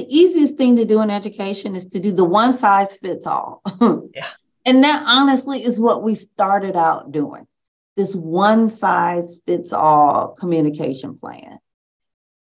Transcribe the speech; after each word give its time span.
the 0.00 0.16
easiest 0.16 0.56
thing 0.56 0.76
to 0.76 0.86
do 0.86 1.02
in 1.02 1.10
education 1.10 1.74
is 1.74 1.86
to 1.86 2.00
do 2.00 2.10
the 2.10 2.24
one 2.24 2.56
size 2.56 2.96
fits 2.96 3.26
all. 3.26 3.62
yeah. 4.14 4.26
And 4.64 4.82
that 4.84 5.04
honestly 5.06 5.62
is 5.62 5.78
what 5.78 6.02
we 6.02 6.14
started 6.14 6.74
out 6.76 7.12
doing 7.12 7.46
this 7.96 8.14
one 8.14 8.70
size 8.70 9.38
fits 9.46 9.74
all 9.74 10.28
communication 10.28 11.18
plan. 11.18 11.58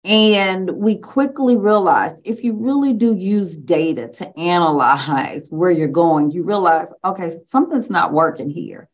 And 0.04 0.70
we 0.70 1.00
quickly 1.00 1.56
realized 1.56 2.22
if 2.24 2.44
you 2.44 2.54
really 2.54 2.94
do 2.94 3.16
use 3.16 3.58
data 3.58 4.08
to 4.10 4.40
analyze 4.40 5.48
where 5.50 5.72
you're 5.72 5.88
going, 5.88 6.30
you 6.30 6.44
realize, 6.44 6.94
okay, 7.04 7.32
something's 7.46 7.90
not 7.90 8.14
working 8.14 8.52
here. 8.52 8.88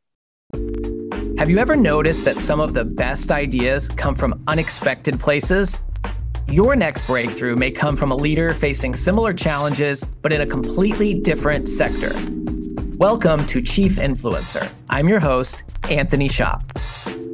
Have 1.37 1.49
you 1.49 1.57
ever 1.57 1.75
noticed 1.75 2.23
that 2.25 2.39
some 2.39 2.61
of 2.61 2.73
the 2.73 2.85
best 2.85 3.29
ideas 3.29 3.89
come 3.89 4.15
from 4.15 4.41
unexpected 4.47 5.19
places? 5.19 5.79
Your 6.49 6.75
next 6.75 7.07
breakthrough 7.07 7.55
may 7.55 7.71
come 7.71 7.95
from 7.95 8.11
a 8.11 8.15
leader 8.15 8.53
facing 8.53 8.95
similar 8.95 9.33
challenges, 9.33 10.03
but 10.03 10.31
in 10.31 10.41
a 10.41 10.45
completely 10.45 11.13
different 11.13 11.67
sector. 11.67 12.13
Welcome 12.97 13.47
to 13.47 13.61
Chief 13.61 13.95
Influencer. 13.95 14.69
I'm 14.89 15.09
your 15.09 15.19
host, 15.19 15.63
Anthony 15.89 16.27
Shop. 16.27 16.63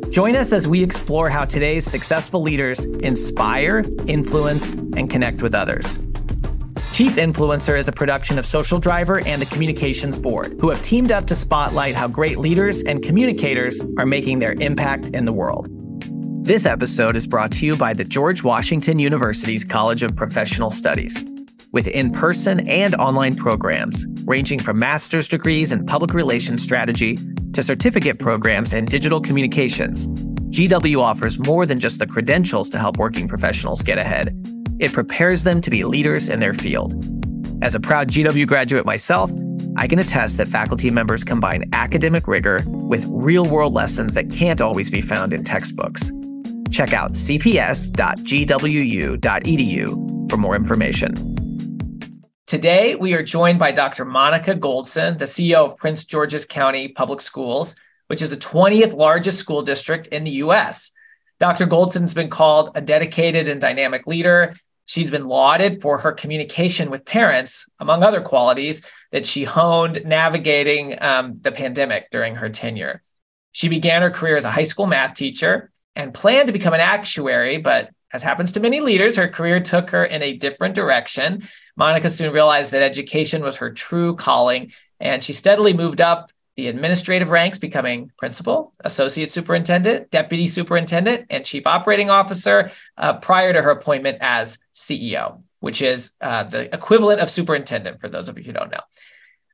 Join 0.09 0.35
us 0.35 0.53
as 0.53 0.67
we 0.67 0.81
explore 0.81 1.29
how 1.29 1.45
today's 1.45 1.85
successful 1.85 2.41
leaders 2.41 2.85
inspire, 2.85 3.83
influence, 4.07 4.73
and 4.73 5.09
connect 5.09 5.41
with 5.41 5.53
others. 5.53 5.97
Chief 6.93 7.15
Influencer 7.15 7.77
is 7.77 7.87
a 7.87 7.91
production 7.91 8.39
of 8.39 8.45
Social 8.45 8.79
Driver 8.79 9.19
and 9.25 9.41
the 9.41 9.45
Communications 9.45 10.17
Board, 10.17 10.57
who 10.59 10.69
have 10.69 10.81
teamed 10.81 11.11
up 11.11 11.27
to 11.27 11.35
spotlight 11.35 11.95
how 11.95 12.07
great 12.07 12.39
leaders 12.39 12.81
and 12.83 13.03
communicators 13.03 13.81
are 13.97 14.05
making 14.05 14.39
their 14.39 14.53
impact 14.53 15.09
in 15.09 15.25
the 15.25 15.33
world. 15.33 15.69
This 16.41 16.65
episode 16.65 17.15
is 17.15 17.27
brought 17.27 17.51
to 17.53 17.65
you 17.65 17.75
by 17.75 17.93
the 17.93 18.03
George 18.03 18.43
Washington 18.43 18.97
University's 18.97 19.63
College 19.63 20.03
of 20.03 20.15
Professional 20.15 20.71
Studies 20.71 21.23
with 21.71 21.87
in 21.87 22.11
person 22.11 22.67
and 22.67 22.95
online 22.95 23.35
programs 23.35 24.07
ranging 24.25 24.59
from 24.59 24.79
master's 24.79 25.27
degrees 25.27 25.71
in 25.71 25.85
public 25.85 26.13
relations 26.13 26.63
strategy 26.63 27.17
to 27.53 27.61
certificate 27.61 28.19
programs 28.19 28.73
in 28.73 28.85
digital 28.85 29.21
communications. 29.21 30.07
GW 30.49 31.01
offers 31.01 31.37
more 31.37 31.65
than 31.65 31.79
just 31.79 31.99
the 31.99 32.07
credentials 32.07 32.69
to 32.71 32.79
help 32.79 32.97
working 32.97 33.27
professionals 33.27 33.83
get 33.83 33.99
ahead, 33.99 34.35
it 34.79 34.93
prepares 34.93 35.43
them 35.43 35.61
to 35.61 35.69
be 35.69 35.83
leaders 35.83 36.29
in 36.29 36.39
their 36.39 36.53
field. 36.53 36.93
As 37.61 37.75
a 37.75 37.79
proud 37.79 38.07
GW 38.07 38.47
graduate 38.47 38.85
myself, 38.85 39.29
I 39.75 39.87
can 39.87 39.99
attest 39.99 40.37
that 40.37 40.47
faculty 40.47 40.89
members 40.89 41.23
combine 41.23 41.69
academic 41.73 42.27
rigor 42.27 42.63
with 42.65 43.05
real 43.07 43.45
world 43.45 43.73
lessons 43.73 44.13
that 44.15 44.31
can't 44.31 44.61
always 44.61 44.89
be 44.89 45.01
found 45.01 45.33
in 45.33 45.43
textbooks. 45.43 46.11
Check 46.71 46.93
out 46.93 47.13
cps.gwu.edu 47.13 47.89
for 50.29 50.37
more 50.37 50.55
information. 50.55 51.35
Today, 52.45 52.95
we 52.95 53.13
are 53.13 53.23
joined 53.23 53.59
by 53.59 53.71
Dr. 53.71 54.05
Monica 54.05 54.55
Goldson, 54.55 55.17
the 55.17 55.25
CEO 55.25 55.65
of 55.65 55.77
Prince 55.77 56.03
George's 56.05 56.45
County 56.45 56.87
Public 56.87 57.21
Schools, 57.21 57.75
which 58.07 58.21
is 58.21 58.31
the 58.31 58.37
20th 58.37 58.95
largest 58.95 59.37
school 59.37 59.61
district 59.61 60.07
in 60.07 60.23
the 60.23 60.31
US. 60.31 60.91
Dr. 61.39 61.67
Goldson's 61.67 62.13
been 62.13 62.29
called 62.29 62.71
a 62.75 62.81
dedicated 62.81 63.47
and 63.47 63.61
dynamic 63.61 64.07
leader. 64.07 64.55
She's 64.85 65.11
been 65.11 65.27
lauded 65.27 65.81
for 65.81 65.99
her 65.99 66.11
communication 66.11 66.89
with 66.89 67.05
parents, 67.05 67.69
among 67.79 68.03
other 68.03 68.21
qualities 68.21 68.83
that 69.11 69.25
she 69.25 69.43
honed 69.43 70.03
navigating 70.05 71.01
um, 71.01 71.37
the 71.39 71.51
pandemic 71.51 72.09
during 72.09 72.35
her 72.35 72.49
tenure. 72.49 73.03
She 73.51 73.69
began 73.69 74.01
her 74.01 74.09
career 74.09 74.37
as 74.37 74.45
a 74.45 74.51
high 74.51 74.63
school 74.63 74.87
math 74.87 75.13
teacher 75.13 75.71
and 75.99 76.13
planned 76.13 76.47
to 76.47 76.53
become 76.53 76.73
an 76.73 76.79
actuary, 76.79 77.57
but 77.57 77.89
as 78.13 78.23
happens 78.23 78.53
to 78.53 78.61
many 78.61 78.79
leaders, 78.79 79.17
her 79.17 79.27
career 79.27 79.59
took 79.59 79.89
her 79.89 80.05
in 80.05 80.23
a 80.23 80.37
different 80.37 80.73
direction. 80.73 81.43
Monica 81.75 82.09
soon 82.09 82.31
realized 82.31 82.71
that 82.71 82.81
education 82.81 83.43
was 83.43 83.57
her 83.57 83.71
true 83.71 84.15
calling, 84.15 84.71
and 85.01 85.21
she 85.21 85.33
steadily 85.33 85.73
moved 85.73 85.99
up 85.99 86.31
the 86.55 86.67
administrative 86.67 87.29
ranks, 87.29 87.57
becoming 87.57 88.11
principal, 88.17 88.73
associate 88.79 89.31
superintendent, 89.31 90.09
deputy 90.09 90.47
superintendent, 90.47 91.25
and 91.29 91.45
chief 91.45 91.67
operating 91.67 92.09
officer 92.09 92.71
uh, 92.97 93.13
prior 93.13 93.51
to 93.51 93.61
her 93.61 93.71
appointment 93.71 94.17
as 94.21 94.57
CEO, 94.73 95.41
which 95.59 95.81
is 95.81 96.13
uh, 96.21 96.43
the 96.43 96.73
equivalent 96.73 97.19
of 97.19 97.29
superintendent 97.29 97.99
for 97.99 98.07
those 98.07 98.29
of 98.29 98.37
you 98.37 98.45
who 98.45 98.53
don't 98.53 98.71
know. 98.71 98.81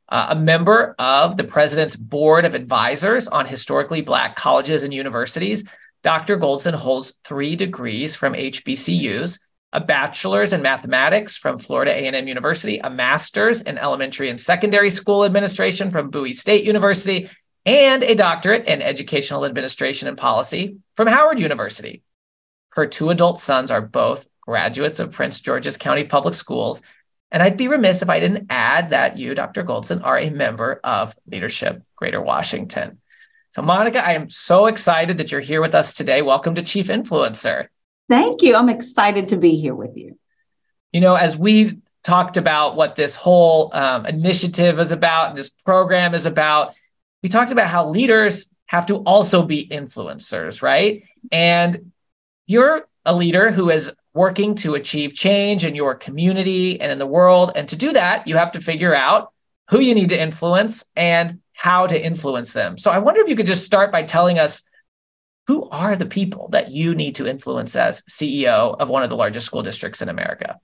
Uh, 0.08 0.28
a 0.30 0.36
member 0.36 0.94
of 1.00 1.36
the 1.36 1.44
president's 1.44 1.96
board 1.96 2.46
of 2.46 2.53
advisors 2.53 3.28
on 3.28 3.47
historically 3.47 4.02
Black 4.02 4.36
colleges 4.36 4.84
and 4.84 4.94
universities, 4.94 5.68
Dr. 6.06 6.38
Goldson 6.38 6.76
holds 6.76 7.18
three 7.24 7.56
degrees 7.56 8.16
from 8.16 8.34
HBCUs, 8.34 9.40
a 9.74 9.82
bachelor's 9.82 10.54
in 10.54 10.62
mathematics 10.62 11.36
from 11.36 11.58
Florida 11.58 11.94
A&M 11.94 12.28
University, 12.28 12.78
a 12.78 12.92
master's 12.92 13.64
in 13.64 13.80
elementary 13.80 14.30
and 14.30 14.40
secondary 14.40 14.92
school 14.92 15.26
administration 15.26 15.90
from 15.90 16.12
Bowie 16.12 16.32
State 16.32 16.64
University, 16.64 17.28
and 17.66 18.04
a 18.04 18.14
doctorate 18.14 18.68
in 18.68 18.84
educational 18.84 19.46
administration 19.46 20.08
and 20.08 20.16
policy 20.16 20.78
from 20.96 21.08
Howard 21.08 21.40
University. 21.40 22.04
Her 22.70 22.86
two 22.86 23.10
adult 23.10 23.42
sons 23.42 23.72
are 23.72 23.82
both 23.82 24.28
graduates 24.42 25.00
of 25.00 25.12
Prince 25.12 25.40
George's 25.40 25.76
County 25.76 26.04
Public 26.04 26.36
Schools. 26.36 26.84
And 27.32 27.42
I'd 27.42 27.58
be 27.58 27.68
remiss 27.68 28.04
if 28.04 28.12
I 28.12 28.20
didn't 28.20 28.46
add 28.52 28.92
that 28.92 29.18
you, 29.18 29.34
Dr. 29.34 29.64
Goldson, 29.64 30.06
are 30.06 30.20
a 30.20 30.30
member 30.30 30.80
of 30.84 31.16
Leadership 31.26 31.82
Greater 31.96 32.22
Washington. 32.22 33.00
So, 33.56 33.62
Monica, 33.62 34.06
I 34.06 34.12
am 34.12 34.30
so 34.30 34.66
excited 34.66 35.18
that 35.18 35.32
you're 35.32 35.40
here 35.40 35.62
with 35.62 35.74
us 35.76 35.94
today. 35.94 36.22
Welcome 36.22 36.56
to 36.56 36.62
Chief 36.62 36.88
Influencer. 36.88 37.68
Thank 38.10 38.42
you. 38.42 38.54
I'm 38.54 38.68
excited 38.68 39.30
to 39.30 39.38
be 39.38 39.56
here 39.56 39.74
with 39.74 39.96
you. 39.96 40.20
You 40.92 41.00
know, 41.00 41.16
as 41.16 41.38
we 41.38 41.78
talked 42.04 42.36
about 42.36 42.76
what 42.76 42.96
this 42.96 43.16
whole 43.16 43.70
um, 43.72 44.06
initiative 44.08 44.78
is 44.78 44.92
about, 44.92 45.38
this 45.38 45.48
program 45.48 46.14
is 46.14 46.26
about, 46.26 46.76
we 47.24 47.30
talked 47.30 47.54
about 47.54 47.70
how 47.70 47.88
leaders 47.88 48.52
have 48.66 48.88
to 48.88 48.98
also 48.98 49.42
be 49.42 49.66
influencers, 49.70 50.62
right? 50.62 51.04
And 51.32 51.94
you're 52.48 52.86
a 53.06 53.16
leader 53.16 53.52
who 53.52 53.70
is 53.70 53.96
working 54.14 54.56
to 54.56 54.76
achieve 54.76 55.14
change 55.14 55.64
in 55.64 55.76
your 55.76 55.96
community 55.96 56.82
and 56.82 56.92
in 56.92 57.00
the 57.00 57.08
world. 57.08 57.54
And 57.56 57.70
to 57.70 57.78
do 57.78 57.94
that, 57.94 58.28
you 58.28 58.36
have 58.36 58.52
to 58.52 58.60
figure 58.60 58.94
out 58.94 59.32
who 59.70 59.80
you 59.80 59.96
need 59.96 60.10
to 60.10 60.22
influence 60.22 60.92
and 60.98 61.40
how 61.56 61.88
to 61.88 62.06
influence 62.06 62.54
them. 62.54 62.78
So 62.78 62.92
I 62.92 63.00
wonder 63.00 63.22
if 63.22 63.30
you 63.30 63.36
could 63.36 63.46
just 63.46 63.66
start 63.66 63.92
by 63.92 64.04
telling 64.04 64.38
us 64.38 64.64
who 65.48 65.70
are 65.70 65.96
the 65.96 66.06
people 66.06 66.50
that 66.50 66.72
you 66.72 66.96
need 66.96 67.16
to 67.16 67.28
influence 67.28 67.76
as 67.76 68.02
CEO 68.10 68.76
of 68.80 68.90
one 68.90 69.04
of 69.04 69.10
the 69.10 69.16
largest 69.16 69.46
school 69.46 69.64
districts 69.64 70.02
in 70.02 70.10
America? 70.10 70.60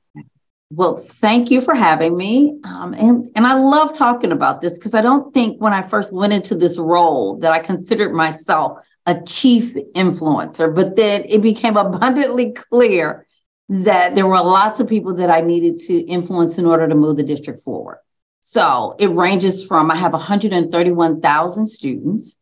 Well, 0.71 0.97
thank 0.97 1.51
you 1.51 1.59
for 1.61 1.75
having 1.75 2.15
me. 2.15 2.59
Um, 2.63 2.93
and, 2.93 3.27
and 3.35 3.45
I 3.45 3.55
love 3.55 3.93
talking 3.93 4.31
about 4.31 4.61
this 4.61 4.77
because 4.77 4.95
I 4.95 5.01
don't 5.01 5.33
think 5.33 5.61
when 5.61 5.73
I 5.73 5.81
first 5.81 6.13
went 6.13 6.33
into 6.33 6.55
this 6.55 6.77
role 6.77 7.37
that 7.39 7.51
I 7.51 7.59
considered 7.59 8.13
myself 8.13 8.79
a 9.05 9.21
chief 9.21 9.73
influencer, 9.95 10.73
but 10.73 10.95
then 10.95 11.25
it 11.27 11.41
became 11.41 11.77
abundantly 11.77 12.53
clear 12.53 13.27
that 13.69 14.15
there 14.15 14.27
were 14.27 14.41
lots 14.41 14.79
of 14.79 14.87
people 14.87 15.13
that 15.15 15.29
I 15.29 15.41
needed 15.41 15.79
to 15.87 15.99
influence 16.01 16.57
in 16.57 16.65
order 16.65 16.87
to 16.87 16.95
move 16.95 17.17
the 17.17 17.23
district 17.23 17.61
forward. 17.61 17.99
So 18.41 18.95
it 18.99 19.11
ranges 19.11 19.63
from 19.63 19.91
I 19.91 19.95
have 19.95 20.13
131,000 20.13 21.67
students. 21.67 22.35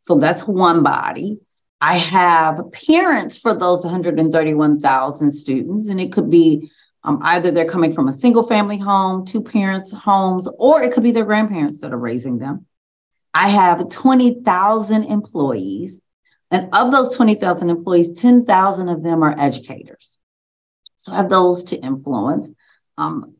So 0.00 0.16
that's 0.16 0.42
one 0.42 0.82
body. 0.82 1.38
I 1.80 1.96
have 1.96 2.60
parents 2.72 3.38
for 3.38 3.54
those 3.54 3.84
131,000 3.84 5.30
students, 5.30 5.88
and 5.88 6.00
it 6.00 6.12
could 6.12 6.28
be 6.28 6.70
um, 7.04 7.20
either 7.22 7.50
they're 7.50 7.66
coming 7.66 7.92
from 7.92 8.08
a 8.08 8.12
single 8.12 8.42
family 8.42 8.78
home, 8.78 9.24
two 9.24 9.42
parents' 9.42 9.92
homes, 9.92 10.48
or 10.58 10.82
it 10.82 10.92
could 10.92 11.02
be 11.02 11.12
their 11.12 11.24
grandparents 11.24 11.80
that 11.80 11.92
are 11.92 11.98
raising 11.98 12.38
them. 12.38 12.66
I 13.32 13.48
have 13.48 13.88
20,000 13.90 15.04
employees, 15.04 16.00
and 16.50 16.74
of 16.74 16.90
those 16.90 17.14
20,000 17.14 17.70
employees, 17.70 18.12
10,000 18.12 18.88
of 18.88 19.02
them 19.02 19.22
are 19.22 19.38
educators. 19.38 20.18
So 20.96 21.12
I 21.12 21.16
have 21.16 21.28
those 21.28 21.64
to 21.64 21.76
influence. 21.76 22.50
Um, 22.96 23.34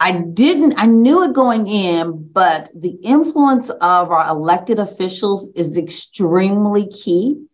I 0.00 0.12
didn't, 0.12 0.74
I 0.78 0.86
knew 0.86 1.24
it 1.24 1.32
going 1.32 1.66
in, 1.66 2.28
but 2.32 2.70
the 2.74 2.90
influence 3.02 3.68
of 3.68 4.12
our 4.12 4.28
elected 4.28 4.78
officials 4.78 5.50
is 5.56 5.76
extremely 5.76 6.86
key 6.86 7.44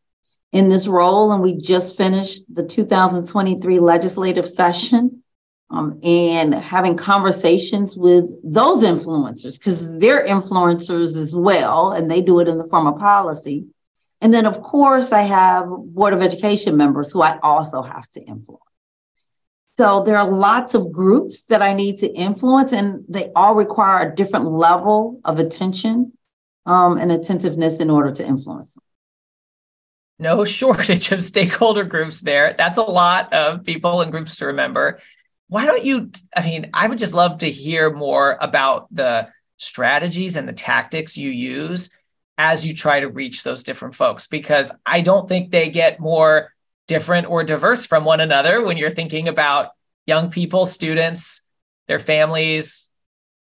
in 0.53 0.69
this 0.69 0.87
role. 0.87 1.33
And 1.33 1.43
we 1.43 1.57
just 1.57 1.97
finished 1.97 2.43
the 2.55 2.67
2023 2.67 3.79
legislative 3.79 4.47
session 4.47 5.23
um, 5.71 6.01
and 6.03 6.55
having 6.55 6.97
conversations 6.97 7.97
with 7.97 8.29
those 8.45 8.83
influencers 8.83 9.59
because 9.59 9.99
they're 9.99 10.27
influencers 10.27 11.17
as 11.17 11.35
well, 11.35 11.93
and 11.93 12.11
they 12.11 12.21
do 12.21 12.41
it 12.41 12.49
in 12.49 12.59
the 12.59 12.69
form 12.69 12.87
of 12.87 12.99
policy. 12.99 13.67
And 14.21 14.33
then, 14.33 14.47
of 14.47 14.63
course, 14.63 15.13
I 15.13 15.23
have 15.23 15.67
Board 15.69 16.13
of 16.13 16.23
Education 16.23 16.77
members 16.77 17.11
who 17.11 17.23
I 17.23 17.39
also 17.43 17.83
have 17.83 18.09
to 18.13 18.21
influence. 18.21 18.64
So 19.77 20.05
there 20.05 20.19
are 20.19 20.31
lots 20.31 20.75
of 20.75 20.93
groups 20.93 21.43
that 21.47 21.61
I 21.61 21.75
need 21.75 21.99
to 21.99 22.07
influence, 22.07 22.73
and 22.73 23.05
they 23.09 23.33
all 23.35 23.55
require 23.55 24.09
a 24.09 24.15
different 24.15 24.47
level 24.47 25.21
of 25.25 25.41
attention 25.41 26.13
um, 26.65 26.97
and 26.99 27.11
attentiveness 27.11 27.81
in 27.81 27.91
order 27.91 28.13
to 28.13 28.27
influence 28.27 28.75
them. 28.75 28.83
No 30.21 30.45
shortage 30.45 31.11
of 31.11 31.23
stakeholder 31.23 31.83
groups 31.83 32.21
there. 32.21 32.55
That's 32.57 32.79
a 32.79 32.83
lot 32.83 33.33
of 33.33 33.65
people 33.65 34.01
and 34.01 34.13
groups 34.13 34.37
to 34.37 34.47
remember. 34.47 35.01
why 35.49 35.67
don't 35.67 35.85
you? 35.85 36.11
I 36.37 36.45
mean, 36.45 36.71
I 36.73 36.87
would 36.87 36.99
just 36.99 37.15
love 37.15 37.39
to 37.39 37.51
hear 37.51 37.91
more 37.91 38.39
about 38.41 38.87
the 38.95 39.29
strategies 39.57 40.37
and 40.37 40.49
the 40.49 40.53
tactics 40.53 41.17
you 41.17 41.31
use 41.31 41.91
as 42.39 42.67
you 42.67 42.75
try 42.75 43.01
to 43.01 43.09
reach 43.09 43.43
those 43.43 43.65
different 43.65 43.97
folks, 43.97 44.29
because 44.29 44.73
I 44.87 45.01
don't 45.01 45.29
think 45.29 45.51
they 45.51 45.69
get 45.69 46.01
more 46.01 46.54
different 46.87 47.29
or 47.29 47.45
diverse 47.45 47.87
from 47.87 48.05
one 48.05 48.21
another 48.21 48.65
when 48.65 48.77
you're 48.77 48.91
thinking 48.91 49.29
about 49.29 49.71
young 50.07 50.31
people, 50.31 50.67
students, 50.67 51.43
their 51.89 51.99
families, 51.99 52.89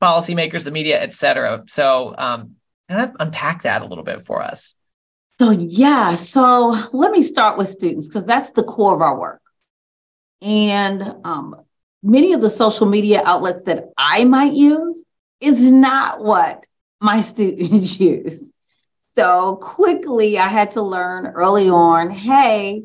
policymakers, 0.03 0.65
the 0.65 0.71
media, 0.71 1.01
et 1.01 1.13
cetera. 1.13 1.65
So, 1.67 2.15
um, 2.17 2.57
kind 2.89 3.03
of 3.03 3.17
unpack 3.21 3.63
that 3.63 3.83
a 3.83 3.87
little 3.87 4.05
bit 4.05 4.23
for 4.23 4.43
us. 4.43 4.75
So, 5.39 5.51
yeah. 5.51 6.15
So, 6.15 6.77
let 6.93 7.13
me 7.13 7.23
start 7.23 7.57
with 7.57 7.69
students 7.69 8.09
because 8.09 8.25
that's 8.25 8.51
the 8.51 8.65
core 8.65 8.95
of 8.95 9.03
our 9.03 9.19
work. 9.19 9.41
And 10.43 11.03
um, 11.25 11.57
many 12.03 12.33
of 12.33 12.41
the 12.41 12.51
social 12.51 12.87
media 12.87 13.23
outlets 13.25 13.63
that 13.63 13.85
I 13.97 14.25
might 14.25 14.55
use 14.55 15.05
is 15.41 15.71
not 15.71 16.23
what 16.23 16.67
my 17.01 17.21
students 17.21 17.99
use. 18.01 18.51
So, 19.17 19.57
quickly, 19.57 20.39
I 20.39 20.49
had 20.49 20.73
to 20.73 20.83
learn 20.83 21.27
early 21.27 21.69
on 21.69 22.11
hey, 22.11 22.85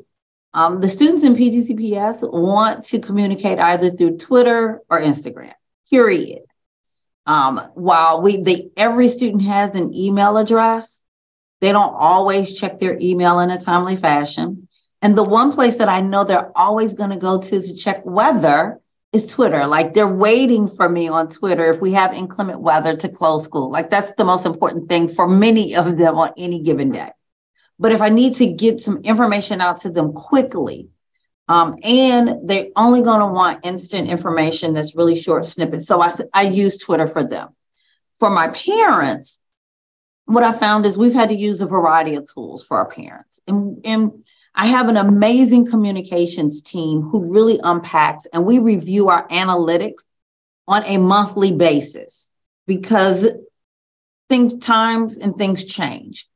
um, 0.56 0.80
the 0.80 0.88
students 0.88 1.26
in 1.26 1.36
PGCPS 1.36 2.32
want 2.32 2.86
to 2.86 3.00
communicate 3.00 3.60
either 3.60 3.92
through 3.92 4.18
Twitter 4.18 4.82
or 4.90 5.02
Instagram, 5.02 5.52
period. 5.90 6.44
Um, 7.26 7.58
while 7.74 8.22
we 8.22 8.72
every 8.78 9.10
student 9.10 9.42
has 9.42 9.76
an 9.76 9.94
email 9.94 10.38
address, 10.38 11.02
they 11.60 11.74
don't 11.74 11.94
always 11.94 12.54
check 12.54 12.80
their 12.80 12.98
email 13.02 13.40
in 13.40 13.52
a 13.52 13.60
timely 13.60 13.98
fashion. 13.98 14.70
And 15.02 15.18
the 15.18 15.26
one 15.26 15.52
place 15.52 15.76
that 15.76 15.90
I 15.90 16.00
know 16.00 16.24
they're 16.24 16.58
always 16.58 16.94
going 16.94 17.10
to 17.10 17.18
go 17.18 17.38
to 17.38 17.62
to 17.62 17.76
check 17.76 18.06
weather 18.06 18.80
is 19.12 19.26
Twitter. 19.26 19.68
Like 19.68 19.94
they're 19.94 20.08
waiting 20.08 20.70
for 20.70 20.88
me 20.88 21.10
on 21.10 21.28
Twitter 21.28 21.70
if 21.70 21.82
we 21.82 21.92
have 21.92 22.14
inclement 22.14 22.62
weather 22.62 22.96
to 22.96 23.10
close 23.10 23.44
school. 23.44 23.72
Like 23.72 23.90
that's 23.90 24.16
the 24.16 24.24
most 24.24 24.46
important 24.46 24.88
thing 24.88 25.10
for 25.10 25.28
many 25.28 25.76
of 25.76 25.98
them 25.98 26.18
on 26.18 26.32
any 26.38 26.60
given 26.62 26.92
day. 26.92 27.12
But 27.78 27.92
if 27.92 28.02
I 28.02 28.10
need 28.10 28.36
to 28.36 28.48
get 28.48 28.80
some 28.80 28.98
information 29.00 29.62
out 29.62 29.82
to 29.82 29.90
them 29.90 30.14
quickly, 30.14 30.90
um, 31.48 31.76
and 31.84 32.48
they're 32.48 32.68
only 32.76 33.02
going 33.02 33.20
to 33.20 33.28
want 33.28 33.66
instant 33.66 34.10
information 34.10 34.74
that's 34.74 34.96
really 34.96 35.16
short 35.16 35.46
snippets. 35.46 35.88
So 35.88 36.02
I, 36.02 36.12
I 36.34 36.44
use 36.44 36.78
Twitter 36.78 37.08
for 37.08 37.24
them. 37.24 37.50
For 38.18 38.30
my 38.30 38.48
parents, 38.48 39.38
what 40.26 40.44
I 40.44 40.52
found 40.54 40.86
is 40.86 40.98
we've 40.98 41.14
had 41.14 41.30
to 41.30 41.36
use 41.36 41.62
a 41.62 41.68
variety 41.68 42.16
of 42.16 42.32
tools 42.32 42.64
for 42.66 42.78
our 42.78 42.90
parents. 42.90 43.40
And, 43.48 43.82
and 43.86 44.26
I 44.56 44.68
have 44.68 44.90
an 44.90 44.98
amazing 44.98 45.68
communications 45.68 46.62
team 46.62 47.02
who 47.02 47.32
really 47.32 47.60
unpacks 47.62 48.26
and 48.26 48.46
we 48.46 48.60
review 48.60 49.10
our 49.10 49.28
analytics 49.28 50.04
on 50.68 50.84
a 50.86 50.98
monthly 50.98 51.52
basis 51.52 52.30
because 52.66 53.28
things 54.30 54.58
times 54.58 55.18
and 55.18 55.36
things 55.36 55.66
change. 55.66 56.28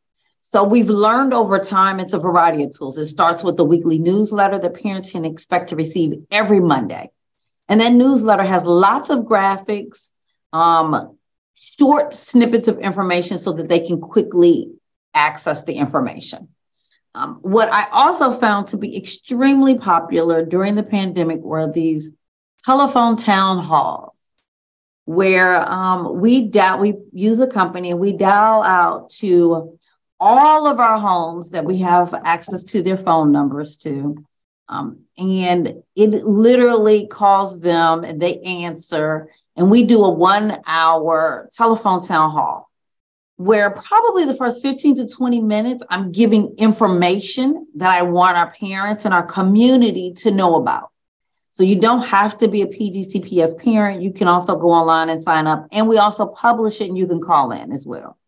So 0.41 0.63
we've 0.63 0.89
learned 0.89 1.33
over 1.33 1.59
time, 1.59 2.00
it's 2.00 2.13
a 2.13 2.19
variety 2.19 2.63
of 2.63 2.75
tools. 2.75 2.97
It 2.97 3.06
starts 3.06 3.44
with 3.44 3.57
the 3.57 3.65
weekly 3.65 4.00
newsletter 4.00 4.57
that 4.59 4.81
parents 4.81 5.12
can 5.12 5.25
expect 5.25 5.69
to 5.69 5.75
receive 5.75 6.13
every 6.31 6.59
Monday. 6.59 7.12
And 7.68 7.81
that 7.81 7.94
newsletter 7.94 8.44
has 8.44 8.63
lots 8.63 9.09
of 9.09 9.19
graphics, 9.19 10.12
um, 10.51 11.18
short 11.53 12.13
snippets 12.13 12.68
of 12.68 12.80
information 12.80 13.38
so 13.38 13.51
that 13.53 13.69
they 13.69 13.80
can 13.80 14.00
quickly 14.00 14.71
access 15.13 15.63
the 15.63 15.74
information. 15.74 16.47
Um, 17.15 17.39
what 17.41 17.71
I 17.71 17.88
also 17.89 18.31
found 18.31 18.68
to 18.68 18.77
be 18.77 18.95
extremely 18.95 19.77
popular 19.77 20.45
during 20.45 20.75
the 20.75 20.83
pandemic 20.83 21.41
were 21.41 21.71
these 21.71 22.12
telephone 22.63 23.18
town 23.18 23.63
halls 23.63 24.19
where 25.06 25.59
um, 25.69 26.19
we 26.19 26.47
dial, 26.47 26.80
we 26.80 26.94
use 27.13 27.39
a 27.39 27.47
company 27.47 27.89
and 27.89 28.00
we 28.00 28.13
dial 28.13 28.62
out 28.62 29.09
to 29.09 29.79
all 30.19 30.68
of 30.68 30.80
our 30.80 31.00
homes 31.00 31.51
that 31.51 31.66
we 31.66 31.77
have 31.80 32.13
access 32.24 32.63
to 32.63 32.81
their 32.81 32.98
phone 32.98 33.31
numbers 33.31 33.77
to. 33.77 34.24
Um, 34.68 35.00
and 35.18 35.83
it 35.95 36.10
literally 36.10 37.07
calls 37.07 37.60
them 37.60 38.04
and 38.04 38.21
they 38.21 38.39
answer. 38.42 39.30
And 39.56 39.71
we 39.71 39.83
do 39.83 40.04
a 40.04 40.10
one 40.10 40.60
hour 40.68 41.50
telephone 41.54 42.06
town 42.06 42.31
hall 42.31 42.69
where 43.39 43.71
probably 43.71 44.25
the 44.25 44.36
first 44.36 44.62
15 44.62 44.95
to 44.98 45.07
20 45.07 45.39
minutes, 45.39 45.81
I'm 45.89 46.12
giving 46.12 46.56
information 46.57 47.68
that 47.75 47.89
I 47.89 48.01
want 48.01 48.38
our 48.38 48.51
parents 48.51 49.06
and 49.06 49.13
our 49.13 49.25
community 49.25 50.13
to 50.18 50.31
know 50.31 50.56
about. 50.56 50.92
So 51.51 51.63
you 51.63 51.80
don't 51.80 52.01
have 52.01 52.38
to 52.39 52.50
be 52.50 52.63
a 52.63 52.68
PGCPS 52.68 53.57
parent. 53.57 54.01
You 54.01 54.12
can 54.12 54.27
also 54.27 54.57
go 54.57 54.69
online 54.69 55.10
and 55.10 55.24
sign 55.24 55.48
up. 55.48 55.69
And 55.72 55.88
we 55.88 55.98
also 55.98 56.25
publish 56.27 56.81
it 56.81 56.89
and 56.89 56.98
you 56.98 57.07
can 57.07 57.22
call 57.22 57.51
in 57.51 57.72
as 57.72 57.88
well. 57.88 58.19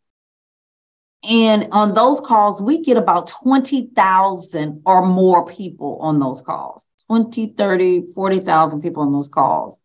And 1.29 1.68
on 1.71 1.94
those 1.94 2.19
calls, 2.19 2.62
we 2.62 2.81
get 2.81 2.97
about 2.97 3.27
20,000 3.27 4.81
or 4.85 5.06
more 5.06 5.45
people 5.45 6.00
on 6.01 6.19
those 6.19 6.41
calls 6.41 6.88
20, 7.07 7.53
30, 7.57 8.13
40,000 8.13 8.81
people 8.81 9.03
on 9.03 9.12
those 9.12 9.27
calls. 9.27 9.77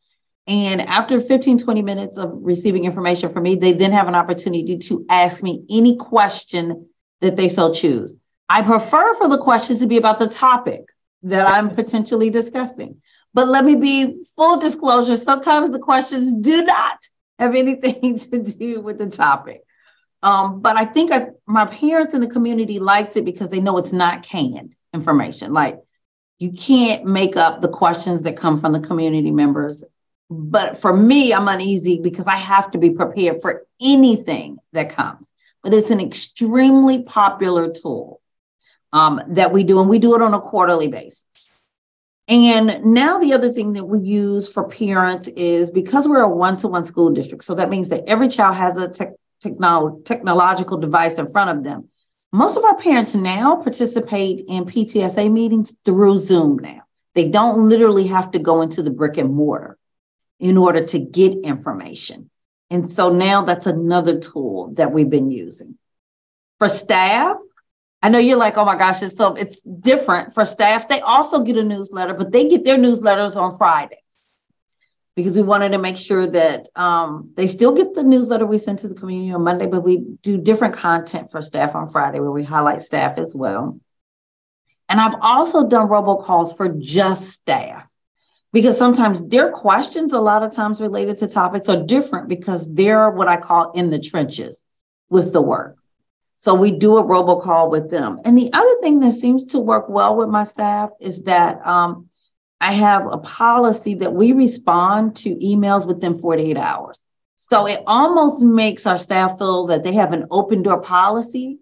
And 0.47 0.81
after 0.81 1.21
15, 1.21 1.59
20 1.59 1.83
minutes 1.83 2.19
of 2.19 2.31
receiving 2.33 2.85
information 2.85 3.31
from 3.31 3.43
me, 3.43 3.57
they 3.57 3.73
then 3.73 3.93
have 3.93 4.07
an 4.07 4.15
opportunity 4.15 4.79
to 4.79 5.05
ask 5.11 5.43
me 5.43 5.65
any 5.69 5.97
question 5.97 6.89
that 7.21 7.37
they 7.37 7.49
so 7.49 7.73
choose. 7.73 8.15
I 8.49 8.63
prefer 8.63 9.15
for 9.15 9.29
the 9.29 9.39
questions 9.39 9.81
to 9.81 9.87
be 9.87 9.97
about 9.97 10.21
the 10.21 10.29
topic 10.29 10.85
that 11.25 11.49
I'm 11.49 11.75
potentially 11.75 12.31
discussing. 12.31 13.03
But 13.35 13.49
let 13.49 13.65
me 13.65 13.75
be 13.75 14.25
full 14.37 14.59
disclosure 14.59 15.17
sometimes 15.17 15.71
the 15.71 15.81
questions 15.81 16.33
do 16.33 16.63
not 16.63 16.99
have 17.39 17.57
anything 17.57 18.17
to 18.31 18.39
do 18.39 18.81
with 18.81 18.99
the 18.99 19.11
topic. 19.11 19.66
Um, 20.27 20.61
but 20.61 20.77
I 20.77 20.85
think 20.85 21.13
I, 21.13 21.29
my 21.47 21.67
parents 21.67 22.13
in 22.13 22.21
the 22.21 22.27
community 22.27 22.81
liked 22.81 23.17
it 23.17 23.25
because 23.25 23.49
they 23.49 23.61
know 23.61 23.79
it's 23.79 23.93
not 23.93 24.25
canned 24.25 24.75
information. 24.93 25.53
Like 25.53 25.79
you 26.41 26.51
can't 26.51 27.05
make 27.05 27.37
up 27.37 27.63
the 27.63 27.69
questions 27.69 28.23
that 28.23 28.37
come 28.37 28.59
from 28.59 28.73
the 28.73 28.81
community 28.81 29.31
members. 29.31 29.85
But 30.29 30.77
for 30.77 30.93
me, 30.93 31.33
I'm 31.33 31.47
uneasy 31.47 32.01
because 32.03 32.27
I 32.27 32.35
have 32.35 32.73
to 32.73 32.79
be 32.79 32.91
prepared 32.91 33.41
for 33.41 33.67
anything 33.81 34.59
that 34.73 34.91
comes. 34.91 35.33
But 35.63 35.73
it's 35.73 35.91
an 35.91 36.01
extremely 36.01 37.05
popular 37.05 37.71
tool 37.71 38.21
um, 38.93 39.21
that 39.29 39.53
we 39.53 39.63
do, 39.63 39.81
and 39.81 39.89
we 39.89 40.01
do 40.01 40.17
it 40.17 40.23
on 40.23 40.35
a 40.35 40.41
quarterly 40.41 40.89
basis. 40.89 41.61
And 42.29 42.85
now 42.85 43.21
the 43.21 43.33
other 43.33 43.53
thing 43.53 43.75
that 43.75 43.85
we 43.85 44.01
use 44.01 44.49
for 44.53 44.65
parents 44.65 45.29
is 45.29 45.71
because 45.71 46.09
we're 46.09 46.23
a 46.23 46.29
one-to-one 46.29 46.87
school 46.87 47.11
district, 47.11 47.45
so 47.45 47.55
that 47.55 47.71
means 47.71 47.89
that 47.91 48.03
every 48.09 48.29
child 48.29 48.57
has 48.57 48.77
a 48.77 48.89
technolo- 49.45 50.05
technological 50.05 50.79
device 50.79 51.19
in 51.19 51.29
front 51.29 51.57
of 51.57 51.65
them. 51.65 51.89
Most 52.33 52.57
of 52.57 52.65
our 52.65 52.77
parents 52.77 53.15
now 53.15 53.57
participate 53.57 54.45
in 54.49 54.65
PTSA 54.65 55.31
meetings 55.31 55.75
through 55.85 56.21
Zoom 56.21 56.59
now. 56.59 56.83
They 57.15 57.29
don't 57.29 57.69
literally 57.69 58.09
have 58.09 58.33
to 58.33 58.39
go 58.39 58.63
into 58.63 58.83
the 58.83 58.91
brick 58.91 59.17
and 59.17 59.33
mortar 59.33 59.79
in 60.39 60.57
order 60.59 60.85
to 60.87 60.99
get 60.99 61.33
information. 61.45 62.31
And 62.71 62.89
so 62.89 63.11
now 63.11 63.45
that's 63.45 63.67
another 63.67 64.19
tool 64.19 64.73
that 64.75 64.93
we've 64.93 65.09
been 65.09 65.31
using. 65.31 65.79
For 66.59 66.69
staff, 66.69 67.37
I 68.03 68.09
know 68.09 68.19
you're 68.19 68.37
like, 68.37 68.59
oh 68.59 68.65
my 68.65 68.77
gosh, 68.77 69.03
it's 69.03 69.17
so 69.17 69.35
it's 69.35 69.61
different 69.61 70.35
for 70.35 70.45
staff. 70.45 70.89
They 70.89 71.01
also 71.01 71.41
get 71.41 71.57
a 71.57 71.65
newsletter, 71.65 72.15
but 72.15 72.33
they 72.33 72.49
get 72.49 72.65
their 72.65 72.77
newsletters 72.77 73.37
on 73.37 73.57
Friday 73.57 73.99
because 75.17 75.35
we 75.35 75.43
wanted 75.43 75.71
to 75.71 75.79
make 75.79 75.97
sure 75.97 76.27
that 76.27 76.69
um, 76.77 77.31
they 77.35 77.47
still 77.47 77.73
get 77.73 77.95
the 77.95 78.05
newsletter 78.05 78.45
we 78.45 78.59
send 78.59 78.79
to 78.81 78.89
the 78.89 78.95
community 78.95 79.33
on 79.33 79.43
Monday, 79.43 79.67
but 79.67 79.81
we 79.81 79.97
do 80.23 80.37
different 80.37 80.75
content 80.75 81.31
for 81.31 81.41
staff 81.41 81.75
on 81.75 81.89
Friday 81.89 82.21
where 82.21 82.31
we 82.31 82.45
highlight 82.45 82.83
staff 82.83 83.17
as 83.17 83.35
well. 83.35 83.81
And 84.91 85.01
I've 85.01 85.19
also 85.23 85.67
done 85.67 85.89
robocalls 85.89 86.55
for 86.57 86.69
just 86.69 87.31
staff 87.31 87.89
because 88.53 88.77
sometimes 88.77 89.27
their 89.27 89.51
questions, 89.51 90.13
a 90.13 90.21
lot 90.21 90.43
of 90.43 90.53
times 90.53 90.83
related 90.83 91.19
to 91.19 91.29
topics, 91.29 91.71
are 91.71 91.83
different 91.83 92.29
because 92.29 92.73
they're 92.75 93.11
what 93.11 93.27
I 93.27 93.39
call 93.39 93.73
in 93.73 93.89
the 93.89 93.99
trenches 93.99 94.65
with 95.09 95.33
the 95.33 95.43
work. 95.43 95.77
So 96.37 96.55
we 96.55 96.73
do 96.73 96.99
a 96.99 97.03
robocall 97.03 97.71
with 97.71 97.91
them. 97.91 98.21
And 98.27 98.37
the 98.37 98.53
other 98.53 98.77
thing 98.83 99.01
that 99.01 99.13
seems 99.13 99.47
to 99.47 99.59
work 99.59 99.89
well 99.89 100.15
with 100.15 100.29
my 100.29 100.45
staff 100.45 100.91
is 101.01 101.23
that 101.23 101.67
um, 101.67 102.09
I 102.61 102.73
have 102.73 103.07
a 103.13 103.19
policy 103.19 103.95
that 103.95 104.15
we 104.15 104.33
respond 104.33 105.17
to 105.17 105.35
emails 105.37 105.87
within 105.87 106.19
48 106.19 106.57
hours. 106.57 107.03
So 107.37 107.67
it 107.67 107.83
almost 107.87 108.43
makes 108.43 108.87
our 108.87 108.97
staff 108.97 109.39
feel 109.39 109.67
that 109.67 109.83
they 109.83 109.93
have 109.93 110.13
an 110.13 110.27
open 110.31 110.63
door 110.63 110.81
policy 110.81 111.59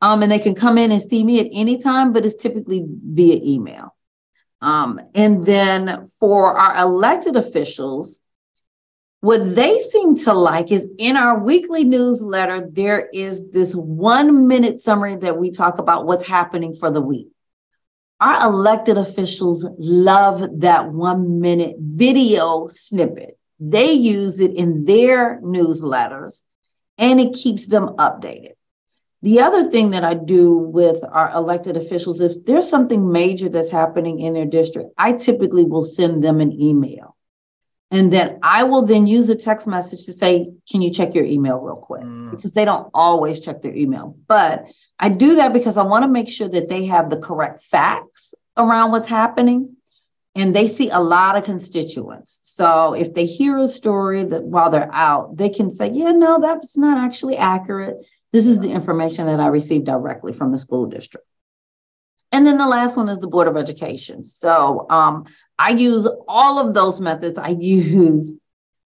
um, 0.00 0.22
and 0.22 0.32
they 0.32 0.40
can 0.40 0.56
come 0.56 0.78
in 0.78 0.90
and 0.90 1.00
see 1.00 1.22
me 1.22 1.38
at 1.38 1.48
any 1.52 1.78
time, 1.78 2.12
but 2.12 2.26
it's 2.26 2.34
typically 2.34 2.84
via 2.88 3.38
email. 3.40 3.94
Um, 4.60 5.00
and 5.14 5.44
then 5.44 6.06
for 6.18 6.56
our 6.56 6.84
elected 6.84 7.36
officials, 7.36 8.20
what 9.20 9.54
they 9.54 9.78
seem 9.78 10.16
to 10.18 10.32
like 10.32 10.72
is 10.72 10.88
in 10.98 11.16
our 11.16 11.38
weekly 11.38 11.84
newsletter, 11.84 12.68
there 12.68 13.08
is 13.12 13.48
this 13.50 13.72
one 13.72 14.48
minute 14.48 14.80
summary 14.80 15.16
that 15.18 15.38
we 15.38 15.52
talk 15.52 15.78
about 15.78 16.06
what's 16.06 16.24
happening 16.24 16.74
for 16.74 16.90
the 16.90 17.00
week. 17.00 17.28
Our 18.22 18.48
elected 18.48 18.98
officials 18.98 19.66
love 19.78 20.60
that 20.60 20.92
one 20.92 21.40
minute 21.40 21.74
video 21.80 22.68
snippet. 22.68 23.36
They 23.58 23.92
use 23.92 24.38
it 24.38 24.52
in 24.54 24.84
their 24.84 25.40
newsletters 25.40 26.42
and 26.98 27.20
it 27.20 27.34
keeps 27.34 27.66
them 27.66 27.96
updated. 27.98 28.52
The 29.22 29.40
other 29.40 29.70
thing 29.70 29.90
that 29.90 30.04
I 30.04 30.14
do 30.14 30.56
with 30.56 31.02
our 31.02 31.32
elected 31.32 31.76
officials, 31.76 32.20
if 32.20 32.44
there's 32.44 32.68
something 32.68 33.10
major 33.10 33.48
that's 33.48 33.70
happening 33.70 34.20
in 34.20 34.34
their 34.34 34.46
district, 34.46 34.90
I 34.96 35.14
typically 35.14 35.64
will 35.64 35.82
send 35.82 36.22
them 36.22 36.40
an 36.40 36.52
email. 36.52 37.11
And 37.92 38.12
then 38.12 38.40
I 38.42 38.64
will 38.64 38.82
then 38.82 39.06
use 39.06 39.28
a 39.28 39.36
text 39.36 39.68
message 39.68 40.06
to 40.06 40.12
say, 40.12 40.50
Can 40.70 40.82
you 40.82 40.90
check 40.90 41.14
your 41.14 41.24
email 41.24 41.58
real 41.58 41.76
quick? 41.76 42.02
Mm. 42.02 42.30
Because 42.32 42.52
they 42.52 42.64
don't 42.64 42.90
always 42.92 43.38
check 43.38 43.62
their 43.62 43.74
email. 43.74 44.16
But 44.26 44.64
I 44.98 45.08
do 45.10 45.36
that 45.36 45.52
because 45.52 45.76
I 45.76 45.82
want 45.82 46.02
to 46.02 46.08
make 46.08 46.28
sure 46.28 46.48
that 46.48 46.68
they 46.68 46.86
have 46.86 47.10
the 47.10 47.18
correct 47.18 47.62
facts 47.62 48.34
around 48.56 48.90
what's 48.90 49.08
happening. 49.08 49.76
And 50.34 50.56
they 50.56 50.66
see 50.66 50.88
a 50.88 50.98
lot 50.98 51.36
of 51.36 51.44
constituents. 51.44 52.40
So 52.42 52.94
if 52.94 53.12
they 53.12 53.26
hear 53.26 53.58
a 53.58 53.68
story 53.68 54.24
that 54.24 54.42
while 54.42 54.70
they're 54.70 54.92
out, 54.92 55.36
they 55.36 55.50
can 55.50 55.70
say, 55.70 55.90
Yeah, 55.90 56.12
no, 56.12 56.40
that's 56.40 56.76
not 56.76 56.98
actually 56.98 57.36
accurate 57.36 57.98
this 58.32 58.46
is 58.46 58.58
the 58.58 58.70
information 58.70 59.26
that 59.26 59.40
I 59.40 59.48
received 59.48 59.84
directly 59.84 60.32
from 60.32 60.52
the 60.52 60.58
school 60.58 60.86
district. 60.86 61.26
And 62.32 62.46
then 62.46 62.56
the 62.56 62.66
last 62.66 62.96
one 62.96 63.10
is 63.10 63.18
the 63.18 63.26
Board 63.26 63.46
of 63.46 63.58
Education. 63.58 64.24
So 64.24 64.86
um, 64.88 65.26
I 65.62 65.70
use 65.70 66.08
all 66.26 66.58
of 66.58 66.74
those 66.74 67.00
methods. 67.00 67.38
I 67.38 67.50
use 67.50 68.34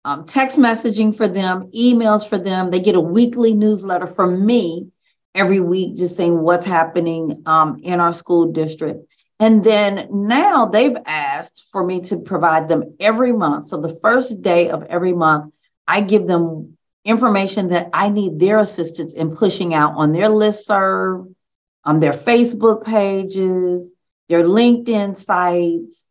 um, 0.04 0.24
text 0.26 0.58
messaging 0.58 1.16
for 1.16 1.28
them, 1.28 1.70
emails 1.70 2.28
for 2.28 2.36
them. 2.36 2.72
They 2.72 2.80
get 2.80 2.96
a 2.96 3.00
weekly 3.00 3.54
newsletter 3.54 4.08
from 4.08 4.44
me 4.44 4.88
every 5.36 5.60
week, 5.60 5.96
just 5.96 6.16
saying 6.16 6.36
what's 6.36 6.66
happening 6.66 7.44
um, 7.46 7.78
in 7.84 8.00
our 8.00 8.12
school 8.12 8.50
district. 8.50 9.14
And 9.38 9.62
then 9.62 10.08
now 10.10 10.66
they've 10.66 10.96
asked 11.06 11.66
for 11.70 11.84
me 11.84 12.00
to 12.00 12.16
provide 12.16 12.66
them 12.66 12.96
every 12.98 13.32
month. 13.32 13.66
So 13.66 13.80
the 13.80 13.96
first 14.00 14.42
day 14.42 14.70
of 14.70 14.82
every 14.82 15.12
month, 15.12 15.54
I 15.86 16.00
give 16.00 16.26
them 16.26 16.76
information 17.04 17.68
that 17.68 17.90
I 17.92 18.08
need 18.08 18.40
their 18.40 18.58
assistance 18.58 19.14
in 19.14 19.36
pushing 19.36 19.74
out 19.74 19.94
on 19.94 20.10
their 20.10 20.28
list 20.28 20.66
serve, 20.66 21.28
on 21.84 22.00
their 22.00 22.14
Facebook 22.14 22.84
pages, 22.84 23.88
their 24.28 24.42
LinkedIn 24.42 25.16
sites, 25.16 26.04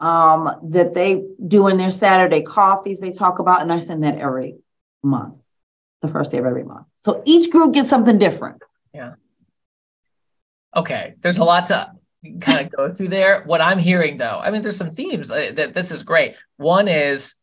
um, 0.00 0.50
that 0.70 0.94
they 0.94 1.24
do 1.46 1.68
in 1.68 1.76
their 1.76 1.90
Saturday 1.90 2.42
coffees 2.42 3.00
they 3.00 3.12
talk 3.12 3.38
about, 3.38 3.62
and 3.62 3.72
I 3.72 3.78
send 3.78 4.04
that 4.04 4.18
every 4.18 4.56
month, 5.02 5.34
the 6.02 6.08
first 6.08 6.30
day 6.30 6.38
of 6.38 6.46
every 6.46 6.64
month. 6.64 6.86
So 6.96 7.22
each 7.24 7.50
group 7.50 7.74
gets 7.74 7.90
something 7.90 8.18
different. 8.18 8.62
Yeah. 8.94 9.14
Okay, 10.76 11.14
there's 11.20 11.38
a 11.38 11.44
lot 11.44 11.66
to 11.66 11.92
kind 12.40 12.60
of 12.60 12.70
go 12.70 12.92
through 12.92 13.08
there. 13.08 13.42
What 13.44 13.60
I'm 13.60 13.78
hearing 13.78 14.16
though, 14.16 14.40
I 14.42 14.50
mean, 14.50 14.62
there's 14.62 14.76
some 14.76 14.90
themes 14.90 15.30
uh, 15.30 15.52
that 15.54 15.74
this 15.74 15.90
is 15.90 16.02
great. 16.02 16.36
One 16.56 16.88
is 16.88 17.34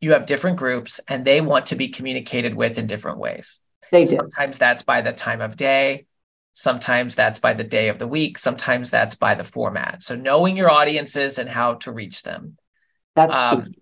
you 0.00 0.12
have 0.12 0.26
different 0.26 0.56
groups 0.56 1.00
and 1.08 1.24
they 1.24 1.40
want 1.40 1.66
to 1.66 1.76
be 1.76 1.88
communicated 1.88 2.54
with 2.54 2.78
in 2.78 2.86
different 2.86 3.18
ways. 3.18 3.60
They 3.90 4.04
do. 4.04 4.16
Sometimes 4.16 4.58
that's 4.58 4.82
by 4.82 5.02
the 5.02 5.12
time 5.12 5.40
of 5.40 5.56
day. 5.56 6.06
Sometimes 6.58 7.14
that's 7.14 7.38
by 7.38 7.54
the 7.54 7.62
day 7.62 7.88
of 7.88 8.00
the 8.00 8.08
week. 8.08 8.36
Sometimes 8.36 8.90
that's 8.90 9.14
by 9.14 9.36
the 9.36 9.44
format. 9.44 10.02
So 10.02 10.16
knowing 10.16 10.56
your 10.56 10.68
audiences 10.68 11.38
and 11.38 11.48
how 11.48 11.74
to 11.74 11.92
reach 11.92 12.24
them. 12.24 12.56
That's 13.14 13.32
um, 13.32 13.74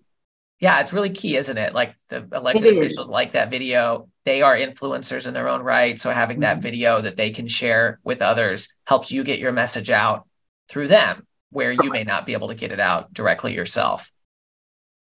yeah, 0.59 0.79
it's 0.81 0.93
really 0.93 1.09
key, 1.09 1.37
isn't 1.37 1.57
it? 1.57 1.73
Like 1.73 1.95
the 2.09 2.27
elected 2.31 2.77
officials 2.77 3.09
like 3.09 3.31
that 3.31 3.49
video. 3.49 4.09
They 4.25 4.43
are 4.43 4.55
influencers 4.55 5.25
in 5.27 5.33
their 5.33 5.47
own 5.47 5.63
right. 5.63 5.99
So 5.99 6.11
having 6.11 6.41
that 6.41 6.57
mm-hmm. 6.57 6.61
video 6.61 7.01
that 7.01 7.17
they 7.17 7.31
can 7.31 7.47
share 7.47 7.99
with 8.03 8.21
others 8.21 8.71
helps 8.85 9.11
you 9.11 9.23
get 9.23 9.39
your 9.39 9.53
message 9.53 9.89
out 9.89 10.27
through 10.69 10.89
them 10.89 11.25
where 11.49 11.71
you 11.71 11.89
may 11.89 12.03
not 12.03 12.27
be 12.27 12.33
able 12.33 12.49
to 12.49 12.55
get 12.55 12.71
it 12.71 12.79
out 12.79 13.11
directly 13.11 13.55
yourself. 13.55 14.11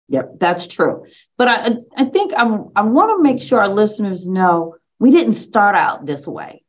Yep, 0.08 0.40
that's 0.40 0.66
true. 0.66 1.06
But 1.38 1.46
I, 1.46 1.76
I 1.96 2.04
think 2.06 2.32
I'm, 2.36 2.70
I 2.74 2.82
want 2.82 3.16
to 3.16 3.22
make 3.22 3.40
sure 3.40 3.60
our 3.60 3.68
listeners 3.68 4.26
know 4.26 4.74
we 4.98 5.12
didn't 5.12 5.34
start 5.34 5.76
out 5.76 6.04
this 6.04 6.26
way. 6.26 6.64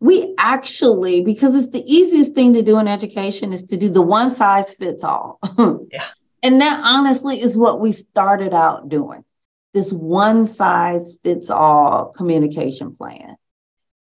We 0.00 0.34
actually, 0.38 1.20
because 1.20 1.54
it's 1.54 1.70
the 1.70 1.84
easiest 1.84 2.34
thing 2.34 2.54
to 2.54 2.62
do 2.62 2.78
in 2.78 2.88
education, 2.88 3.52
is 3.52 3.64
to 3.64 3.76
do 3.76 3.88
the 3.88 4.02
one 4.02 4.34
size 4.34 4.72
fits 4.72 5.04
all. 5.04 5.38
yeah. 5.92 6.04
And 6.42 6.60
that 6.62 6.80
honestly 6.82 7.40
is 7.40 7.56
what 7.56 7.80
we 7.80 7.92
started 7.92 8.54
out 8.54 8.88
doing 8.88 9.24
this 9.72 9.92
one 9.92 10.46
size 10.46 11.16
fits 11.22 11.50
all 11.50 12.06
communication 12.16 12.94
plan. 12.94 13.36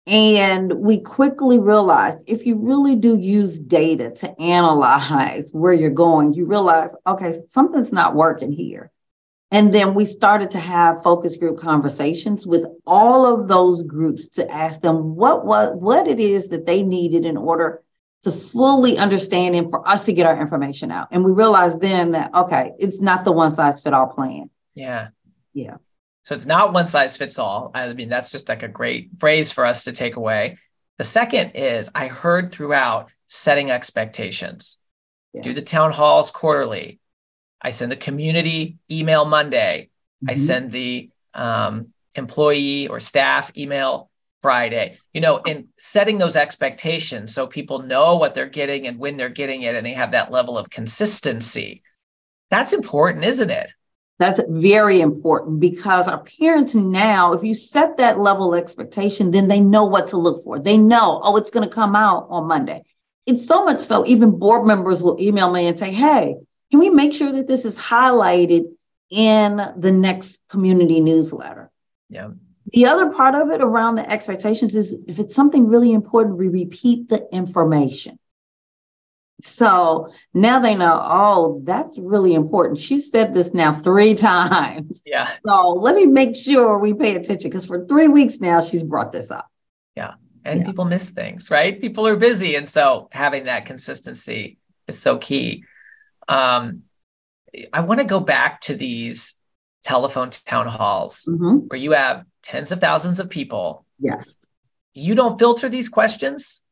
And 0.07 0.73
we 0.73 1.01
quickly 1.01 1.59
realized 1.59 2.25
if 2.27 2.47
you 2.47 2.57
really 2.57 2.97
do 2.97 3.17
use 3.17 3.61
data 3.61 4.11
to 4.11 4.41
analyze 4.41 5.51
where 5.53 5.73
you're 5.73 5.91
going, 5.91 6.33
you 6.33 6.47
realize, 6.47 6.91
okay, 7.07 7.35
something's 7.49 7.93
not 7.93 8.17
working 8.17 8.51
here. 8.51 8.91
And 9.53 9.73
then 9.73 9.93
we 9.93 10.07
started 10.07 10.51
to 10.53 10.59
have 10.59 11.03
focus 11.03 11.37
group 11.37 11.59
conversations 11.59 12.47
with 12.47 12.65
all 12.87 13.27
of 13.27 13.49
those 13.49 13.83
groups 13.83 14.29
to 14.29 14.51
ask 14.51 14.81
them 14.81 15.15
what 15.15 15.45
what 15.45 15.77
what 15.77 16.09
it 16.09 16.19
is 16.19 16.49
that 16.49 16.65
they 16.65 16.83
needed 16.83 17.27
in 17.27 17.37
order 17.37 17.83
to 18.23 18.33
fully 18.33 18.97
understand 18.97 19.55
and 19.55 19.69
for 19.69 19.87
us 19.87 20.01
to 20.03 20.13
get 20.15 20.27
our 20.27 20.41
information 20.41 20.91
out. 20.91 21.09
And 21.11 21.23
we 21.23 21.33
realized 21.33 21.83
then 21.83 22.13
that 22.13 22.35
okay, 22.35 22.73
it's 22.79 23.03
not 23.03 23.25
the 23.25 23.33
one 23.33 23.55
size 23.55 23.81
fit 23.81 23.93
all 23.93 24.07
plan. 24.07 24.49
Yeah. 24.75 25.09
Yeah. 25.53 25.77
So 26.23 26.35
it's 26.35 26.47
not 26.47 26.73
one 26.73 26.87
size 26.87 27.19
fits 27.19 27.39
all. 27.39 27.73
I 27.75 27.93
mean, 27.93 28.09
that's 28.09 28.33
just 28.33 28.49
like 28.49 28.63
a 28.63 28.69
great 28.69 29.11
phrase 29.19 29.53
for 29.53 29.67
us 29.67 29.85
to 29.85 29.93
take 29.93 30.17
away. 30.17 30.57
The 30.97 31.05
second 31.05 31.51
is 31.57 31.91
I 31.95 32.07
heard 32.07 32.53
throughout 32.53 33.11
setting 33.27 33.71
expectations. 33.71 34.79
Yeah. 35.35 35.43
Do 35.43 35.53
the 35.53 35.61
town 35.61 35.93
halls 35.93 36.31
quarterly. 36.31 37.01
I 37.63 37.71
send 37.71 37.93
the 37.93 37.97
community 37.97 38.77
email 38.91 39.25
Monday. 39.25 39.91
Mm-hmm. 40.23 40.31
I 40.31 40.35
send 40.35 40.73
the 40.73 41.11
um, 41.35 41.93
employee 42.15 42.89
or 42.89 43.01
staff 43.01 43.53
email 43.57 44.11
Friday. 44.41 44.99
You 45.15 45.21
know, 45.21 45.39
in 45.39 45.69
setting 45.79 46.19
those 46.19 46.37
expectations 46.37 47.33
so 47.33 47.47
people 47.47 47.83
know 47.83 48.17
what 48.17 48.35
they're 48.35 48.47
getting 48.47 48.87
and 48.87 48.99
when 48.99 49.17
they're 49.17 49.29
getting 49.29 49.63
it 49.63 49.77
and 49.77 49.87
they 49.87 49.93
have 49.93 50.13
that 50.13 50.33
level 50.33 50.59
of 50.59 50.69
consistency. 50.69 51.83
That's 52.51 52.73
important, 52.73 53.25
isn't 53.25 53.51
it? 53.51 53.71
That's 54.19 54.41
very 54.49 55.01
important 55.01 55.59
because 55.59 56.07
our 56.07 56.23
parents 56.23 56.75
now, 56.75 57.33
if 57.33 57.43
you 57.43 57.55
set 57.55 57.97
that 57.97 58.21
level 58.21 58.55
of 58.55 58.61
expectation, 58.61 59.31
then 59.31 59.49
they 59.49 59.59
know 59.59 59.85
what 59.85 60.09
to 60.09 60.17
look 60.17 60.45
for. 60.45 60.59
They 60.59 60.77
know, 60.77 61.21
oh, 61.25 61.37
it's 61.37 61.51
going 61.51 61.69
to 61.69 61.75
come 61.75 61.97
out 61.97 62.27
on 62.29 62.47
Monday. 62.47 62.83
It's 63.27 63.47
so 63.47 63.65
much 63.65 63.81
so, 63.81 64.07
even 64.07 64.39
board 64.39 64.67
members 64.67 65.03
will 65.03 65.21
email 65.21 65.51
me 65.51 65.67
and 65.67 65.79
say, 65.79 65.93
hey, 65.93 66.37
can 66.73 66.81
we 66.81 66.89
make 66.89 67.13
sure 67.13 67.31
that 67.31 67.47
this 67.47 67.67
is 67.67 67.77
highlighted 67.77 68.65
in 69.11 69.61
the 69.77 69.93
next 69.93 70.41
community 70.49 71.03
newsletter? 71.03 71.71
Yeah. 72.09 72.31
The 72.73 72.87
other 72.87 73.13
part 73.13 73.35
of 73.35 73.51
it 73.51 73.61
around 73.61 73.97
the 73.97 74.11
expectations 74.11 74.75
is 74.75 74.97
if 75.07 75.19
it's 75.19 75.35
something 75.35 75.67
really 75.67 75.93
important, 75.93 76.39
we 76.39 76.49
repeat 76.49 77.11
the 77.11 77.29
information. 77.31 78.19
So 79.43 80.09
now 80.33 80.61
they 80.61 80.75
know, 80.75 80.99
oh, 80.99 81.61
that's 81.63 81.99
really 81.99 82.33
important. 82.33 82.81
She 82.81 83.03
said 83.03 83.35
this 83.35 83.53
now 83.53 83.75
three 83.75 84.15
times. 84.33 85.03
Yeah. 85.05 85.29
So 85.47 85.73
let 85.73 85.95
me 85.95 86.07
make 86.07 86.35
sure 86.35 86.79
we 86.79 86.95
pay 86.95 87.17
attention 87.17 87.51
because 87.51 87.67
for 87.67 87.85
three 87.85 88.09
weeks 88.09 88.41
now, 88.41 88.63
she's 88.63 88.83
brought 88.83 89.13
this 89.13 89.31
up. 89.31 89.51
Yeah. 89.95 90.15
And 90.47 90.61
yeah. 90.61 90.65
people 90.65 90.87
miss 90.87 91.11
things, 91.11 91.51
right? 91.51 91.79
People 91.79 92.07
are 92.07 92.17
busy. 92.17 92.55
And 92.55 92.67
so 92.67 93.11
having 93.13 93.45
that 93.45 93.67
consistency 93.67 94.57
is 94.89 94.99
so 94.99 95.19
key. 95.19 95.65
Um, 96.29 96.83
I 97.73 97.81
want 97.81 98.01
to 98.01 98.07
go 98.07 98.21
back 98.21 98.61
to 98.63 98.75
these 98.75 99.37
telephone 99.83 100.31
town 100.31 100.67
halls 100.67 101.29
mm-hmm. 101.29 101.59
where 101.67 101.79
you 101.79 101.93
have 101.93 102.25
tens 102.43 102.73
of 102.73 102.81
thousands 102.81 103.21
of 103.21 103.29
people. 103.29 103.85
Yes. 103.99 104.47
You 104.95 105.15
don't 105.15 105.39
filter 105.39 105.69
these 105.69 105.89
questions? 105.89 106.63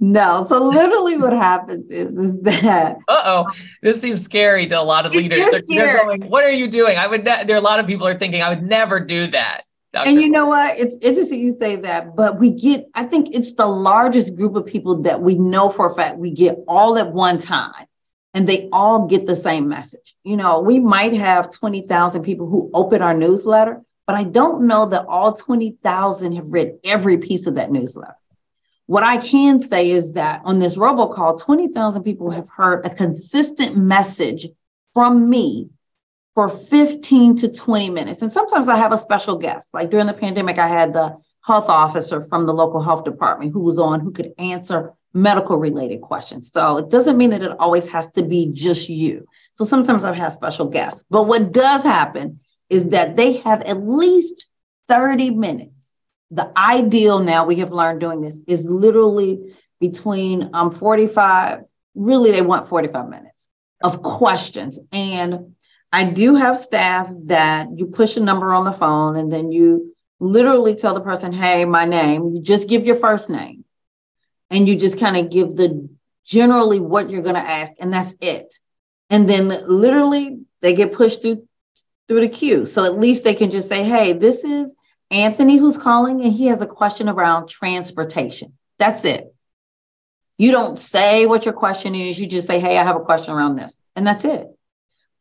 No. 0.00 0.46
So 0.48 0.62
literally 0.62 1.18
what 1.18 1.32
happens 1.32 1.90
is, 1.90 2.12
is 2.12 2.40
that 2.42 2.98
uh-oh. 3.08 3.46
This 3.82 4.00
seems 4.00 4.22
scary 4.22 4.66
to 4.68 4.80
a 4.80 4.82
lot 4.82 5.06
of 5.06 5.12
leaders. 5.12 5.50
They're, 5.50 5.62
they're, 5.66 6.04
going, 6.04 6.22
what 6.28 6.44
are 6.44 6.52
you 6.52 6.68
doing? 6.68 6.96
I 6.96 7.06
would 7.06 7.24
ne-, 7.24 7.44
there 7.44 7.56
are 7.56 7.58
a 7.58 7.62
lot 7.62 7.80
of 7.80 7.86
people 7.86 8.06
are 8.06 8.18
thinking 8.18 8.42
I 8.42 8.50
would 8.50 8.62
never 8.62 9.00
do 9.00 9.26
that. 9.28 9.62
Dr. 9.92 10.10
And 10.10 10.20
you 10.20 10.28
know 10.28 10.44
what? 10.44 10.78
It's 10.78 10.96
interesting 11.00 11.40
you 11.40 11.54
say 11.54 11.76
that, 11.76 12.14
but 12.14 12.38
we 12.38 12.50
get, 12.50 12.86
I 12.94 13.04
think 13.04 13.34
it's 13.34 13.54
the 13.54 13.66
largest 13.66 14.36
group 14.36 14.54
of 14.54 14.66
people 14.66 15.00
that 15.02 15.22
we 15.22 15.34
know 15.34 15.70
for 15.70 15.86
a 15.86 15.94
fact 15.94 16.18
we 16.18 16.30
get 16.30 16.58
all 16.68 16.98
at 16.98 17.10
one 17.10 17.38
time 17.38 17.87
and 18.38 18.46
they 18.46 18.68
all 18.70 19.08
get 19.08 19.26
the 19.26 19.34
same 19.34 19.66
message. 19.66 20.14
You 20.22 20.36
know, 20.36 20.60
we 20.60 20.78
might 20.78 21.12
have 21.12 21.50
20,000 21.50 22.22
people 22.22 22.48
who 22.48 22.70
open 22.72 23.02
our 23.02 23.12
newsletter, 23.12 23.82
but 24.06 24.14
I 24.14 24.22
don't 24.22 24.68
know 24.68 24.86
that 24.86 25.06
all 25.06 25.32
20,000 25.32 26.36
have 26.36 26.46
read 26.46 26.78
every 26.84 27.18
piece 27.18 27.48
of 27.48 27.56
that 27.56 27.72
newsletter. 27.72 28.14
What 28.86 29.02
I 29.02 29.16
can 29.16 29.58
say 29.58 29.90
is 29.90 30.12
that 30.12 30.42
on 30.44 30.60
this 30.60 30.76
robocall, 30.76 31.40
20,000 31.40 32.04
people 32.04 32.30
have 32.30 32.48
heard 32.48 32.86
a 32.86 32.94
consistent 32.94 33.76
message 33.76 34.46
from 34.94 35.28
me 35.28 35.70
for 36.36 36.48
15 36.48 37.34
to 37.38 37.48
20 37.48 37.90
minutes. 37.90 38.22
And 38.22 38.32
sometimes 38.32 38.68
I 38.68 38.76
have 38.76 38.92
a 38.92 38.98
special 38.98 39.36
guest. 39.36 39.70
Like 39.74 39.90
during 39.90 40.06
the 40.06 40.14
pandemic, 40.14 40.58
I 40.58 40.68
had 40.68 40.92
the 40.92 41.16
health 41.42 41.68
officer 41.68 42.22
from 42.22 42.46
the 42.46 42.54
local 42.54 42.80
health 42.80 43.02
department 43.02 43.52
who 43.52 43.64
was 43.64 43.80
on, 43.80 43.98
who 43.98 44.12
could 44.12 44.32
answer 44.38 44.94
medical 45.14 45.56
related 45.56 46.00
questions. 46.00 46.50
So 46.52 46.78
it 46.78 46.90
doesn't 46.90 47.16
mean 47.16 47.30
that 47.30 47.42
it 47.42 47.56
always 47.58 47.88
has 47.88 48.10
to 48.12 48.22
be 48.22 48.50
just 48.52 48.88
you. 48.88 49.26
So 49.52 49.64
sometimes 49.64 50.04
I've 50.04 50.16
had 50.16 50.32
special 50.32 50.66
guests. 50.66 51.04
But 51.10 51.24
what 51.24 51.52
does 51.52 51.82
happen 51.82 52.40
is 52.68 52.90
that 52.90 53.16
they 53.16 53.34
have 53.38 53.62
at 53.62 53.82
least 53.86 54.46
30 54.88 55.30
minutes. 55.30 55.92
The 56.30 56.52
ideal 56.56 57.20
now 57.20 57.46
we 57.46 57.56
have 57.56 57.72
learned 57.72 58.00
doing 58.00 58.20
this 58.20 58.38
is 58.46 58.64
literally 58.64 59.54
between 59.80 60.50
um 60.52 60.70
45, 60.70 61.60
really 61.94 62.30
they 62.30 62.42
want 62.42 62.68
45 62.68 63.08
minutes 63.08 63.48
of 63.82 64.02
questions. 64.02 64.78
And 64.92 65.54
I 65.90 66.04
do 66.04 66.34
have 66.34 66.58
staff 66.58 67.10
that 67.24 67.68
you 67.76 67.86
push 67.86 68.16
a 68.16 68.20
number 68.20 68.52
on 68.52 68.64
the 68.64 68.72
phone 68.72 69.16
and 69.16 69.32
then 69.32 69.52
you 69.52 69.94
literally 70.20 70.74
tell 70.74 70.94
the 70.94 71.00
person, 71.00 71.32
hey, 71.32 71.64
my 71.64 71.86
name, 71.86 72.34
you 72.34 72.42
just 72.42 72.68
give 72.68 72.84
your 72.84 72.96
first 72.96 73.30
name 73.30 73.64
and 74.50 74.68
you 74.68 74.76
just 74.76 74.98
kind 74.98 75.16
of 75.16 75.30
give 75.30 75.56
the 75.56 75.88
generally 76.24 76.80
what 76.80 77.10
you're 77.10 77.22
going 77.22 77.34
to 77.34 77.40
ask 77.40 77.72
and 77.80 77.92
that's 77.92 78.14
it. 78.20 78.54
And 79.10 79.28
then 79.28 79.48
literally 79.48 80.40
they 80.60 80.74
get 80.74 80.92
pushed 80.92 81.22
through 81.22 81.46
through 82.06 82.20
the 82.20 82.28
queue. 82.28 82.64
So 82.64 82.84
at 82.84 82.98
least 82.98 83.24
they 83.24 83.34
can 83.34 83.50
just 83.50 83.68
say, 83.68 83.84
hey, 83.84 84.14
this 84.14 84.42
is 84.42 84.72
Anthony 85.10 85.58
who's 85.58 85.76
calling 85.76 86.22
and 86.22 86.32
he 86.32 86.46
has 86.46 86.62
a 86.62 86.66
question 86.66 87.08
around 87.08 87.48
transportation. 87.48 88.54
That's 88.78 89.04
it. 89.04 89.34
You 90.38 90.52
don't 90.52 90.78
say 90.78 91.26
what 91.26 91.44
your 91.44 91.52
question 91.52 91.94
is, 91.94 92.18
you 92.18 92.26
just 92.26 92.46
say, 92.46 92.60
hey, 92.60 92.78
I 92.78 92.84
have 92.84 92.96
a 92.96 93.04
question 93.04 93.34
around 93.34 93.56
this. 93.56 93.78
And 93.94 94.06
that's 94.06 94.24
it 94.24 94.46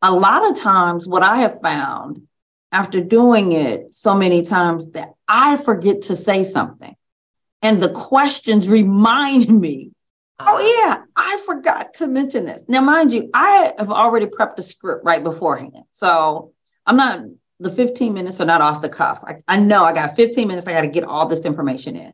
a 0.01 0.11
lot 0.11 0.49
of 0.49 0.57
times 0.57 1.07
what 1.07 1.23
I 1.23 1.41
have 1.41 1.59
found 1.61 2.27
after 2.71 3.01
doing 3.01 3.53
it 3.53 3.93
so 3.93 4.13
many 4.13 4.43
times 4.43 4.87
that 4.91 5.09
I 5.27 5.55
forget 5.55 6.03
to 6.03 6.15
say 6.15 6.43
something. 6.43 6.95
And 7.61 7.81
the 7.81 7.89
questions 7.89 8.67
remind 8.67 9.49
me, 9.49 9.91
oh, 10.39 10.57
uh-huh. 10.57 10.85
yeah, 10.87 11.03
I 11.15 11.37
forgot 11.45 11.95
to 11.95 12.07
mention 12.07 12.45
this. 12.45 12.61
Now, 12.67 12.81
mind 12.81 13.11
you, 13.11 13.29
I 13.33 13.73
have 13.77 13.91
already 13.91 14.27
prepped 14.27 14.59
a 14.59 14.63
script 14.63 15.03
right 15.03 15.23
beforehand. 15.23 15.83
So 15.91 16.53
I'm 16.85 16.97
not, 16.97 17.21
the 17.59 17.71
15 17.71 18.13
minutes 18.13 18.39
are 18.39 18.45
not 18.45 18.61
off 18.61 18.81
the 18.81 18.89
cuff. 18.89 19.23
I, 19.25 19.37
I 19.47 19.57
know 19.57 19.83
I 19.83 19.93
got 19.93 20.15
15 20.15 20.47
minutes, 20.47 20.67
I 20.67 20.73
got 20.73 20.81
to 20.81 20.87
get 20.87 21.03
all 21.03 21.27
this 21.27 21.45
information 21.45 21.95
in. 21.95 22.13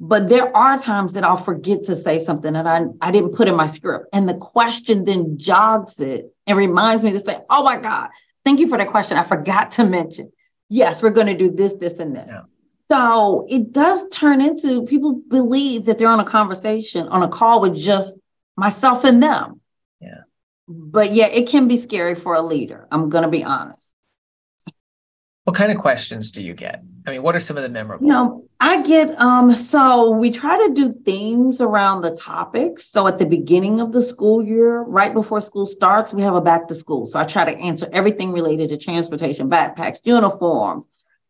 But 0.00 0.28
there 0.28 0.56
are 0.56 0.78
times 0.78 1.14
that 1.14 1.24
I'll 1.24 1.36
forget 1.36 1.84
to 1.84 1.96
say 1.96 2.20
something 2.20 2.52
that 2.52 2.66
I, 2.66 2.84
I 3.00 3.10
didn't 3.10 3.34
put 3.34 3.48
in 3.48 3.56
my 3.56 3.66
script. 3.66 4.06
And 4.12 4.28
the 4.28 4.34
question 4.34 5.04
then 5.04 5.38
jogs 5.38 5.98
it 5.98 6.32
and 6.46 6.56
reminds 6.56 7.02
me 7.02 7.10
to 7.10 7.18
say, 7.18 7.38
oh 7.50 7.64
my 7.64 7.78
God, 7.78 8.10
thank 8.44 8.60
you 8.60 8.68
for 8.68 8.78
that 8.78 8.88
question. 8.88 9.18
I 9.18 9.24
forgot 9.24 9.72
to 9.72 9.84
mention. 9.84 10.30
Yes, 10.68 11.02
we're 11.02 11.10
going 11.10 11.26
to 11.26 11.36
do 11.36 11.50
this, 11.50 11.74
this, 11.74 11.98
and 11.98 12.14
this. 12.14 12.30
Yeah. 12.30 12.42
So 12.90 13.46
it 13.48 13.72
does 13.72 14.08
turn 14.08 14.40
into 14.40 14.84
people 14.84 15.20
believe 15.28 15.84
that 15.86 15.98
they're 15.98 16.08
on 16.08 16.20
a 16.20 16.24
conversation, 16.24 17.08
on 17.08 17.22
a 17.22 17.28
call 17.28 17.60
with 17.60 17.76
just 17.76 18.16
myself 18.56 19.04
and 19.04 19.22
them. 19.22 19.60
Yeah. 20.00 20.22
But 20.66 21.12
yeah, 21.12 21.26
it 21.26 21.48
can 21.48 21.68
be 21.68 21.76
scary 21.76 22.14
for 22.14 22.34
a 22.34 22.42
leader. 22.42 22.88
I'm 22.90 23.10
going 23.10 23.24
to 23.24 23.30
be 23.30 23.44
honest. 23.44 23.94
What 25.44 25.56
kind 25.56 25.72
of 25.72 25.78
questions 25.78 26.30
do 26.30 26.42
you 26.42 26.52
get? 26.52 26.82
I 27.06 27.12
mean, 27.12 27.22
what 27.22 27.34
are 27.34 27.40
some 27.40 27.56
of 27.56 27.62
the 27.62 27.70
memorable? 27.70 28.06
You 28.06 28.12
know, 28.12 28.44
I 28.60 28.82
get 28.82 29.18
um 29.18 29.54
so 29.54 30.10
we 30.10 30.30
try 30.30 30.66
to 30.66 30.74
do 30.74 30.92
themes 30.92 31.62
around 31.62 32.02
the 32.02 32.10
topics. 32.10 32.90
So 32.90 33.06
at 33.06 33.16
the 33.16 33.24
beginning 33.24 33.80
of 33.80 33.90
the 33.90 34.02
school 34.02 34.44
year, 34.44 34.80
right 34.80 35.12
before 35.14 35.40
school 35.40 35.64
starts, 35.64 36.12
we 36.12 36.22
have 36.22 36.34
a 36.34 36.42
back 36.42 36.68
to 36.68 36.74
school. 36.74 37.06
So 37.06 37.18
I 37.18 37.24
try 37.24 37.46
to 37.46 37.58
answer 37.58 37.88
everything 37.92 38.32
related 38.32 38.68
to 38.68 38.76
transportation, 38.76 39.48
backpacks, 39.48 40.00
uniforms, 40.04 40.86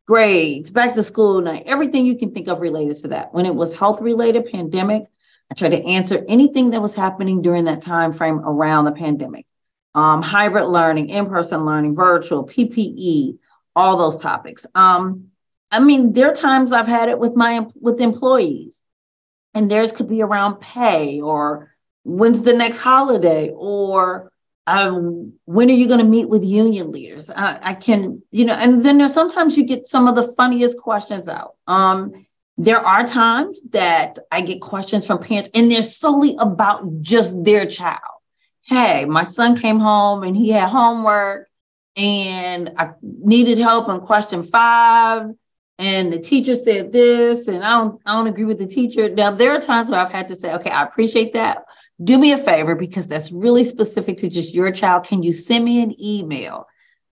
grades, 0.09 0.71
back 0.71 0.95
to 0.95 1.03
school 1.03 1.41
night, 1.43 1.65
everything 1.67 2.07
you 2.07 2.17
can 2.17 2.33
think 2.33 2.49
of 2.49 2.63
related 2.63 2.97
to 2.97 3.09
that. 3.09 3.33
When 3.35 3.45
it 3.45 3.55
was 3.55 3.75
health 3.75 4.01
related 4.01 4.47
pandemic, 4.47 5.05
I 5.51 5.55
tried 5.55 5.73
to 5.73 5.85
answer 5.85 6.25
anything 6.27 6.71
that 6.71 6.81
was 6.81 6.95
happening 6.95 7.43
during 7.43 7.65
that 7.65 7.83
time 7.83 8.15
frame 8.15 8.41
around 8.41 8.87
the 8.87 8.93
pandemic. 8.93 9.47
Um, 9.95 10.23
hybrid 10.23 10.67
learning, 10.67 11.11
in-person 11.11 11.67
learning, 11.67 11.95
virtual, 11.95 12.47
PPE, 12.47 13.39
all 13.77 13.97
those 13.99 14.17
topics. 14.17 14.67
Um, 14.75 15.27
I 15.71 15.81
mean, 15.81 16.15
there 16.15 16.31
are 16.31 16.35
times 16.35 16.73
I've 16.73 16.87
had 16.87 17.11
it 17.11 17.19
with 17.19 17.37
my 17.37 17.67
with 17.79 18.01
employees, 18.01 18.83
and 19.53 19.71
theirs 19.71 19.93
could 19.93 20.09
be 20.09 20.23
around 20.23 20.61
pay 20.61 21.21
or 21.21 21.75
when's 22.05 22.41
the 22.43 22.55
next 22.55 22.79
holiday 22.79 23.51
or 23.55 24.33
um, 24.69 25.33
when 25.47 25.71
are 25.71 25.75
you 25.75 25.87
going 25.87 26.01
to 26.01 26.05
meet 26.05 26.29
with 26.29 26.45
union 26.45 26.93
leaders? 26.93 27.31
I, 27.31 27.59
I, 27.63 27.75
can, 27.75 28.23
you 28.31 28.45
know, 28.45 28.53
and 28.53 28.85
then 28.85 28.99
there's 28.99 29.15
sometimes 29.15 29.57
you 29.57 29.65
get 29.65 29.87
some 29.87 30.07
of 30.07 30.15
the 30.15 30.29
funniest 30.35 30.79
questions 30.79 31.29
out. 31.29 31.55
Um, 31.67 32.27
there 32.59 32.79
are 32.79 33.07
times 33.07 33.63
that 33.71 34.19
I 34.31 34.43
get 34.43 34.61
questions 34.61 35.07
from 35.07 35.21
parents, 35.21 35.49
and 35.55 35.71
they're 35.71 35.81
solely 35.81 36.37
about 36.39 37.01
just 37.01 37.45
their 37.45 37.65
child. 37.65 38.01
Hey, 38.63 39.07
my 39.07 39.23
son 39.23 39.57
came 39.57 39.81
home 39.81 40.23
and 40.23 40.37
he 40.37 40.51
had 40.51 40.69
homework 40.69 41.49
and 41.97 42.73
I 42.77 42.91
needed 43.01 43.57
help 43.57 43.89
on 43.89 44.03
question 44.03 44.43
five. 44.43 45.31
And 45.79 46.13
the 46.13 46.19
teacher 46.19 46.57
said 46.57 46.93
this, 46.93 47.49
and 47.49 47.65
I 47.65 47.79
don't, 47.79 48.01
I 48.05 48.13
don't 48.13 48.27
agree 48.27 48.45
with 48.45 48.59
the 48.59 48.67
teacher. 48.67 49.09
Now, 49.09 49.31
there 49.31 49.53
are 49.53 49.61
times 49.61 49.89
where 49.89 50.01
I've 50.01 50.11
had 50.11 50.29
to 50.29 50.37
say, 50.37 50.53
okay, 50.55 50.71
I 50.71 50.83
appreciate 50.83 51.33
that. 51.35 51.65
Do 52.03 52.17
me 52.17 52.33
a 52.33 52.39
favor 52.39 52.75
because 52.75 53.09
that's 53.09 53.33
really 53.33 53.65
specific 53.65 54.19
to 54.19 54.29
just 54.29 54.55
your 54.55 54.71
child. 54.71 55.05
Can 55.05 55.23
you 55.23 55.33
send 55.33 55.65
me 55.65 55.83
an 55.83 55.95
email? 56.01 56.67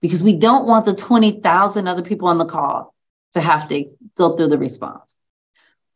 Because 0.01 0.23
we 0.23 0.37
don't 0.37 0.65
want 0.65 0.85
the 0.85 0.93
20,000 0.93 1.87
other 1.87 2.01
people 2.01 2.29
on 2.29 2.37
the 2.37 2.45
call 2.45 2.93
to 3.33 3.41
have 3.41 3.67
to 3.69 3.85
go 4.15 4.35
through 4.35 4.47
the 4.47 4.57
response. 4.57 5.15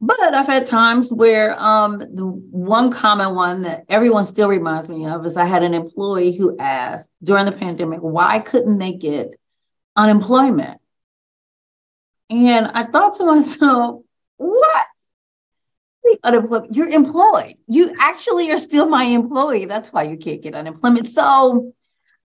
But 0.01 0.33
I've 0.33 0.47
had 0.47 0.65
times 0.65 1.13
where 1.13 1.57
um, 1.57 1.99
the 1.99 2.25
one 2.25 2.91
common 2.91 3.35
one 3.35 3.61
that 3.61 3.85
everyone 3.87 4.25
still 4.25 4.49
reminds 4.49 4.89
me 4.89 5.05
of 5.07 5.25
is 5.25 5.37
I 5.37 5.45
had 5.45 5.63
an 5.63 5.73
employee 5.73 6.35
who 6.35 6.57
asked 6.59 7.09
during 7.23 7.45
the 7.45 7.53
pandemic, 7.53 8.01
why 8.01 8.39
couldn't 8.39 8.79
they 8.79 8.91
get 8.91 9.31
unemployment? 9.95 10.81
And 12.29 12.67
I 12.67 12.83
thought 12.83 13.15
to 13.17 13.25
myself, 13.25 14.01
what? 14.35 14.87
Unemployment. 16.23 16.75
You're 16.75 16.89
employed. 16.89 17.55
You 17.67 17.93
actually 17.99 18.51
are 18.51 18.57
still 18.57 18.87
my 18.87 19.03
employee. 19.03 19.65
That's 19.65 19.91
why 19.91 20.03
you 20.03 20.17
can't 20.17 20.41
get 20.41 20.55
unemployment. 20.55 21.09
So 21.09 21.73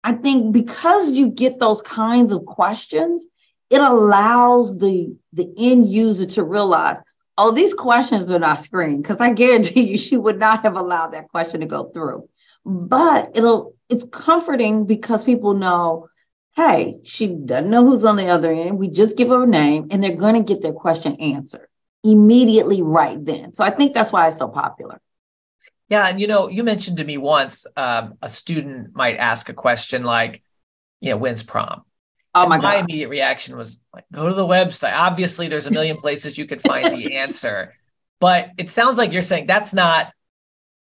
I 0.05 0.13
think 0.13 0.53
because 0.53 1.11
you 1.11 1.29
get 1.29 1.59
those 1.59 1.83
kinds 1.83 2.33
of 2.33 2.45
questions, 2.45 3.27
it 3.71 3.81
allows 3.81 4.79
the, 4.79 5.17
the 5.33 5.53
end 5.59 5.91
user 5.91 6.27
to 6.27 6.45
realize 6.45 6.99
oh, 7.39 7.53
these 7.53 7.73
questions 7.73 8.31
are 8.31 8.39
not 8.41 8.59
screened 8.59 9.03
because 9.03 9.21
I 9.21 9.31
guarantee 9.31 9.83
you 9.83 9.97
she 9.97 10.17
would 10.17 10.39
not 10.39 10.65
have 10.65 10.77
allowed 10.77 11.13
that 11.13 11.29
question 11.29 11.61
to 11.61 11.67
go 11.67 11.85
through. 11.85 12.29
But 12.67 13.31
it'll 13.35 13.75
it's 13.89 14.05
comforting 14.05 14.85
because 14.85 15.25
people 15.25 15.55
know, 15.55 16.09
hey, 16.57 16.99
she 17.05 17.29
doesn't 17.29 17.71
know 17.71 17.85
who's 17.85 18.05
on 18.05 18.17
the 18.17 18.29
other 18.29 18.53
end. 18.53 18.79
We 18.79 18.89
just 18.89 19.17
give 19.17 19.29
her 19.29 19.45
a 19.45 19.47
name 19.47 19.89
and 19.91 20.03
they're 20.03 20.17
going 20.17 20.35
to 20.35 20.43
get 20.43 20.61
their 20.61 20.75
question 20.75 21.15
answered 21.17 21.69
immediately 22.05 22.83
right 22.83 23.23
then. 23.25 23.55
So 23.55 23.65
I 23.65 23.71
think 23.71 23.95
that's 23.95 24.13
why 24.13 24.29
it's 24.29 24.39
so 24.39 24.49
popular. 24.49 25.01
Yeah, 25.89 26.07
and 26.07 26.21
you 26.21 26.27
know, 26.27 26.49
you 26.49 26.65
mentioned 26.65 26.99
to 26.99 27.05
me 27.05 27.17
once 27.17 27.67
um, 27.77 28.19
a 28.21 28.29
student 28.29 28.95
might 28.95 29.17
ask 29.17 29.49
a 29.49 29.55
question 29.55 30.03
like, 30.03 30.43
you 31.01 31.11
know, 31.11 31.17
when's 31.17 31.43
prom? 31.43 31.83
Oh 32.35 32.47
my, 32.47 32.59
my 32.59 32.77
immediate 32.77 33.09
reaction 33.09 33.57
was 33.57 33.81
like, 33.95 34.05
go 34.13 34.29
to 34.29 34.35
the 34.35 34.47
website. 34.47 34.95
Obviously, 34.95 35.49
there's 35.49 35.67
a 35.67 35.71
million 35.71 35.97
places 35.97 36.37
you 36.37 36.47
could 36.47 36.61
find 36.61 36.85
the 36.85 37.17
answer, 37.17 37.75
but 38.21 38.51
it 38.59 38.69
sounds 38.69 38.99
like 38.99 39.13
you're 39.13 39.23
saying 39.23 39.47
that's 39.47 39.73
not 39.73 40.13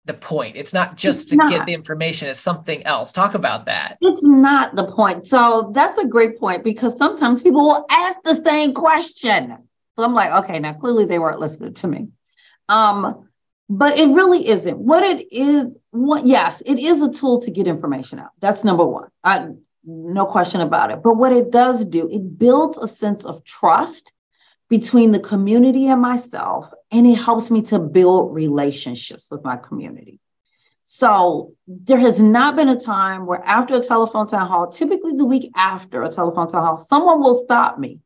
the 0.06 0.14
point. 0.14 0.56
It's 0.56 0.72
not 0.72 0.96
just 0.96 1.24
it's 1.24 1.30
to 1.32 1.36
not. 1.36 1.50
get 1.50 1.66
the 1.66 1.74
information, 1.74 2.28
it's 2.28 2.40
something 2.40 2.82
else. 2.84 3.12
Talk 3.12 3.34
about 3.34 3.66
that. 3.66 3.98
It's 4.00 4.24
not 4.24 4.74
the 4.76 4.84
point. 4.84 5.26
So 5.26 5.70
that's 5.74 5.98
a 5.98 6.06
great 6.06 6.38
point 6.38 6.64
because 6.64 6.96
sometimes 6.96 7.42
people 7.42 7.62
will 7.62 7.84
ask 7.90 8.22
the 8.22 8.42
same 8.44 8.72
question. 8.72 9.58
So 9.96 10.04
I'm 10.04 10.14
like, 10.14 10.44
okay, 10.44 10.58
now 10.58 10.74
clearly 10.74 11.06
they 11.06 11.18
weren't 11.18 11.40
listening 11.40 11.74
to 11.74 11.88
me. 11.88 12.08
Um, 12.68 13.28
but 13.68 13.98
it 13.98 14.08
really 14.08 14.46
isn't. 14.46 14.78
What 14.78 15.02
it 15.02 15.32
is, 15.32 15.66
what 15.90 16.26
yes, 16.26 16.62
it 16.64 16.78
is 16.78 17.02
a 17.02 17.10
tool 17.10 17.40
to 17.42 17.50
get 17.50 17.66
information 17.66 18.18
out. 18.18 18.30
That's 18.40 18.62
number 18.62 18.86
one. 18.86 19.08
I 19.24 19.48
no 19.86 20.26
question 20.26 20.60
about 20.60 20.90
it. 20.90 21.02
But 21.02 21.16
what 21.16 21.32
it 21.32 21.50
does 21.50 21.84
do, 21.84 22.08
it 22.10 22.38
builds 22.38 22.76
a 22.76 22.88
sense 22.88 23.24
of 23.24 23.44
trust 23.44 24.12
between 24.68 25.12
the 25.12 25.20
community 25.20 25.86
and 25.86 26.02
myself, 26.02 26.68
and 26.90 27.06
it 27.06 27.14
helps 27.14 27.50
me 27.52 27.62
to 27.62 27.78
build 27.78 28.34
relationships 28.34 29.30
with 29.30 29.44
my 29.44 29.56
community. 29.56 30.18
So 30.82 31.54
there 31.68 31.98
has 31.98 32.20
not 32.20 32.56
been 32.56 32.68
a 32.68 32.80
time 32.80 33.26
where 33.26 33.42
after 33.44 33.76
a 33.76 33.82
telephone 33.82 34.26
town 34.26 34.48
hall, 34.48 34.70
typically 34.70 35.12
the 35.12 35.24
week 35.24 35.52
after 35.54 36.02
a 36.02 36.10
telephone 36.10 36.48
town 36.48 36.62
hall, 36.62 36.76
someone 36.76 37.20
will 37.20 37.34
stop 37.34 37.78
me 37.78 38.00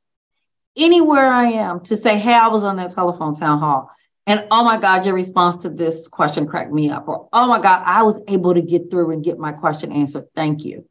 anywhere 0.76 1.32
I 1.32 1.52
am 1.52 1.80
to 1.84 1.96
say, 1.96 2.18
Hey, 2.18 2.34
I 2.34 2.48
was 2.48 2.64
on 2.64 2.76
that 2.76 2.92
telephone 2.92 3.34
town 3.34 3.58
hall. 3.58 3.90
And 4.26 4.46
oh 4.50 4.62
my 4.64 4.78
God, 4.78 5.04
your 5.04 5.14
response 5.14 5.56
to 5.56 5.70
this 5.70 6.06
question 6.06 6.46
cracked 6.46 6.72
me 6.72 6.90
up. 6.90 7.08
Or 7.08 7.28
oh 7.32 7.48
my 7.48 7.60
God, 7.60 7.82
I 7.84 8.02
was 8.02 8.22
able 8.28 8.54
to 8.54 8.62
get 8.62 8.90
through 8.90 9.10
and 9.10 9.24
get 9.24 9.38
my 9.38 9.52
question 9.52 9.92
answered. 9.92 10.26
Thank 10.34 10.64
you 10.64 10.86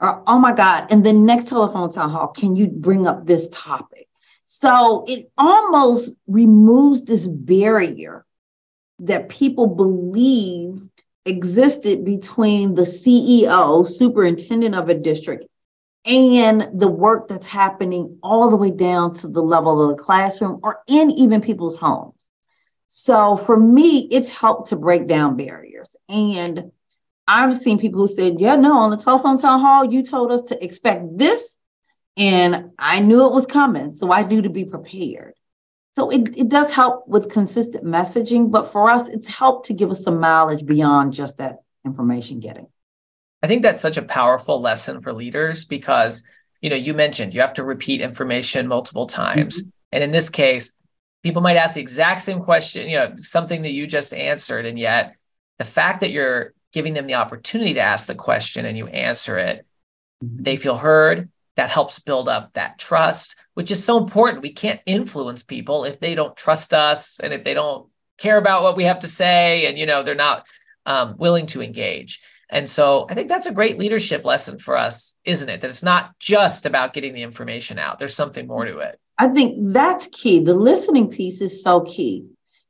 or 0.00 0.22
oh 0.26 0.38
my 0.38 0.52
God, 0.52 0.90
in 0.92 1.02
the 1.02 1.12
next 1.12 1.48
telephone 1.48 1.90
town 1.90 2.10
hall, 2.10 2.28
can 2.28 2.56
you 2.56 2.68
bring 2.68 3.06
up 3.06 3.26
this 3.26 3.48
topic? 3.50 4.08
So 4.44 5.04
it 5.08 5.30
almost 5.36 6.14
removes 6.26 7.04
this 7.04 7.26
barrier 7.26 8.24
that 9.00 9.28
people 9.28 9.66
believed 9.66 11.02
existed 11.24 12.04
between 12.04 12.74
the 12.74 12.82
CEO, 12.82 13.86
superintendent 13.86 14.74
of 14.74 14.88
a 14.88 14.94
district, 14.94 15.46
and 16.06 16.68
the 16.78 16.88
work 16.88 17.28
that's 17.28 17.46
happening 17.46 18.18
all 18.22 18.48
the 18.48 18.56
way 18.56 18.70
down 18.70 19.14
to 19.14 19.28
the 19.28 19.42
level 19.42 19.82
of 19.82 19.96
the 19.96 20.02
classroom 20.02 20.60
or 20.62 20.80
in 20.86 21.10
even 21.10 21.40
people's 21.40 21.76
homes. 21.76 22.14
So 22.86 23.36
for 23.36 23.58
me, 23.58 24.08
it's 24.10 24.30
helped 24.30 24.68
to 24.68 24.76
break 24.76 25.08
down 25.08 25.36
barriers. 25.36 25.96
And 26.08 26.70
I've 27.26 27.54
seen 27.56 27.78
people 27.78 28.00
who 28.00 28.06
said, 28.06 28.40
Yeah, 28.40 28.56
no, 28.56 28.78
on 28.78 28.90
the 28.90 28.96
telephone 28.96 29.38
town 29.38 29.60
hall, 29.60 29.92
you 29.92 30.02
told 30.02 30.30
us 30.30 30.42
to 30.42 30.64
expect 30.64 31.18
this. 31.18 31.56
And 32.16 32.70
I 32.78 33.00
knew 33.00 33.26
it 33.26 33.32
was 33.32 33.46
coming. 33.46 33.94
So 33.94 34.12
I 34.12 34.22
knew 34.22 34.42
to 34.42 34.48
be 34.48 34.64
prepared. 34.64 35.34
So 35.96 36.10
it, 36.10 36.36
it 36.36 36.48
does 36.48 36.72
help 36.72 37.08
with 37.08 37.30
consistent 37.30 37.84
messaging, 37.84 38.50
but 38.50 38.70
for 38.70 38.90
us, 38.90 39.08
it's 39.08 39.28
helped 39.28 39.66
to 39.66 39.74
give 39.74 39.90
us 39.90 40.04
some 40.04 40.20
mileage 40.20 40.64
beyond 40.64 41.14
just 41.14 41.38
that 41.38 41.62
information 41.84 42.40
getting. 42.40 42.68
I 43.46 43.48
think 43.48 43.62
that's 43.62 43.80
such 43.80 43.96
a 43.96 44.02
powerful 44.02 44.60
lesson 44.60 45.00
for 45.02 45.12
leaders 45.12 45.64
because, 45.64 46.24
you 46.60 46.68
know, 46.68 46.74
you 46.74 46.94
mentioned 46.94 47.32
you 47.32 47.42
have 47.42 47.52
to 47.52 47.62
repeat 47.62 48.00
information 48.00 48.66
multiple 48.66 49.06
times. 49.06 49.62
Mm-hmm. 49.62 49.70
And 49.92 50.02
in 50.02 50.10
this 50.10 50.30
case, 50.30 50.72
people 51.22 51.42
might 51.42 51.54
ask 51.54 51.74
the 51.74 51.80
exact 51.80 52.22
same 52.22 52.40
question, 52.40 52.88
you 52.88 52.96
know, 52.96 53.14
something 53.18 53.62
that 53.62 53.70
you 53.70 53.86
just 53.86 54.12
answered. 54.12 54.66
And 54.66 54.76
yet 54.76 55.14
the 55.60 55.64
fact 55.64 56.00
that 56.00 56.10
you're 56.10 56.54
giving 56.72 56.92
them 56.92 57.06
the 57.06 57.14
opportunity 57.14 57.74
to 57.74 57.80
ask 57.80 58.08
the 58.08 58.16
question 58.16 58.66
and 58.66 58.76
you 58.76 58.88
answer 58.88 59.38
it, 59.38 59.64
mm-hmm. 60.24 60.42
they 60.42 60.56
feel 60.56 60.76
heard. 60.76 61.28
That 61.54 61.70
helps 61.70 62.00
build 62.00 62.28
up 62.28 62.54
that 62.54 62.80
trust, 62.80 63.36
which 63.54 63.70
is 63.70 63.84
so 63.84 63.96
important. 63.96 64.42
We 64.42 64.54
can't 64.54 64.80
influence 64.86 65.44
people 65.44 65.84
if 65.84 66.00
they 66.00 66.16
don't 66.16 66.36
trust 66.36 66.74
us 66.74 67.20
and 67.20 67.32
if 67.32 67.44
they 67.44 67.54
don't 67.54 67.88
care 68.18 68.38
about 68.38 68.64
what 68.64 68.76
we 68.76 68.82
have 68.86 68.98
to 68.98 69.06
say 69.06 69.66
and, 69.66 69.78
you 69.78 69.86
know, 69.86 70.02
they're 70.02 70.16
not 70.16 70.48
um, 70.84 71.14
willing 71.16 71.46
to 71.46 71.62
engage. 71.62 72.20
And 72.48 72.70
so 72.70 73.06
I 73.10 73.14
think 73.14 73.28
that's 73.28 73.46
a 73.46 73.52
great 73.52 73.78
leadership 73.78 74.24
lesson 74.24 74.58
for 74.58 74.76
us, 74.76 75.16
isn't 75.24 75.48
it? 75.48 75.60
That 75.60 75.70
it's 75.70 75.82
not 75.82 76.18
just 76.18 76.64
about 76.66 76.92
getting 76.92 77.12
the 77.12 77.22
information 77.22 77.78
out, 77.78 77.98
there's 77.98 78.14
something 78.14 78.46
more 78.46 78.64
to 78.64 78.78
it. 78.78 79.00
I 79.18 79.28
think 79.28 79.72
that's 79.72 80.08
key. 80.08 80.40
The 80.40 80.54
listening 80.54 81.08
piece 81.08 81.40
is 81.40 81.62
so 81.62 81.80
key. 81.80 82.26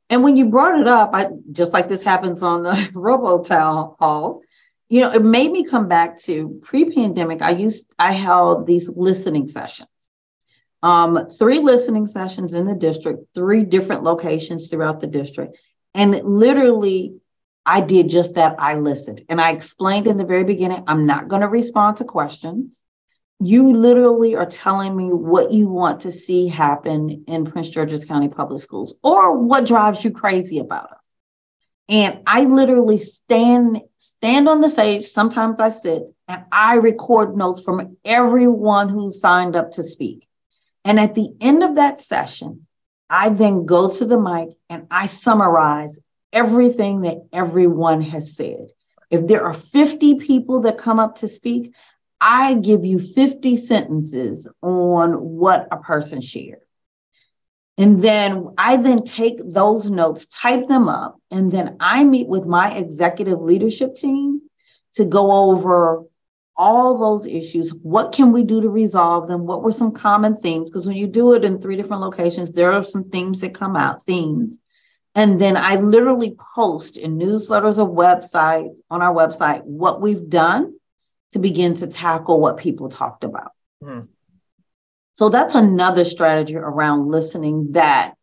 And 0.09 0.23
when 0.23 0.37
you 0.37 0.45
brought 0.45 0.79
it 0.79 0.87
up, 0.87 1.11
I 1.13 1.27
just 1.51 1.73
like 1.73 1.89
this 1.89 2.03
happens 2.03 2.41
on 2.41 2.63
the 2.63 2.89
robo 2.95 3.43
town 3.43 3.95
halls, 3.99 4.43
you 4.89 5.01
know, 5.01 5.11
it 5.11 5.23
made 5.23 5.51
me 5.51 5.65
come 5.65 5.87
back 5.87 6.17
to 6.21 6.59
pre-pandemic. 6.63 7.41
I 7.41 7.51
used 7.51 7.85
I 7.99 8.13
held 8.13 8.65
these 8.65 8.89
listening 8.89 9.47
sessions. 9.47 9.89
Um, 10.81 11.29
three 11.37 11.59
listening 11.59 12.07
sessions 12.07 12.53
in 12.53 12.65
the 12.65 12.75
district, 12.75 13.25
three 13.33 13.63
different 13.63 14.03
locations 14.03 14.69
throughout 14.69 14.99
the 14.99 15.07
district. 15.07 15.57
And 15.93 16.13
literally, 16.23 17.15
I 17.67 17.81
did 17.81 18.09
just 18.09 18.35
that. 18.35 18.55
I 18.57 18.75
listened. 18.75 19.21
And 19.29 19.39
I 19.39 19.51
explained 19.51 20.07
in 20.07 20.17
the 20.17 20.23
very 20.23 20.43
beginning, 20.43 20.85
I'm 20.87 21.05
not 21.05 21.27
going 21.27 21.41
to 21.43 21.47
respond 21.47 21.97
to 21.97 22.05
questions 22.05 22.81
you 23.39 23.73
literally 23.73 24.35
are 24.35 24.47
telling 24.47 24.95
me 24.95 25.09
what 25.09 25.51
you 25.51 25.67
want 25.67 26.01
to 26.01 26.11
see 26.11 26.47
happen 26.47 27.25
in 27.27 27.45
Prince 27.45 27.69
George's 27.69 28.05
County 28.05 28.29
Public 28.29 28.61
Schools 28.61 28.95
or 29.03 29.37
what 29.37 29.67
drives 29.67 30.03
you 30.03 30.11
crazy 30.11 30.59
about 30.59 30.91
us. 30.91 31.07
And 31.89 32.19
I 32.25 32.45
literally 32.45 32.97
stand 32.97 33.81
stand 33.97 34.49
on 34.49 34.61
the 34.61 34.69
stage, 34.69 35.05
sometimes 35.05 35.59
I 35.59 35.69
sit 35.69 36.03
and 36.27 36.43
I 36.51 36.75
record 36.75 37.37
notes 37.37 37.61
from 37.61 37.97
everyone 38.03 38.89
who 38.89 39.11
signed 39.11 39.55
up 39.55 39.71
to 39.71 39.83
speak. 39.83 40.27
And 40.83 40.99
at 40.99 41.15
the 41.15 41.29
end 41.39 41.63
of 41.63 41.75
that 41.75 42.01
session, 42.01 42.65
I 43.09 43.29
then 43.29 43.65
go 43.65 43.89
to 43.89 44.05
the 44.05 44.19
mic 44.19 44.49
and 44.69 44.87
I 44.89 45.05
summarize 45.05 45.97
everything 46.37 47.01
that 47.01 47.17
everyone 47.33 48.01
has 48.01 48.35
said. 48.35 48.67
If 49.09 49.25
there 49.27 49.43
are 49.43 49.53
50 49.53 50.15
people 50.15 50.61
that 50.61 50.77
come 50.77 50.99
up 50.99 51.15
to 51.19 51.27
speak, 51.27 51.73
I 52.21 52.53
give 52.53 52.85
you 52.85 52.99
50 52.99 53.55
sentences 53.55 54.47
on 54.61 55.13
what 55.13 55.67
a 55.71 55.77
person 55.77 56.21
shared. 56.21 56.59
And 57.79 57.99
then 57.99 58.49
I 58.57 58.77
then 58.77 59.03
take 59.03 59.37
those 59.43 59.89
notes, 59.89 60.27
type 60.27 60.67
them 60.67 60.89
up, 60.89 61.19
and 61.31 61.49
then 61.49 61.77
I 61.79 62.03
meet 62.03 62.27
with 62.27 62.45
my 62.45 62.75
executive 62.75 63.41
leadership 63.41 63.95
team 63.95 64.41
to 64.95 65.05
go 65.05 65.31
over 65.49 66.03
all 66.55 66.97
those 66.97 67.27
issues. 67.27 67.69
What 67.73 68.11
can 68.11 68.31
we 68.31 68.43
do 68.43 68.61
to 68.61 68.69
resolve 68.69 69.27
them? 69.27 69.45
What 69.45 69.63
were 69.63 69.71
some 69.71 69.91
common 69.91 70.35
themes? 70.35 70.69
Because 70.69 70.87
when 70.87 70.97
you 70.97 71.07
do 71.07 71.33
it 71.33 71.45
in 71.45 71.61
three 71.61 71.75
different 71.75 72.01
locations, 72.01 72.51
there 72.51 72.73
are 72.73 72.83
some 72.83 73.05
themes 73.09 73.41
that 73.41 73.53
come 73.53 73.75
out, 73.75 74.03
themes. 74.03 74.57
And 75.17 75.41
then 75.41 75.57
I 75.57 75.77
literally 75.77 76.37
post 76.55 76.95
in 76.95 77.17
newsletters 77.17 77.79
or 77.79 77.89
websites 77.89 78.77
on 78.91 79.01
our 79.01 79.11
website 79.11 79.63
what 79.63 79.99
we've 79.99 80.29
done 80.29 80.75
to 81.31 81.39
begin 81.39 81.75
to 81.77 81.87
tackle 81.87 82.39
what 82.39 82.57
people 82.57 82.87
talked 82.87 83.23
about. 83.23 83.51
Mm. 83.83 84.07
So 85.15 85.29
that's 85.29 85.55
another 85.55 86.05
strategy 86.05 86.55
around 86.55 87.07
listening 87.07 87.71
that 87.71 88.13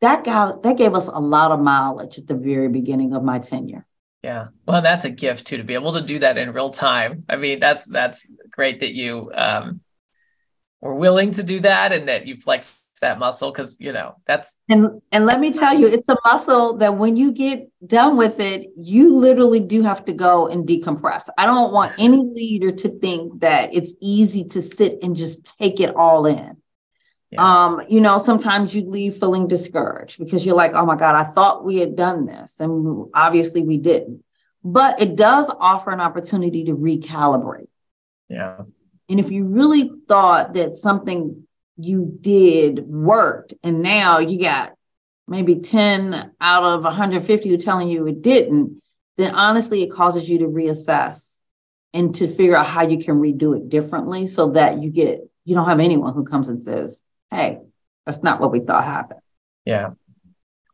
that 0.00 0.22
got 0.22 0.62
that 0.62 0.76
gave 0.76 0.94
us 0.94 1.08
a 1.08 1.18
lot 1.18 1.50
of 1.50 1.58
mileage 1.58 2.18
at 2.18 2.28
the 2.28 2.34
very 2.34 2.68
beginning 2.68 3.12
of 3.12 3.24
my 3.24 3.40
tenure. 3.40 3.84
Yeah. 4.22 4.48
Well, 4.64 4.82
that's 4.82 5.04
a 5.04 5.10
gift 5.10 5.48
too 5.48 5.56
to 5.56 5.64
be 5.64 5.74
able 5.74 5.94
to 5.94 6.02
do 6.02 6.20
that 6.20 6.38
in 6.38 6.52
real 6.52 6.70
time. 6.70 7.24
I 7.28 7.34
mean, 7.34 7.58
that's 7.58 7.84
that's 7.84 8.30
great 8.52 8.78
that 8.78 8.94
you 8.94 9.32
um 9.34 9.80
were 10.80 10.94
willing 10.94 11.32
to 11.32 11.42
do 11.42 11.58
that 11.60 11.92
and 11.92 12.08
that 12.08 12.28
you 12.28 12.36
flexed 12.36 12.80
that 13.00 13.18
muscle 13.18 13.50
because 13.50 13.76
you 13.80 13.92
know 13.92 14.16
that's 14.26 14.56
and 14.68 15.02
and 15.12 15.26
let 15.26 15.40
me 15.40 15.52
tell 15.52 15.78
you 15.78 15.86
it's 15.86 16.08
a 16.08 16.16
muscle 16.24 16.76
that 16.76 16.96
when 16.96 17.16
you 17.16 17.32
get 17.32 17.68
done 17.86 18.16
with 18.16 18.40
it 18.40 18.66
you 18.76 19.14
literally 19.14 19.60
do 19.60 19.82
have 19.82 20.04
to 20.04 20.12
go 20.12 20.48
and 20.48 20.66
decompress. 20.66 21.28
I 21.36 21.46
don't 21.46 21.72
want 21.72 21.92
any 21.98 22.18
leader 22.18 22.72
to 22.72 22.88
think 22.98 23.40
that 23.40 23.74
it's 23.74 23.94
easy 24.00 24.44
to 24.44 24.62
sit 24.62 24.98
and 25.02 25.14
just 25.14 25.58
take 25.58 25.80
it 25.80 25.94
all 25.94 26.26
in. 26.26 26.56
Yeah. 27.30 27.64
um 27.64 27.82
you 27.88 28.00
know 28.00 28.18
sometimes 28.18 28.74
you 28.74 28.88
leave 28.88 29.16
feeling 29.16 29.48
discouraged 29.48 30.18
because 30.18 30.46
you're 30.46 30.54
like 30.54 30.74
oh 30.74 30.86
my 30.86 30.94
god 30.94 31.16
i 31.16 31.24
thought 31.24 31.64
we 31.64 31.78
had 31.78 31.96
done 31.96 32.24
this 32.24 32.60
and 32.60 33.08
obviously 33.14 33.62
we 33.62 33.78
didn't. 33.78 34.22
But 34.62 35.00
it 35.00 35.14
does 35.14 35.48
offer 35.60 35.92
an 35.92 36.00
opportunity 36.00 36.64
to 36.64 36.72
recalibrate. 36.76 37.68
Yeah. 38.28 38.62
And 39.08 39.20
if 39.20 39.30
you 39.30 39.44
really 39.44 39.92
thought 40.08 40.54
that 40.54 40.74
something 40.74 41.45
you 41.76 42.16
did 42.20 42.86
worked. 42.86 43.54
And 43.62 43.82
now 43.82 44.18
you 44.18 44.40
got 44.40 44.72
maybe 45.28 45.56
10 45.56 46.32
out 46.40 46.64
of 46.64 46.84
150 46.84 47.48
who 47.48 47.56
telling 47.56 47.88
you 47.88 48.06
it 48.06 48.22
didn't 48.22 48.80
then 49.16 49.34
honestly 49.34 49.82
it 49.82 49.90
causes 49.90 50.28
you 50.28 50.38
to 50.38 50.46
reassess 50.46 51.38
and 51.92 52.14
to 52.14 52.28
figure 52.28 52.56
out 52.56 52.66
how 52.66 52.86
you 52.86 53.02
can 53.02 53.20
redo 53.20 53.56
it 53.56 53.68
differently 53.68 54.26
so 54.26 54.48
that 54.48 54.82
you 54.82 54.90
get 54.90 55.20
you 55.44 55.54
don't 55.54 55.68
have 55.68 55.80
anyone 55.80 56.14
who 56.14 56.24
comes 56.24 56.48
and 56.48 56.62
says 56.62 57.02
hey 57.30 57.58
that's 58.04 58.22
not 58.22 58.40
what 58.40 58.52
we 58.52 58.60
thought 58.60 58.84
happened. 58.84 59.20
Yeah. 59.64 59.90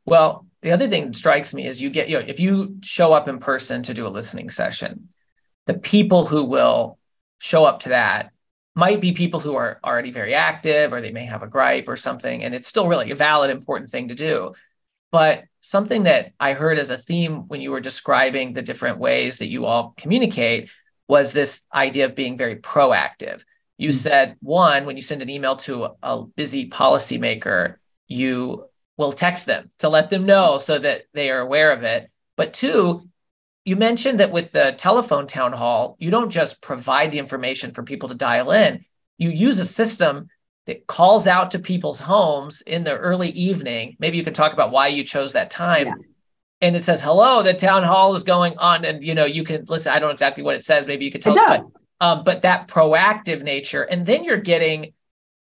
Well 0.05 0.47
the 0.61 0.73
other 0.73 0.89
thing 0.89 1.07
that 1.07 1.17
strikes 1.17 1.55
me 1.55 1.67
is 1.67 1.81
you 1.81 1.91
get 1.91 2.09
you 2.09 2.19
know 2.19 2.25
if 2.27 2.39
you 2.39 2.77
show 2.83 3.13
up 3.13 3.29
in 3.29 3.39
person 3.39 3.83
to 3.85 3.95
do 3.95 4.07
a 4.07 4.09
listening 4.09 4.51
session 4.51 5.09
the 5.67 5.75
people 5.75 6.27
who 6.27 6.45
will 6.45 6.99
show 7.39 7.65
up 7.65 7.81
to 7.81 7.91
that 7.91 8.33
might 8.75 9.01
be 9.01 9.13
people 9.13 9.41
who 9.41 9.55
are 9.55 9.79
already 9.85 10.11
very 10.11 10.35
active 10.35 10.93
or 10.93 11.01
they 11.01 11.13
may 11.13 11.25
have 11.25 11.43
a 11.43 11.47
gripe 11.47 11.89
or 11.89 11.97
something 11.97 12.43
and 12.43 12.55
it's 12.55 12.69
still 12.69 12.89
really 12.89 13.11
a 13.11 13.17
valid 13.17 13.51
important 13.51 13.91
thing 13.91 14.09
to 14.09 14.15
do. 14.15 14.53
But 15.11 15.45
something 15.61 16.05
that 16.05 16.33
i 16.41 16.55
heard 16.55 16.79
as 16.79 16.91
a 16.91 16.99
theme 16.99 17.47
when 17.49 17.61
you 17.61 17.71
were 17.71 17.81
describing 17.81 18.53
the 18.53 18.63
different 18.63 18.99
ways 18.99 19.39
that 19.39 19.49
you 19.49 19.65
all 19.65 19.95
communicate 19.97 20.71
was 21.07 21.33
this 21.33 21.63
idea 21.73 22.07
of 22.07 22.15
being 22.15 22.37
very 22.37 22.57
proactive. 22.57 23.45
You 23.77 23.91
mm-hmm. 23.91 23.97
said 23.97 24.37
one 24.41 24.87
when 24.87 24.97
you 24.97 25.03
send 25.03 25.23
an 25.23 25.31
email 25.31 25.57
to 25.57 25.85
a, 25.85 25.95
a 26.03 26.25
busy 26.25 26.69
policymaker 26.69 27.77
you 28.09 28.67
will 28.97 29.13
text 29.13 29.47
them 29.47 29.71
to 29.79 29.89
let 29.89 30.11
them 30.11 30.27
know 30.27 30.59
so 30.59 30.79
that 30.79 31.05
they 31.15 31.31
are 31.31 31.41
aware 31.41 31.73
of 31.73 31.83
it. 31.83 32.11
But 32.37 32.55
two 32.55 33.09
you 33.65 33.77
mentioned 33.77 34.21
that 34.21 34.33
with 34.33 34.51
the 34.51 34.75
telephone 34.77 35.27
town 35.27 35.53
hall, 35.53 35.97
you 36.01 36.11
don't 36.11 36.31
just 36.31 36.61
provide 36.63 37.13
the 37.13 37.19
information 37.19 37.73
for 37.73 37.83
people 37.83 38.09
to 38.09 38.15
dial 38.15 38.51
in. 38.51 38.85
You 39.19 39.31
use 39.31 39.59
a 39.61 39.65
system 39.65 40.29
that 40.67 40.87
calls 40.87 41.27
out 41.27 41.53
to 41.53 41.59
people's 41.59 42.01
homes 42.01 42.63
in 42.63 42.85
the 42.85 42.97
early 42.97 43.31
evening. 43.31 43.97
Maybe 43.99 44.17
you 44.17 44.25
could 44.25 44.35
talk 44.35 44.53
about 44.53 44.73
why 44.73 44.89
you 44.89 45.05
chose 45.05 45.33
that 45.33 45.51
time. 45.51 45.87
Yeah. 45.87 45.95
And 46.61 46.77
it 46.77 46.83
says, 46.83 47.01
"Hello, 47.01 47.43
the 47.43 47.55
town 47.55 47.83
hall 47.83 48.15
is 48.15 48.23
going 48.23 48.57
on," 48.59 48.85
and 48.85 49.03
you 49.03 49.15
know 49.15 49.25
you 49.25 49.43
can 49.43 49.65
listen. 49.67 49.93
I 49.93 49.99
don't 49.99 50.09
know 50.09 50.13
exactly 50.13 50.45
what 50.45 50.55
it 50.55 50.63
says. 50.63 50.87
Maybe 50.87 51.05
you 51.05 51.11
could 51.11 51.23
tell 51.23 51.37
us, 51.37 51.65
but, 52.01 52.07
um, 52.07 52.25
but 52.25 52.43
that 52.43 52.69
proactive 52.69 53.43
nature, 53.43 53.83
and 53.83 54.07
then 54.07 54.23
you're 54.23 54.37
getting 54.37 54.93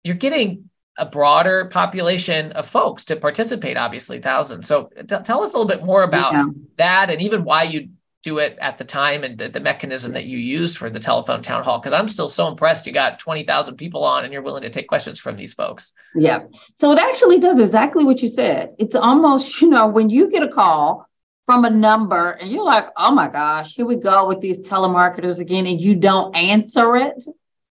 you're 0.03 0.17
getting 0.17 0.71
a 0.99 1.07
broader 1.07 1.67
population 1.67 2.51
of 2.53 2.67
folks 2.67 3.05
to 3.07 3.17
participate. 3.17 3.77
Obviously, 3.77 4.21
thousands. 4.21 4.67
So 4.67 4.91
t- 4.97 5.17
tell 5.25 5.45
us 5.45 5.55
a 5.55 5.57
little 5.57 5.67
bit 5.67 5.85
more 5.85 6.03
about 6.03 6.33
yeah. 6.33 6.47
that, 6.79 7.11
and 7.11 7.23
even 7.23 7.45
why 7.45 7.63
you 7.63 7.91
do 8.25 8.39
it 8.39 8.57
at 8.61 8.79
the 8.79 8.85
time 8.85 9.23
and 9.23 9.39
the, 9.39 9.49
the 9.49 9.61
mechanism 9.61 10.13
that 10.13 10.25
you 10.25 10.39
use 10.39 10.75
for 10.75 10.89
the 10.89 10.99
telephone 10.99 11.43
town 11.43 11.63
hall 11.63 11.79
because 11.79 11.93
i'm 11.93 12.09
still 12.09 12.29
so 12.29 12.49
impressed 12.49 12.87
you 12.87 12.93
got 12.93 13.21
20000 13.21 13.77
people 13.77 14.03
on 14.03 14.25
and 14.25 14.33
you're 14.33 14.43
willing 14.43 14.63
to 14.63 14.71
take 14.71 14.89
questions 14.89 15.21
from 15.21 15.37
these 15.37 15.55
folks. 15.55 15.95
Yeah. 16.15 16.45
So 16.77 16.93
it 16.93 16.99
actually 16.99 17.39
does 17.39 17.59
exactly 17.61 18.05
what 18.05 18.23
you 18.23 18.29
said. 18.29 18.75
It's 18.79 18.95
almost 18.95 19.61
you 19.61 19.69
know 19.69 19.87
when 19.87 20.11
you 20.11 20.31
get 20.31 20.43
a 20.43 20.49
call 20.49 21.07
from 21.47 21.65
a 21.65 21.71
number 21.71 22.31
and 22.31 22.51
you're 22.51 22.65
like 22.65 22.87
oh 22.97 23.11
my 23.11 23.29
gosh 23.29 23.75
here 23.75 23.87
we 23.87 23.97
go 23.97 24.27
with 24.27 24.41
these 24.41 24.59
telemarketers 24.61 25.41
again 25.41 25.67
and 25.67 25.81
you 25.81 25.95
don't 25.95 26.35
answer 26.35 26.97
it 26.97 27.23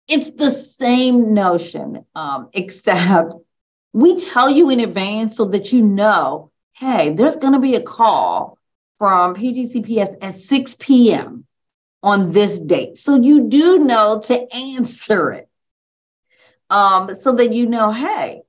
it's 0.08 0.30
the 0.30 0.50
same 0.50 1.34
notion 1.34 2.02
um, 2.14 2.48
except 2.54 3.34
we 3.92 4.18
tell 4.18 4.48
you 4.48 4.70
in 4.70 4.80
advance 4.80 5.36
so 5.36 5.44
that 5.44 5.70
you 5.70 5.82
know 5.82 6.50
hey 6.72 7.10
there's 7.10 7.36
going 7.36 7.52
to 7.52 7.58
be 7.58 7.74
a 7.74 7.82
call 7.82 8.57
from 8.98 9.34
PGCPS 9.34 10.16
at 10.20 10.38
6 10.38 10.76
p.m. 10.78 11.46
on 12.02 12.32
this 12.32 12.58
date. 12.58 12.98
So 12.98 13.16
you 13.16 13.48
do 13.48 13.78
know 13.78 14.20
to 14.24 14.54
answer 14.54 15.30
it 15.32 15.48
um, 16.68 17.14
so 17.14 17.32
that 17.32 17.52
you 17.52 17.66
know, 17.66 17.92
hey, 17.92 18.42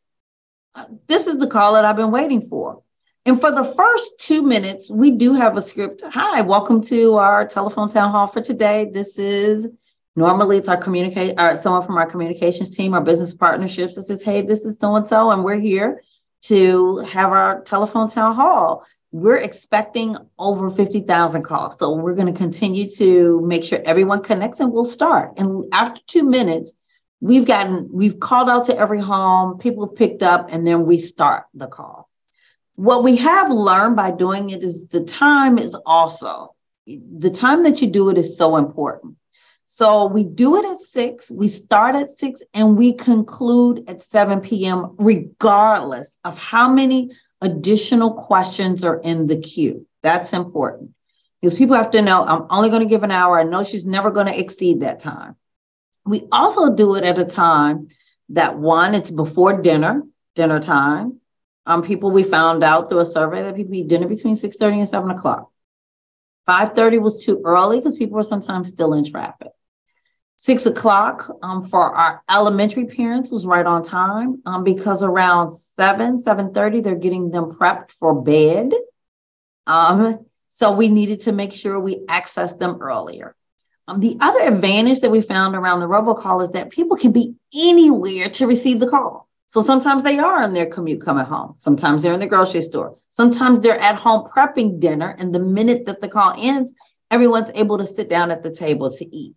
this 1.07 1.27
is 1.27 1.37
the 1.37 1.47
call 1.47 1.73
that 1.73 1.85
I've 1.85 1.95
been 1.95 2.11
waiting 2.11 2.41
for. 2.41 2.81
And 3.25 3.39
for 3.39 3.51
the 3.51 3.63
first 3.63 4.19
two 4.19 4.41
minutes, 4.41 4.89
we 4.89 5.11
do 5.11 5.33
have 5.33 5.55
a 5.55 5.61
script. 5.61 6.01
Hi, 6.05 6.41
welcome 6.41 6.81
to 6.83 7.17
our 7.17 7.45
telephone 7.45 7.89
town 7.89 8.11
hall 8.11 8.27
for 8.27 8.41
today. 8.41 8.89
This 8.91 9.19
is 9.19 9.67
normally 10.15 10.57
it's 10.57 10.67
our 10.67 10.77
communicate, 10.77 11.37
uh, 11.37 11.55
someone 11.57 11.83
from 11.83 11.97
our 11.97 12.09
communications 12.09 12.75
team, 12.75 12.93
our 12.93 13.01
business 13.01 13.33
partnerships 13.33 13.95
that 13.95 14.03
says, 14.03 14.23
hey, 14.23 14.41
this 14.41 14.65
is 14.65 14.79
so 14.79 14.95
and 14.95 15.05
so, 15.05 15.31
and 15.31 15.43
we're 15.43 15.59
here 15.59 16.01
to 16.41 16.97
have 16.99 17.31
our 17.31 17.61
telephone 17.61 18.09
town 18.09 18.33
hall 18.33 18.85
we're 19.11 19.37
expecting 19.37 20.15
over 20.37 20.69
50,000 20.69 21.43
calls. 21.43 21.77
So 21.79 21.95
we're 21.95 22.15
going 22.15 22.31
to 22.31 22.37
continue 22.37 22.87
to 22.95 23.41
make 23.41 23.63
sure 23.63 23.79
everyone 23.83 24.21
connects 24.21 24.59
and 24.59 24.71
we'll 24.71 24.85
start. 24.85 25.33
And 25.37 25.65
after 25.71 26.01
two 26.05 26.23
minutes, 26.23 26.73
we've 27.19 27.45
gotten, 27.45 27.89
we've 27.91 28.19
called 28.19 28.49
out 28.49 28.65
to 28.65 28.77
every 28.77 29.01
home, 29.01 29.57
people 29.57 29.87
picked 29.87 30.21
up, 30.21 30.49
and 30.51 30.65
then 30.65 30.85
we 30.85 30.99
start 30.99 31.45
the 31.53 31.67
call. 31.67 32.07
What 32.75 33.03
we 33.03 33.17
have 33.17 33.51
learned 33.51 33.95
by 33.95 34.11
doing 34.11 34.51
it 34.51 34.63
is 34.63 34.87
the 34.87 35.03
time 35.03 35.57
is 35.57 35.75
also, 35.85 36.55
the 36.85 37.31
time 37.31 37.63
that 37.63 37.81
you 37.81 37.87
do 37.87 38.09
it 38.09 38.17
is 38.17 38.37
so 38.37 38.57
important. 38.57 39.15
So 39.65 40.05
we 40.05 40.23
do 40.23 40.57
it 40.57 40.65
at 40.65 40.79
six, 40.79 41.29
we 41.29 41.47
start 41.47 41.95
at 41.95 42.17
six, 42.17 42.41
and 42.53 42.77
we 42.77 42.93
conclude 42.93 43.87
at 43.87 44.01
7 44.01 44.41
p.m., 44.41 44.95
regardless 44.97 46.17
of 46.23 46.37
how 46.37 46.69
many 46.69 47.11
additional 47.41 48.13
questions 48.13 48.83
are 48.83 48.99
in 48.99 49.27
the 49.27 49.39
queue. 49.39 49.85
That's 50.01 50.33
important 50.33 50.91
because 51.41 51.57
people 51.57 51.75
have 51.75 51.91
to 51.91 52.01
know 52.01 52.23
I'm 52.23 52.45
only 52.49 52.69
going 52.69 52.81
to 52.81 52.89
give 52.89 53.03
an 53.03 53.11
hour. 53.11 53.39
I 53.39 53.43
know 53.43 53.63
she's 53.63 53.85
never 53.85 54.11
going 54.11 54.27
to 54.27 54.37
exceed 54.37 54.81
that 54.81 54.99
time. 54.99 55.35
We 56.05 56.27
also 56.31 56.73
do 56.73 56.95
it 56.95 57.03
at 57.03 57.19
a 57.19 57.25
time 57.25 57.89
that 58.29 58.57
one, 58.57 58.95
it's 58.95 59.11
before 59.11 59.61
dinner, 59.61 60.03
dinner 60.35 60.59
time. 60.59 61.19
Um, 61.65 61.83
people 61.83 62.11
we 62.11 62.23
found 62.23 62.63
out 62.63 62.89
through 62.89 62.99
a 62.99 63.05
survey 63.05 63.43
that 63.43 63.55
people 63.55 63.75
eat 63.75 63.87
dinner 63.87 64.07
between 64.07 64.35
6:30 64.35 64.79
and 64.79 64.87
7 64.87 65.11
o'clock. 65.11 65.51
5:30 66.45 66.97
was 66.99 67.23
too 67.23 67.41
early 67.45 67.77
because 67.77 67.95
people 67.95 68.17
are 68.17 68.23
sometimes 68.23 68.69
still 68.69 68.93
in 68.93 69.03
traffic. 69.03 69.49
Six 70.41 70.65
o'clock 70.65 71.29
um, 71.43 71.63
for 71.63 71.93
our 71.93 72.23
elementary 72.29 72.85
parents 72.85 73.29
was 73.29 73.45
right 73.45 73.65
on 73.65 73.83
time 73.83 74.41
um, 74.45 74.63
because 74.63 75.03
around 75.03 75.57
seven, 75.57 76.17
seven 76.17 76.53
thirty, 76.53 76.79
they're 76.79 76.95
getting 76.95 77.29
them 77.29 77.51
prepped 77.51 77.91
for 77.91 78.21
bed. 78.21 78.71
Um, 79.67 80.25
so 80.47 80.71
we 80.71 80.87
needed 80.87 81.19
to 81.21 81.33
make 81.33 81.51
sure 81.51 81.77
we 81.77 82.05
access 82.07 82.53
them 82.53 82.81
earlier. 82.81 83.35
Um, 83.89 83.99
the 83.99 84.15
other 84.21 84.43
advantage 84.43 85.01
that 85.01 85.11
we 85.11 85.19
found 85.19 85.55
around 85.55 85.81
the 85.81 85.87
robocall 85.87 86.41
is 86.41 86.51
that 86.51 86.69
people 86.69 86.95
can 86.95 87.11
be 87.11 87.35
anywhere 87.53 88.29
to 88.29 88.47
receive 88.47 88.79
the 88.79 88.87
call. 88.87 89.27
So 89.47 89.61
sometimes 89.61 90.03
they 90.03 90.19
are 90.19 90.41
in 90.43 90.53
their 90.53 90.67
commute 90.67 91.01
coming 91.01 91.25
home. 91.25 91.55
Sometimes 91.57 92.01
they're 92.01 92.13
in 92.13 92.21
the 92.21 92.27
grocery 92.27 92.61
store. 92.61 92.95
Sometimes 93.09 93.59
they're 93.59 93.77
at 93.77 93.95
home 93.95 94.25
prepping 94.33 94.79
dinner. 94.79 95.13
And 95.19 95.35
the 95.35 95.39
minute 95.39 95.87
that 95.87 95.99
the 95.99 96.07
call 96.07 96.33
ends, 96.37 96.71
everyone's 97.11 97.51
able 97.55 97.79
to 97.79 97.85
sit 97.85 98.07
down 98.07 98.31
at 98.31 98.41
the 98.41 98.51
table 98.51 98.89
to 98.89 99.05
eat. 99.13 99.35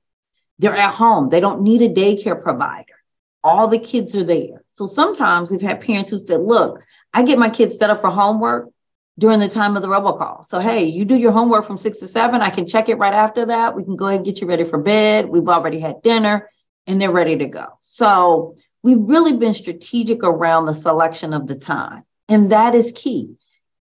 They're 0.62 0.76
at 0.76 0.94
home. 0.94 1.28
They 1.28 1.40
don't 1.40 1.62
need 1.62 1.82
a 1.82 1.88
daycare 1.88 2.40
provider. 2.40 2.94
All 3.42 3.66
the 3.66 3.80
kids 3.80 4.14
are 4.14 4.22
there. 4.22 4.62
So 4.70 4.86
sometimes 4.86 5.50
we've 5.50 5.60
had 5.60 5.80
parents 5.80 6.12
who 6.12 6.18
said, 6.18 6.40
look, 6.40 6.80
I 7.12 7.24
get 7.24 7.36
my 7.36 7.50
kids 7.50 7.76
set 7.76 7.90
up 7.90 8.00
for 8.00 8.10
homework 8.10 8.70
during 9.18 9.40
the 9.40 9.48
time 9.48 9.74
of 9.74 9.82
the 9.82 9.88
robocall. 9.88 10.46
So, 10.46 10.60
hey, 10.60 10.84
you 10.84 11.04
do 11.04 11.16
your 11.16 11.32
homework 11.32 11.66
from 11.66 11.78
six 11.78 11.98
to 11.98 12.06
seven. 12.06 12.42
I 12.42 12.50
can 12.50 12.68
check 12.68 12.88
it 12.88 12.98
right 12.98 13.12
after 13.12 13.46
that. 13.46 13.74
We 13.74 13.82
can 13.82 13.96
go 13.96 14.06
ahead 14.06 14.20
and 14.20 14.24
get 14.24 14.40
you 14.40 14.46
ready 14.46 14.62
for 14.62 14.78
bed. 14.78 15.28
We've 15.28 15.48
already 15.48 15.80
had 15.80 16.00
dinner 16.00 16.48
and 16.86 17.02
they're 17.02 17.10
ready 17.10 17.36
to 17.38 17.46
go. 17.46 17.66
So, 17.80 18.54
we've 18.84 19.00
really 19.00 19.32
been 19.32 19.54
strategic 19.54 20.22
around 20.22 20.66
the 20.66 20.74
selection 20.74 21.34
of 21.34 21.48
the 21.48 21.56
time. 21.56 22.04
And 22.28 22.52
that 22.52 22.76
is 22.76 22.92
key. 22.94 23.34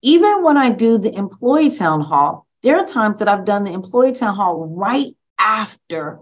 Even 0.01 0.43
when 0.43 0.55
I 0.55 0.69
do 0.69 0.97
the 0.97 1.13
employee 1.13 1.71
town 1.71 1.99
hall, 1.99 2.47
there 2.63 2.77
are 2.77 2.87
times 2.87 3.19
that 3.19 3.27
I've 3.27 3.43
done 3.43 3.65
the 3.65 3.73
employee 3.73 4.13
town 4.13 4.35
hall 4.35 4.65
right 4.65 5.13
after 5.37 6.19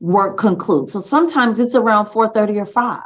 work 0.00 0.38
concludes. 0.38 0.92
So 0.92 1.00
sometimes 1.00 1.60
it's 1.60 1.74
around 1.74 2.06
4:30 2.06 2.60
or 2.60 2.66
5. 2.66 3.02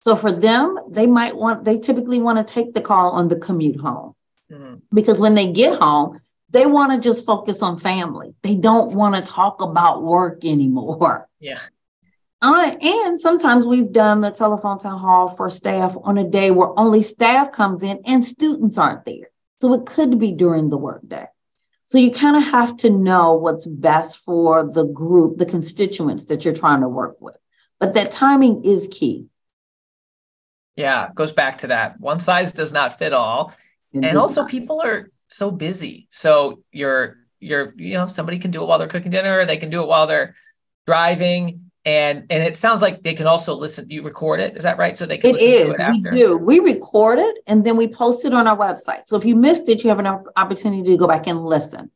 So 0.00 0.16
for 0.16 0.32
them, 0.32 0.78
they 0.88 1.06
might 1.06 1.36
want 1.36 1.64
they 1.64 1.78
typically 1.78 2.20
want 2.20 2.38
to 2.38 2.54
take 2.54 2.72
the 2.72 2.80
call 2.80 3.10
on 3.10 3.28
the 3.28 3.36
commute 3.36 3.80
home. 3.80 4.14
Mm-hmm. 4.50 4.76
Because 4.92 5.20
when 5.20 5.34
they 5.34 5.52
get 5.52 5.78
home, 5.78 6.20
they 6.50 6.66
want 6.66 6.92
to 6.92 7.08
just 7.08 7.26
focus 7.26 7.62
on 7.62 7.78
family. 7.78 8.34
They 8.42 8.54
don't 8.54 8.94
want 8.94 9.14
to 9.14 9.32
talk 9.32 9.60
about 9.60 10.02
work 10.02 10.44
anymore. 10.44 11.28
Yeah. 11.38 11.60
Uh, 12.42 12.74
and 12.80 13.20
sometimes 13.20 13.66
we've 13.66 13.92
done 13.92 14.22
the 14.22 14.30
telephone 14.30 14.78
town 14.78 14.98
hall 14.98 15.28
for 15.28 15.50
staff 15.50 15.94
on 16.02 16.16
a 16.16 16.24
day 16.24 16.50
where 16.50 16.78
only 16.78 17.02
staff 17.02 17.52
comes 17.52 17.82
in 17.82 18.00
and 18.06 18.24
students 18.24 18.78
aren't 18.78 19.04
there. 19.04 19.30
So 19.60 19.74
it 19.74 19.84
could 19.84 20.18
be 20.18 20.32
during 20.32 20.70
the 20.70 20.78
workday. 20.78 21.26
So 21.90 21.98
you 21.98 22.12
kind 22.12 22.36
of 22.36 22.44
have 22.44 22.76
to 22.78 22.90
know 22.90 23.32
what's 23.34 23.66
best 23.66 24.18
for 24.18 24.62
the 24.72 24.84
group, 24.84 25.38
the 25.38 25.44
constituents 25.44 26.26
that 26.26 26.44
you're 26.44 26.54
trying 26.54 26.82
to 26.82 26.88
work 26.88 27.20
with. 27.20 27.36
But 27.80 27.94
that 27.94 28.12
timing 28.12 28.64
is 28.64 28.88
key. 28.92 29.26
Yeah, 30.76 31.10
goes 31.12 31.32
back 31.32 31.58
to 31.58 31.66
that. 31.66 31.98
One 31.98 32.20
size 32.20 32.52
does 32.52 32.72
not 32.72 32.96
fit 32.96 33.12
all. 33.12 33.54
It 33.92 34.04
and 34.04 34.16
also 34.16 34.42
not. 34.42 34.50
people 34.50 34.80
are 34.80 35.10
so 35.26 35.50
busy. 35.50 36.06
So 36.10 36.62
you're 36.70 37.16
you're 37.40 37.74
you 37.76 37.94
know 37.94 38.06
somebody 38.06 38.38
can 38.38 38.52
do 38.52 38.62
it 38.62 38.66
while 38.66 38.78
they're 38.78 38.86
cooking 38.86 39.10
dinner, 39.10 39.44
they 39.44 39.56
can 39.56 39.70
do 39.70 39.82
it 39.82 39.88
while 39.88 40.06
they're 40.06 40.36
driving 40.86 41.69
and 41.84 42.26
and 42.28 42.42
it 42.42 42.54
sounds 42.54 42.82
like 42.82 43.02
they 43.02 43.14
can 43.14 43.26
also 43.26 43.54
listen 43.54 43.88
you 43.88 44.02
record 44.02 44.38
it 44.38 44.54
is 44.56 44.64
that 44.64 44.76
right 44.76 44.98
so 44.98 45.06
they 45.06 45.16
can 45.16 45.30
it 45.30 45.32
listen 45.34 45.48
is. 45.48 45.60
to 45.60 45.70
it 45.70 45.80
after 45.80 46.10
we 46.10 46.18
do 46.18 46.36
we 46.36 46.58
record 46.60 47.18
it 47.18 47.36
and 47.46 47.64
then 47.64 47.76
we 47.76 47.88
post 47.88 48.24
it 48.24 48.34
on 48.34 48.46
our 48.46 48.56
website 48.56 49.02
so 49.06 49.16
if 49.16 49.24
you 49.24 49.34
missed 49.34 49.68
it 49.68 49.82
you 49.82 49.88
have 49.88 49.98
an 49.98 50.06
opportunity 50.36 50.90
to 50.90 50.96
go 50.98 51.06
back 51.06 51.26
and 51.26 51.42
listen 51.42 51.90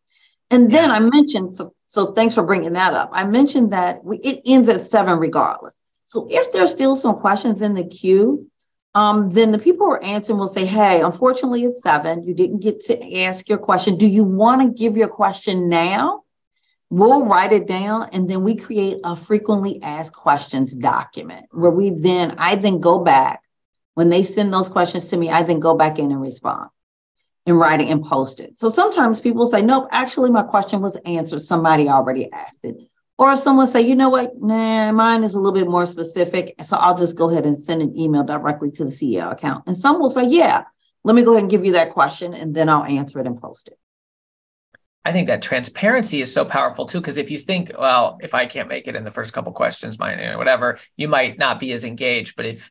and 0.50 0.70
then 0.70 0.88
yeah. 0.88 0.96
i 0.96 1.00
mentioned 1.00 1.54
so 1.54 1.74
so 1.86 2.12
thanks 2.12 2.34
for 2.34 2.42
bringing 2.42 2.72
that 2.72 2.94
up 2.94 3.10
i 3.12 3.24
mentioned 3.24 3.72
that 3.72 4.02
we, 4.02 4.16
it 4.18 4.40
ends 4.46 4.68
at 4.70 4.80
seven 4.80 5.18
regardless 5.18 5.74
so 6.04 6.26
if 6.30 6.50
there's 6.52 6.70
still 6.70 6.96
some 6.96 7.16
questions 7.16 7.60
in 7.60 7.74
the 7.74 7.84
queue 7.84 8.50
um, 8.94 9.28
then 9.28 9.50
the 9.50 9.58
people 9.58 9.86
who 9.86 9.92
are 9.92 10.04
answering 10.04 10.38
will 10.38 10.46
say, 10.46 10.64
Hey, 10.64 11.00
unfortunately, 11.00 11.64
it's 11.64 11.82
seven. 11.82 12.22
You 12.22 12.32
didn't 12.32 12.60
get 12.60 12.78
to 12.84 13.22
ask 13.22 13.48
your 13.48 13.58
question. 13.58 13.96
Do 13.96 14.08
you 14.08 14.22
want 14.22 14.62
to 14.62 14.68
give 14.68 14.96
your 14.96 15.08
question 15.08 15.68
now? 15.68 16.23
We'll 16.96 17.26
write 17.26 17.52
it 17.52 17.66
down 17.66 18.10
and 18.12 18.30
then 18.30 18.44
we 18.44 18.54
create 18.54 18.98
a 19.02 19.16
frequently 19.16 19.82
asked 19.82 20.14
questions 20.14 20.72
document 20.72 21.46
where 21.50 21.72
we 21.72 21.90
then, 21.90 22.36
I 22.38 22.54
then 22.54 22.78
go 22.78 23.00
back 23.00 23.42
when 23.94 24.10
they 24.10 24.22
send 24.22 24.54
those 24.54 24.68
questions 24.68 25.06
to 25.06 25.16
me, 25.16 25.28
I 25.28 25.42
then 25.42 25.58
go 25.58 25.74
back 25.74 25.98
in 25.98 26.12
and 26.12 26.20
respond 26.20 26.70
and 27.46 27.58
write 27.58 27.80
it 27.80 27.88
and 27.88 28.00
post 28.00 28.38
it. 28.38 28.56
So 28.56 28.68
sometimes 28.68 29.20
people 29.20 29.44
say, 29.44 29.60
nope, 29.60 29.88
actually 29.90 30.30
my 30.30 30.44
question 30.44 30.82
was 30.82 30.96
answered. 31.04 31.40
Somebody 31.40 31.88
already 31.88 32.32
asked 32.32 32.64
it. 32.64 32.76
Or 33.18 33.34
someone 33.34 33.66
say, 33.66 33.80
you 33.80 33.96
know 33.96 34.10
what, 34.10 34.40
nah, 34.40 34.92
mine 34.92 35.24
is 35.24 35.34
a 35.34 35.40
little 35.40 35.58
bit 35.58 35.68
more 35.68 35.86
specific. 35.86 36.54
So 36.64 36.76
I'll 36.76 36.96
just 36.96 37.16
go 37.16 37.28
ahead 37.28 37.44
and 37.44 37.58
send 37.58 37.82
an 37.82 37.98
email 37.98 38.22
directly 38.22 38.70
to 38.70 38.84
the 38.84 38.92
CEO 38.92 39.32
account. 39.32 39.64
And 39.66 39.76
some 39.76 39.98
will 39.98 40.10
say, 40.10 40.28
yeah, 40.28 40.62
let 41.02 41.16
me 41.16 41.22
go 41.22 41.32
ahead 41.32 41.42
and 41.42 41.50
give 41.50 41.64
you 41.64 41.72
that 41.72 41.90
question 41.90 42.34
and 42.34 42.54
then 42.54 42.68
I'll 42.68 42.84
answer 42.84 43.18
it 43.18 43.26
and 43.26 43.40
post 43.40 43.66
it. 43.66 43.78
I 45.04 45.12
think 45.12 45.28
that 45.28 45.42
transparency 45.42 46.22
is 46.22 46.32
so 46.32 46.44
powerful 46.44 46.86
too. 46.86 47.00
Because 47.00 47.18
if 47.18 47.30
you 47.30 47.38
think, 47.38 47.72
well, 47.78 48.18
if 48.22 48.34
I 48.34 48.46
can't 48.46 48.68
make 48.68 48.86
it 48.86 48.96
in 48.96 49.04
the 49.04 49.10
first 49.10 49.32
couple 49.32 49.52
questions, 49.52 49.98
you 50.00 50.16
know, 50.16 50.38
whatever, 50.38 50.78
you 50.96 51.08
might 51.08 51.38
not 51.38 51.60
be 51.60 51.72
as 51.72 51.84
engaged. 51.84 52.36
But 52.36 52.46
if 52.46 52.70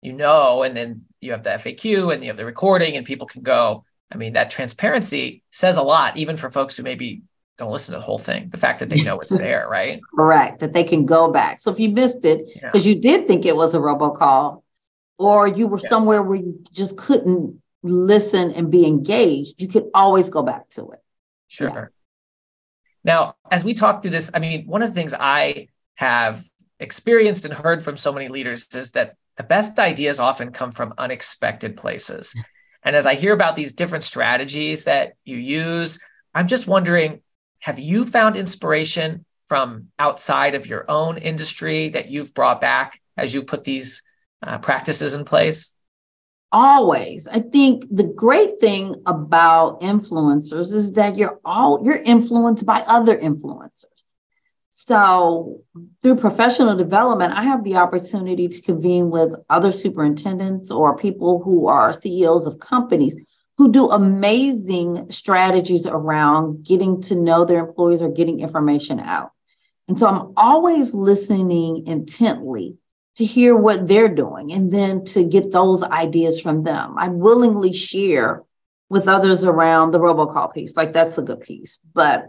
you 0.00 0.12
know, 0.12 0.62
and 0.62 0.76
then 0.76 1.04
you 1.20 1.32
have 1.32 1.42
the 1.42 1.50
FAQ 1.50 2.12
and 2.12 2.22
you 2.22 2.28
have 2.28 2.36
the 2.36 2.44
recording, 2.44 2.96
and 2.96 3.06
people 3.06 3.26
can 3.26 3.42
go. 3.42 3.84
I 4.10 4.16
mean, 4.16 4.34
that 4.34 4.50
transparency 4.50 5.42
says 5.50 5.78
a 5.78 5.82
lot, 5.82 6.18
even 6.18 6.36
for 6.36 6.50
folks 6.50 6.76
who 6.76 6.82
maybe 6.82 7.22
don't 7.56 7.72
listen 7.72 7.94
to 7.94 7.98
the 7.98 8.04
whole 8.04 8.18
thing. 8.18 8.50
The 8.50 8.58
fact 8.58 8.80
that 8.80 8.90
they 8.90 9.02
know 9.02 9.20
it's 9.20 9.36
there, 9.36 9.68
right? 9.70 10.00
Correct. 10.14 10.60
That 10.60 10.72
they 10.72 10.84
can 10.84 11.06
go 11.06 11.30
back. 11.30 11.60
So 11.60 11.70
if 11.70 11.80
you 11.80 11.88
missed 11.90 12.24
it 12.24 12.46
because 12.54 12.84
yeah. 12.84 12.92
you 12.92 13.00
did 13.00 13.26
think 13.26 13.44
it 13.44 13.56
was 13.56 13.74
a 13.74 13.78
robocall, 13.78 14.62
or 15.18 15.46
you 15.46 15.66
were 15.66 15.78
yeah. 15.82 15.88
somewhere 15.88 16.22
where 16.22 16.38
you 16.38 16.62
just 16.72 16.96
couldn't 16.96 17.60
listen 17.82 18.52
and 18.52 18.70
be 18.70 18.86
engaged, 18.86 19.60
you 19.60 19.68
could 19.68 19.86
always 19.94 20.28
go 20.28 20.42
back 20.42 20.68
to 20.70 20.90
it. 20.90 21.01
Sure. 21.52 21.92
Now, 23.04 23.34
as 23.50 23.62
we 23.62 23.74
talk 23.74 24.00
through 24.00 24.12
this, 24.12 24.30
I 24.32 24.38
mean, 24.38 24.66
one 24.66 24.80
of 24.82 24.88
the 24.88 24.94
things 24.94 25.14
I 25.18 25.68
have 25.96 26.48
experienced 26.80 27.44
and 27.44 27.52
heard 27.52 27.84
from 27.84 27.98
so 27.98 28.10
many 28.10 28.28
leaders 28.28 28.68
is 28.74 28.92
that 28.92 29.16
the 29.36 29.42
best 29.42 29.78
ideas 29.78 30.18
often 30.18 30.52
come 30.52 30.72
from 30.72 30.94
unexpected 30.96 31.76
places. 31.76 32.34
And 32.82 32.96
as 32.96 33.04
I 33.04 33.14
hear 33.14 33.34
about 33.34 33.54
these 33.54 33.74
different 33.74 34.04
strategies 34.04 34.84
that 34.84 35.12
you 35.24 35.36
use, 35.36 36.00
I'm 36.34 36.48
just 36.48 36.66
wondering 36.66 37.20
have 37.60 37.78
you 37.78 38.06
found 38.06 38.34
inspiration 38.36 39.24
from 39.46 39.88
outside 39.98 40.54
of 40.54 40.66
your 40.66 40.90
own 40.90 41.18
industry 41.18 41.90
that 41.90 42.10
you've 42.10 42.34
brought 42.34 42.60
back 42.60 42.98
as 43.16 43.34
you 43.34 43.42
put 43.44 43.62
these 43.62 44.02
uh, 44.42 44.58
practices 44.58 45.14
in 45.14 45.24
place? 45.24 45.74
Always. 46.52 47.26
I 47.28 47.40
think 47.40 47.86
the 47.90 48.04
great 48.04 48.60
thing 48.60 48.94
about 49.06 49.80
influencers 49.80 50.72
is 50.74 50.92
that 50.94 51.16
you're 51.16 51.40
all 51.46 51.80
you're 51.82 51.94
influenced 51.94 52.66
by 52.66 52.80
other 52.82 53.16
influencers. 53.16 53.86
So, 54.70 55.62
through 56.02 56.16
professional 56.16 56.76
development, 56.76 57.32
I 57.34 57.44
have 57.44 57.64
the 57.64 57.76
opportunity 57.76 58.48
to 58.48 58.60
convene 58.60 59.08
with 59.08 59.34
other 59.48 59.72
superintendents 59.72 60.70
or 60.70 60.96
people 60.96 61.42
who 61.42 61.68
are 61.68 61.92
CEOs 61.92 62.46
of 62.46 62.58
companies 62.58 63.16
who 63.56 63.72
do 63.72 63.88
amazing 63.90 65.10
strategies 65.10 65.86
around 65.86 66.66
getting 66.66 67.00
to 67.02 67.14
know 67.14 67.44
their 67.44 67.60
employees 67.60 68.02
or 68.02 68.10
getting 68.10 68.40
information 68.40 69.00
out. 69.00 69.30
And 69.88 69.98
so, 69.98 70.06
I'm 70.06 70.32
always 70.36 70.92
listening 70.92 71.86
intently 71.86 72.76
to 73.16 73.24
hear 73.24 73.54
what 73.56 73.86
they're 73.86 74.08
doing 74.08 74.52
and 74.52 74.70
then 74.70 75.04
to 75.04 75.22
get 75.22 75.50
those 75.50 75.82
ideas 75.82 76.40
from 76.40 76.62
them. 76.62 76.94
I 76.96 77.08
willingly 77.08 77.72
share 77.72 78.42
with 78.88 79.08
others 79.08 79.44
around 79.44 79.90
the 79.90 80.00
robocall 80.00 80.52
piece, 80.52 80.76
like 80.76 80.92
that's 80.92 81.18
a 81.18 81.22
good 81.22 81.40
piece. 81.40 81.78
But 81.94 82.26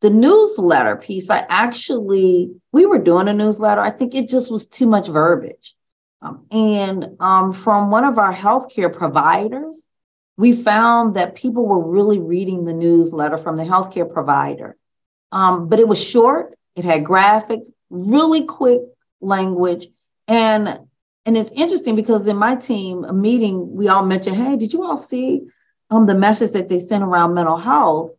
the 0.00 0.10
newsletter 0.10 0.96
piece, 0.96 1.30
I 1.30 1.38
actually, 1.48 2.52
we 2.72 2.84
were 2.84 2.98
doing 2.98 3.28
a 3.28 3.32
newsletter. 3.32 3.80
I 3.80 3.90
think 3.90 4.14
it 4.14 4.28
just 4.28 4.50
was 4.50 4.66
too 4.66 4.86
much 4.86 5.08
verbiage. 5.08 5.74
Um, 6.20 6.46
and 6.50 7.16
um, 7.20 7.52
from 7.52 7.90
one 7.90 8.04
of 8.04 8.18
our 8.18 8.34
healthcare 8.34 8.92
providers, 8.94 9.86
we 10.36 10.56
found 10.56 11.16
that 11.16 11.34
people 11.34 11.66
were 11.66 11.86
really 11.86 12.18
reading 12.18 12.64
the 12.64 12.72
newsletter 12.72 13.38
from 13.38 13.56
the 13.56 13.64
healthcare 13.64 14.10
provider. 14.10 14.76
Um, 15.32 15.68
but 15.68 15.78
it 15.78 15.88
was 15.88 16.02
short, 16.02 16.54
it 16.76 16.84
had 16.84 17.04
graphics, 17.04 17.68
really 17.90 18.44
quick 18.44 18.82
language. 19.20 19.86
And 20.28 20.80
and 21.26 21.36
it's 21.36 21.50
interesting 21.52 21.96
because 21.96 22.26
in 22.26 22.36
my 22.36 22.54
team, 22.54 23.04
a 23.04 23.12
meeting, 23.12 23.74
we 23.74 23.88
all 23.88 24.04
mentioned, 24.04 24.36
hey, 24.36 24.56
did 24.56 24.72
you 24.72 24.84
all 24.84 24.98
see 24.98 25.42
um, 25.90 26.06
the 26.06 26.14
message 26.14 26.50
that 26.50 26.68
they 26.68 26.78
sent 26.78 27.02
around 27.02 27.34
mental 27.34 27.56
health? 27.56 28.10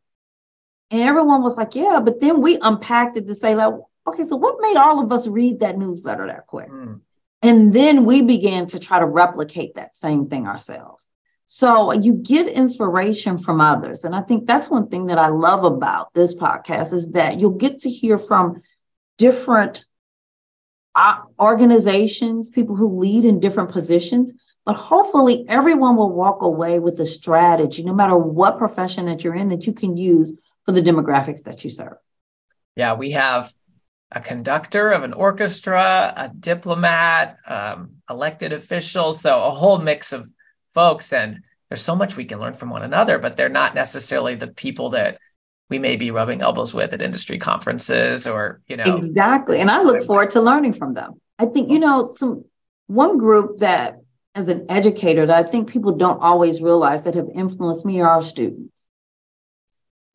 And 0.89 1.01
everyone 1.01 1.43
was 1.43 1.55
like, 1.55 1.75
yeah. 1.75 1.99
But 2.03 2.19
then 2.19 2.41
we 2.41 2.57
unpacked 2.59 3.17
it 3.17 3.27
to 3.27 3.35
say, 3.35 3.53
like, 3.53 3.73
okay, 4.07 4.25
so 4.25 4.35
what 4.35 4.57
made 4.59 4.75
all 4.75 5.03
of 5.03 5.11
us 5.11 5.27
read 5.27 5.59
that 5.59 5.77
newsletter 5.77 6.27
that 6.27 6.47
quick? 6.47 6.69
Mm. 6.69 7.01
And 7.43 7.71
then 7.71 8.05
we 8.05 8.23
began 8.23 8.65
to 8.67 8.79
try 8.79 8.99
to 8.99 9.05
replicate 9.05 9.75
that 9.75 9.95
same 9.95 10.27
thing 10.27 10.47
ourselves. 10.47 11.07
So 11.45 11.93
you 11.93 12.13
get 12.13 12.47
inspiration 12.47 13.37
from 13.37 13.61
others. 13.61 14.03
And 14.03 14.15
I 14.15 14.21
think 14.21 14.47
that's 14.47 14.69
one 14.69 14.87
thing 14.87 15.07
that 15.07 15.19
I 15.19 15.27
love 15.27 15.63
about 15.63 16.11
this 16.15 16.33
podcast 16.33 16.91
is 16.91 17.11
that 17.11 17.39
you'll 17.39 17.51
get 17.51 17.81
to 17.81 17.89
hear 17.89 18.17
from 18.17 18.63
different 19.19 19.85
organizations, 21.39 22.49
people 22.49 22.75
who 22.75 22.99
lead 22.99 23.25
in 23.25 23.39
different 23.39 23.71
positions, 23.71 24.33
but 24.65 24.75
hopefully 24.75 25.45
everyone 25.47 25.95
will 25.95 26.11
walk 26.11 26.41
away 26.41 26.79
with 26.79 26.99
a 26.99 27.05
strategy, 27.05 27.83
no 27.83 27.93
matter 27.93 28.17
what 28.17 28.57
profession 28.57 29.05
that 29.05 29.23
you're 29.23 29.35
in, 29.35 29.49
that 29.49 29.67
you 29.67 29.73
can 29.73 29.95
use 29.95 30.33
for 30.65 30.71
the 30.71 30.81
demographics 30.81 31.43
that 31.43 31.63
you 31.63 31.69
serve. 31.69 31.97
Yeah, 32.75 32.93
we 32.93 33.11
have 33.11 33.53
a 34.11 34.19
conductor 34.19 34.89
of 34.91 35.03
an 35.03 35.13
orchestra, 35.13 36.13
a 36.15 36.29
diplomat, 36.29 37.37
um, 37.47 37.95
elected 38.09 38.53
officials, 38.53 39.21
so 39.21 39.37
a 39.37 39.51
whole 39.51 39.79
mix 39.79 40.13
of 40.13 40.29
folks. 40.73 41.13
And 41.13 41.41
there's 41.69 41.81
so 41.81 41.95
much 41.95 42.15
we 42.15 42.25
can 42.25 42.39
learn 42.39 42.53
from 42.53 42.69
one 42.69 42.83
another, 42.83 43.19
but 43.19 43.35
they're 43.35 43.49
not 43.49 43.75
necessarily 43.75 44.35
the 44.35 44.47
people 44.47 44.91
that 44.91 45.19
we 45.69 45.79
may 45.79 45.95
be 45.95 46.11
rubbing 46.11 46.41
elbows 46.41 46.73
with 46.73 46.93
at 46.93 47.01
industry 47.01 47.37
conferences 47.37 48.27
or, 48.27 48.61
you 48.67 48.77
know. 48.77 48.97
Exactly. 48.97 49.59
And 49.59 49.71
I 49.71 49.81
look 49.81 50.03
forward 50.03 50.31
to 50.31 50.41
learning 50.41 50.73
from 50.73 50.93
them. 50.93 51.13
I 51.39 51.45
think, 51.45 51.71
you 51.71 51.79
know, 51.79 52.13
some 52.15 52.45
one 52.87 53.17
group 53.17 53.57
that 53.57 53.97
as 54.35 54.47
an 54.49 54.65
educator 54.69 55.25
that 55.25 55.45
I 55.45 55.49
think 55.49 55.69
people 55.69 55.93
don't 55.93 56.21
always 56.21 56.61
realize 56.61 57.03
that 57.03 57.15
have 57.15 57.29
influenced 57.33 57.85
me 57.85 58.01
are 58.01 58.09
our 58.09 58.21
students. 58.21 58.87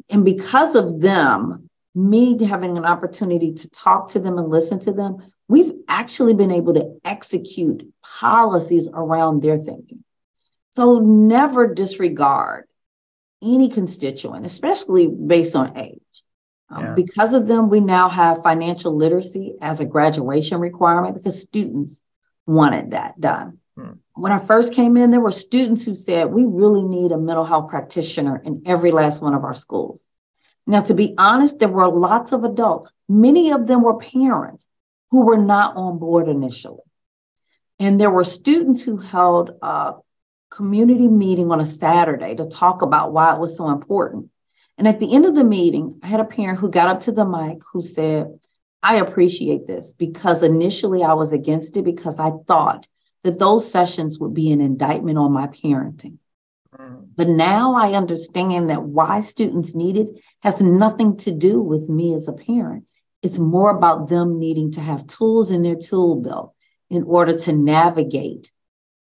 And 0.09 0.25
because 0.25 0.75
of 0.75 1.01
them, 1.01 1.69
me 1.95 2.43
having 2.45 2.77
an 2.77 2.85
opportunity 2.85 3.55
to 3.55 3.71
talk 3.71 4.11
to 4.11 4.21
them 4.21 4.39
and 4.39 4.49
listen 4.49 4.79
to 4.81 4.93
them, 4.93 5.19
we've 5.49 5.73
actually 5.89 6.35
been 6.35 6.53
able 6.53 6.75
to 6.75 7.01
execute 7.05 7.93
policies 8.03 8.89
around 8.93 9.43
their 9.43 9.59
thinking. 9.59 10.05
So 10.71 11.01
never 11.01 11.75
disregard 11.75 12.67
any 13.43 13.69
constituent, 13.69 14.47
especially 14.47 15.07
based 15.07 15.57
on 15.57 15.77
age. 15.77 16.01
Um, 16.69 16.85
yeah. 16.85 16.95
Because 16.95 17.35
of 17.35 17.47
them, 17.47 17.69
we 17.69 17.81
now 17.81 18.09
have 18.09 18.43
financial 18.43 18.95
literacy 18.95 19.55
as 19.61 19.81
a 19.81 19.85
graduation 19.85 20.61
requirement 20.61 21.15
because 21.15 21.41
students 21.41 22.03
wanted 22.47 22.93
that 22.93 23.21
done. 23.21 23.59
Hmm. 23.77 23.93
When 24.15 24.33
I 24.33 24.39
first 24.39 24.75
came 24.75 24.97
in, 24.97 25.11
there 25.11 25.21
were 25.21 25.31
students 25.31 25.85
who 25.85 25.95
said, 25.95 26.31
We 26.31 26.45
really 26.45 26.85
need 26.85 27.13
a 27.13 27.19
mental 27.19 27.45
health 27.45 27.71
practitioner 27.71 28.41
in 28.45 28.63
every 28.67 28.93
last 28.93 29.23
one 29.23 29.35
of 29.35 29.45
our 29.45 29.55
schools. 29.55 30.07
Now, 30.67 30.83
to 30.83 30.95
be 30.95 31.15
honest, 31.19 31.59
there 31.59 31.69
were 31.69 31.89
lots 31.89 32.33
of 32.33 32.45
adults, 32.45 32.93
many 33.09 33.51
of 33.51 33.67
them 33.67 33.83
were 33.83 33.99
parents 33.99 34.69
who 35.11 35.25
were 35.25 35.39
not 35.39 35.77
on 35.77 35.99
board 35.99 36.29
initially. 36.29 36.79
And 37.81 38.01
there 38.01 38.11
were 38.11 38.25
students 38.25 38.83
who 38.83 38.99
held 38.99 39.51
a 39.63 39.95
community 40.51 41.09
meeting 41.09 41.51
on 41.51 41.61
a 41.61 41.67
Saturday 41.67 42.35
to 42.35 42.47
talk 42.47 42.83
about 42.83 43.13
why 43.13 43.35
it 43.35 43.39
was 43.39 43.57
so 43.57 43.71
important. 43.71 44.31
And 44.77 44.89
at 44.89 44.99
the 44.99 45.15
end 45.15 45.27
of 45.27 45.35
the 45.35 45.45
meeting, 45.45 46.01
I 46.03 46.09
had 46.09 46.21
a 46.21 46.25
parent 46.25 46.59
who 46.59 46.71
got 46.71 46.89
up 46.89 47.01
to 47.01 47.13
the 47.13 47.25
mic 47.25 47.59
who 47.73 47.83
said, 47.83 48.39
I 48.83 48.97
appreciate 48.97 49.67
this 49.67 49.93
because 49.93 50.43
initially 50.43 51.03
I 51.03 51.13
was 51.13 51.33
against 51.33 51.77
it 51.77 51.85
because 51.85 52.19
I 52.19 52.33
thought 52.47 52.87
that 53.23 53.39
those 53.39 53.71
sessions 53.71 54.19
would 54.19 54.33
be 54.33 54.51
an 54.53 54.61
indictment 54.61 55.19
on 55.19 55.33
my 55.33 55.49
parenting. 55.49 56.19
Mm. 56.75 57.09
But 57.15 57.29
now 57.29 57.75
I 57.75 57.93
understand 57.93 58.71
that 58.71 58.83
why 58.83 59.21
students 59.21 59.75
need 59.75 59.99
it 59.99 60.09
has 60.43 60.61
nothing 60.63 61.19
to 61.19 61.31
do 61.31 61.61
with 61.61 61.89
me 61.89 62.15
as 62.15 62.29
a 62.29 62.33
parent. 62.33 62.85
It's 63.23 63.39
more 63.39 63.71
about 63.71 64.09
them 64.09 64.39
needing 64.39 64.73
to 64.73 64.81
have 64.81 65.07
tools 65.07 65.51
in 65.51 65.63
their 65.63 65.77
tool 65.77 66.17
belt 66.17 66.55
in 66.89 67.03
order 67.03 67.39
to 67.39 67.53
navigate 67.53 68.51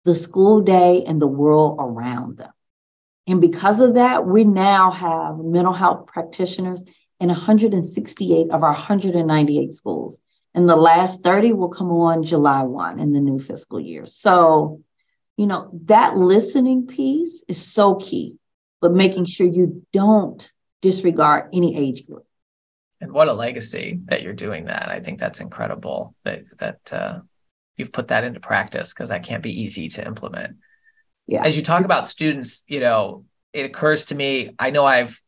the 0.05 0.15
school 0.15 0.61
day 0.61 1.05
and 1.07 1.21
the 1.21 1.27
world 1.27 1.77
around 1.79 2.39
them. 2.39 2.53
And 3.27 3.41
because 3.41 3.81
of 3.81 3.95
that, 3.95 4.27
we 4.27 4.45
now 4.45 4.91
have 4.91 5.39
mental 5.39 5.73
health 5.73 6.07
practitioners 6.07 6.83
in 7.21 7.29
168 7.29 8.51
of 8.51 8.63
our 8.63 8.73
198 8.73 9.75
schools. 9.75 10.19
And 10.55 10.69
the 10.69 10.75
last 10.75 11.23
30 11.23 11.53
will 11.53 11.69
come 11.69 11.93
on 11.93 12.25
July 12.25 12.63
1 12.63 12.99
in 12.99 13.13
the 13.13 13.21
new 13.21 13.39
fiscal 13.39 13.79
year. 13.79 14.07
So, 14.07 14.83
you 15.37 15.47
know, 15.47 15.71
that 15.85 16.17
listening 16.17 16.87
piece 16.87 17.45
is 17.47 17.65
so 17.65 17.95
key, 17.95 18.39
but 18.81 18.93
making 18.93 19.27
sure 19.27 19.47
you 19.47 19.87
don't 19.93 20.51
disregard 20.81 21.51
any 21.53 21.77
age 21.77 22.07
group. 22.07 22.27
And 23.01 23.13
what 23.13 23.29
a 23.29 23.33
legacy 23.33 24.01
that 24.07 24.23
you're 24.23 24.33
doing 24.33 24.65
that. 24.65 24.89
I 24.89 25.01
think 25.01 25.21
that's 25.21 25.41
incredible 25.41 26.15
that, 26.25 26.43
that 26.59 26.93
uh, 26.93 27.21
you've 27.81 27.93
put 27.93 28.09
that 28.09 28.23
into 28.23 28.39
practice 28.39 28.95
because 28.95 29.09
that 29.09 29.25
can't 29.25 29.43
be 29.43 29.63
easy 29.63 29.89
to 29.89 30.07
implement. 30.07 30.59
Yeah. 31.27 31.45
As 31.45 31.57
you 31.57 31.65
talk 31.65 31.85
about 31.85 32.07
students, 32.07 32.65
you 32.69 32.79
know, 32.79 33.25
it 33.53 33.67
occurs 33.67 34.07
to 34.07 34.15
me, 34.15 34.55
I 34.59 34.71
know 34.71 34.85
I've 34.85 35.21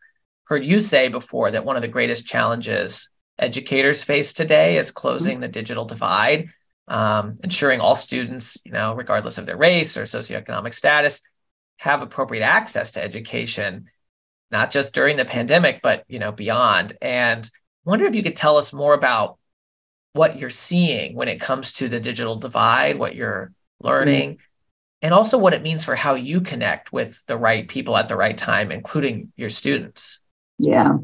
heard 0.45 0.65
you 0.65 0.79
say 0.79 1.09
before 1.09 1.51
that 1.51 1.65
one 1.65 1.77
of 1.77 1.83
the 1.83 1.89
greatest 1.89 2.27
challenges 2.27 3.11
educators 3.39 4.05
face 4.05 4.33
today 4.33 4.77
is 4.77 4.91
closing 4.91 5.35
mm-hmm. 5.35 5.43
the 5.43 5.49
digital 5.49 5.85
divide, 5.85 6.49
um, 6.89 7.39
ensuring 7.43 7.81
all 7.81 7.97
students, 7.97 8.61
you 8.65 8.73
know, 8.73 8.95
regardless 8.95 9.39
of 9.39 9.47
their 9.47 9.57
race 9.57 9.97
or 9.97 10.03
socioeconomic 10.03 10.75
status, 10.75 11.23
have 11.79 12.03
appropriate 12.03 12.45
access 12.45 12.93
to 12.93 13.03
education, 13.03 13.87
not 14.51 14.71
just 14.71 14.95
during 14.95 15.17
the 15.17 15.25
pandemic, 15.25 15.81
but 15.83 16.05
you 16.09 16.19
know, 16.19 16.31
beyond. 16.33 16.93
And 17.03 17.49
wonder 17.85 18.05
if 18.05 18.15
you 18.15 18.23
could 18.23 18.37
tell 18.37 18.59
us 18.59 18.73
more 18.73 18.95
about 18.95 19.39
what 20.13 20.39
you're 20.39 20.51
seeing 20.51 21.15
when 21.15 21.29
it 21.29 21.41
comes 21.41 21.73
to 21.73 21.89
the 21.89 22.01
digital 22.01 22.37
divide, 22.37 22.99
what 22.99 23.15
you're 23.15 23.53
learning, 23.81 24.33
mm-hmm. 24.33 24.43
and 25.03 25.15
also 25.15 25.39
what 25.39 25.55
it 25.55 25.63
means 25.63 25.85
for 25.85 25.95
how 25.95 26.15
you 26.15 26.41
connect 26.41 26.93
with 26.93 27.25
the 27.27 27.37
right 27.37 27.67
people 27.67 27.97
at 27.97 28.09
the 28.09 28.17
right 28.17 28.37
time, 28.37 28.71
including 28.71 29.33
your 29.37 29.49
students. 29.49 30.21
Yeah. 30.59 30.97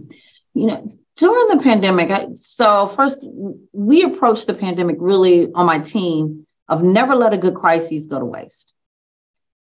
You 0.54 0.66
know, 0.66 0.88
during 1.16 1.48
the 1.48 1.62
pandemic, 1.62 2.10
I, 2.10 2.28
so 2.34 2.86
first, 2.86 3.24
we 3.72 4.02
approached 4.02 4.46
the 4.46 4.54
pandemic 4.54 4.96
really 5.00 5.50
on 5.52 5.66
my 5.66 5.78
team 5.78 6.46
of 6.68 6.82
never 6.82 7.14
let 7.14 7.32
a 7.32 7.38
good 7.38 7.54
crisis 7.54 8.06
go 8.06 8.18
to 8.18 8.24
waste. 8.24 8.72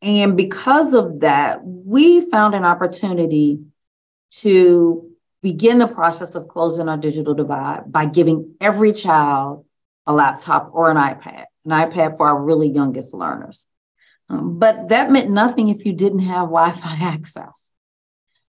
And 0.02 0.38
because 0.38 0.94
of 0.94 1.22
that, 1.22 1.60
we 1.64 2.22
found 2.22 2.56
an 2.56 2.64
opportunity 2.64 3.60
to 4.32 5.12
begin 5.46 5.78
the 5.78 5.88
process 5.88 6.34
of 6.34 6.48
closing 6.48 6.90
our 6.90 6.98
digital 6.98 7.36
divide 7.36 7.84
by 7.86 8.04
giving 8.04 8.56
every 8.60 8.92
child 8.92 9.64
a 10.08 10.12
laptop 10.12 10.72
or 10.74 10.90
an 10.90 10.98
iPad, 10.98 11.46
an 11.66 11.72
iPad 11.72 12.18
for 12.18 12.28
our 12.28 12.42
really 12.42 12.68
youngest 12.68 13.14
learners. 13.14 13.68
Um, 14.28 14.58
but 14.58 14.90
that 14.90 15.12
meant 15.12 15.30
nothing 15.30 15.70
if 15.70 15.86
you 15.86 15.94
didn't 15.94 16.26
have 16.34 16.48
Wi 16.50 16.72
Fi 16.72 16.96
access. 17.00 17.72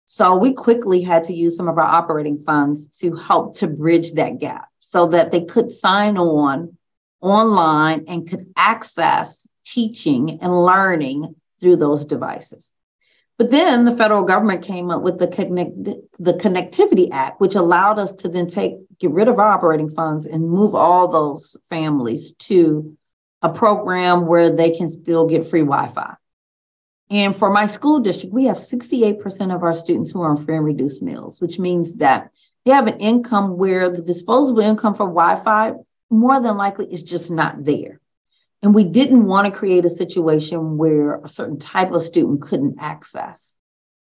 So 0.04 0.36
we 0.36 0.52
quickly 0.52 1.02
had 1.02 1.24
to 1.26 1.34
use 1.34 1.56
some 1.56 1.70
of 1.70 1.78
our 1.78 1.92
operating 2.00 2.38
funds 2.38 3.00
to 3.00 3.16
help 3.16 3.56
to 3.60 3.68
bridge 3.68 4.12
that 4.16 4.40
gap 4.40 4.68
so 4.82 5.08
that 5.08 5.32
they 5.32 5.46
could 5.46 5.72
sign 5.72 6.18
on 6.18 6.78
online 7.22 8.04
and 8.10 8.30
could 8.30 8.52
access 8.58 9.48
teaching 9.64 10.40
and 10.42 10.66
learning 10.66 11.36
through 11.62 11.78
those 11.78 12.04
devices. 12.04 12.70
But 13.42 13.50
then 13.50 13.86
the 13.86 13.98
federal 13.98 14.22
government 14.22 14.62
came 14.62 14.92
up 14.92 15.02
with 15.02 15.18
the 15.18 15.28
connect 15.28 15.74
the 15.84 16.34
Connectivity 16.34 17.10
Act, 17.12 17.42
which 17.42 17.56
allowed 17.56 17.98
us 17.98 18.14
to 18.18 18.30
then 18.30 18.46
take 18.46 18.76
get 19.00 19.10
rid 19.10 19.28
of 19.28 19.40
our 19.40 19.48
operating 19.48 19.90
funds 19.90 20.28
and 20.28 20.48
move 20.48 20.76
all 20.76 21.08
those 21.08 21.58
families 21.68 22.34
to 22.34 22.96
a 23.42 23.50
program 23.50 24.28
where 24.28 24.52
they 24.52 24.70
can 24.70 24.88
still 24.88 25.26
get 25.26 25.48
free 25.48 25.62
Wi-Fi. 25.62 26.14
And 27.10 27.36
for 27.36 27.50
my 27.50 27.66
school 27.66 28.00
district, 28.00 28.32
we 28.32 28.46
have 28.46 28.58
68% 28.58 29.56
of 29.56 29.64
our 29.64 29.74
students 29.74 30.12
who 30.12 30.22
are 30.22 30.30
on 30.30 30.38
free 30.38 30.58
and 30.58 30.64
reduced 30.66 31.02
meals, 31.02 31.42
which 31.42 31.58
means 31.58 31.96
that 31.96 32.36
they 32.64 32.74
have 32.74 32.86
an 32.86 33.00
income 33.00 33.58
where 33.58 33.90
the 33.90 34.04
disposable 34.04 34.62
income 34.62 34.94
for 34.94 35.08
Wi-Fi 35.08 35.74
more 36.12 36.40
than 36.40 36.58
likely 36.58 36.94
is 36.94 37.02
just 37.02 37.32
not 37.32 37.66
there. 37.66 38.01
And 38.64 38.76
we 38.76 38.84
didn't 38.84 39.26
want 39.26 39.52
to 39.52 39.58
create 39.58 39.86
a 39.86 39.90
situation 39.90 40.78
where 40.78 41.16
a 41.16 41.28
certain 41.28 41.58
type 41.58 41.92
of 41.92 42.04
student 42.04 42.42
couldn't 42.42 42.78
access 42.80 43.56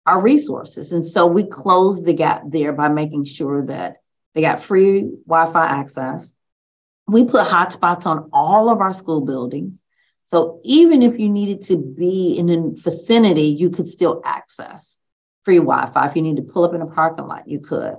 our 0.07 0.21
resources. 0.21 0.93
And 0.93 1.07
so 1.07 1.27
we 1.27 1.45
closed 1.45 2.05
the 2.05 2.13
gap 2.13 2.43
there 2.49 2.73
by 2.73 2.89
making 2.89 3.25
sure 3.25 3.63
that 3.67 3.99
they 4.35 4.41
got 4.41 4.63
free 4.63 5.03
Wi 5.27 5.53
Fi 5.53 5.67
access. 5.67 6.33
We 7.07 7.25
put 7.25 7.47
hotspots 7.47 8.07
on 8.07 8.31
all 8.33 8.71
of 8.71 8.81
our 8.81 8.93
school 8.93 9.21
buildings. 9.21 9.81
So 10.25 10.61
even 10.65 11.03
if 11.03 11.19
you 11.19 11.29
needed 11.29 11.63
to 11.65 11.77
be 11.77 12.37
in 12.39 12.49
a 12.51 12.71
vicinity, 12.71 13.49
you 13.49 13.71
could 13.71 13.89
still 13.89 14.21
access 14.25 14.97
free 15.45 15.59
Wi 15.59 15.87
Fi. 15.87 16.07
If 16.07 16.17
you 16.17 16.23
need 16.23 16.37
to 16.37 16.43
pull 16.43 16.65
up 16.65 16.75
in 16.75 16.83
a 16.83 16.87
parking 16.87 17.27
lot, 17.27 17.49
you 17.49 17.61
could. 17.61 17.97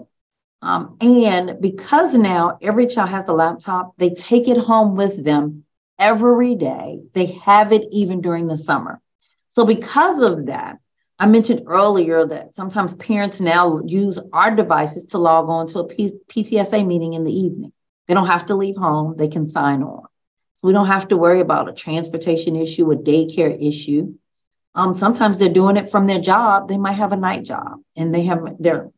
Um, 0.62 0.98
and 1.02 1.58
because 1.60 2.16
now 2.16 2.58
every 2.62 2.88
child 2.88 3.10
has 3.10 3.28
a 3.28 3.34
laptop, 3.34 3.98
they 3.98 4.12
take 4.12 4.48
it 4.48 4.58
home 4.58 4.96
with 4.96 5.24
them 5.24 5.66
every 6.02 6.56
day. 6.56 7.00
They 7.14 7.28
have 7.46 7.72
it 7.72 7.88
even 7.92 8.22
during 8.22 8.48
the 8.48 8.58
summer. 8.58 9.00
So, 9.48 9.64
because 9.64 10.22
of 10.22 10.48
that, 10.48 10.80
I 11.20 11.28
mentioned 11.28 11.64
earlier 11.68 12.26
that 12.26 12.56
sometimes 12.56 12.96
parents 12.96 13.40
now 13.40 13.80
use 13.86 14.20
our 14.34 14.54
devices 14.56 15.04
to 15.10 15.20
log 15.20 15.48
on 15.48 15.68
to 15.68 15.80
a 15.80 15.88
P- 15.88 16.20
PTSA 16.28 16.86
meeting 16.86 17.14
in 17.14 17.24
the 17.24 17.32
evening. 17.32 17.72
They 18.08 18.16
don't 18.16 18.28
have 18.28 18.48
to 18.48 18.56
leave 18.56 18.76
home, 18.76 19.16
they 19.16 19.28
can 19.28 19.46
sign 19.46 19.84
on. 19.84 20.08
So, 20.56 20.68
we 20.68 20.74
don't 20.74 20.88
have 20.88 21.08
to 21.10 21.18
worry 21.18 21.40
about 21.40 21.70
a 21.70 21.74
transportation 21.74 22.56
issue, 22.56 22.92
a 22.92 22.98
daycare 22.98 23.56
issue. 23.66 24.16
Um, 24.74 24.96
sometimes 24.96 25.38
they're 25.38 25.50
doing 25.50 25.78
it 25.78 25.92
from 25.92 26.08
their 26.08 26.20
job. 26.20 26.68
They 26.68 26.78
might 26.78 26.94
have 26.94 27.14
a 27.14 27.18
night 27.18 27.44
job 27.44 27.82
and 27.96 28.14
they 28.14 28.24
have 28.24 28.40
their 28.60 28.90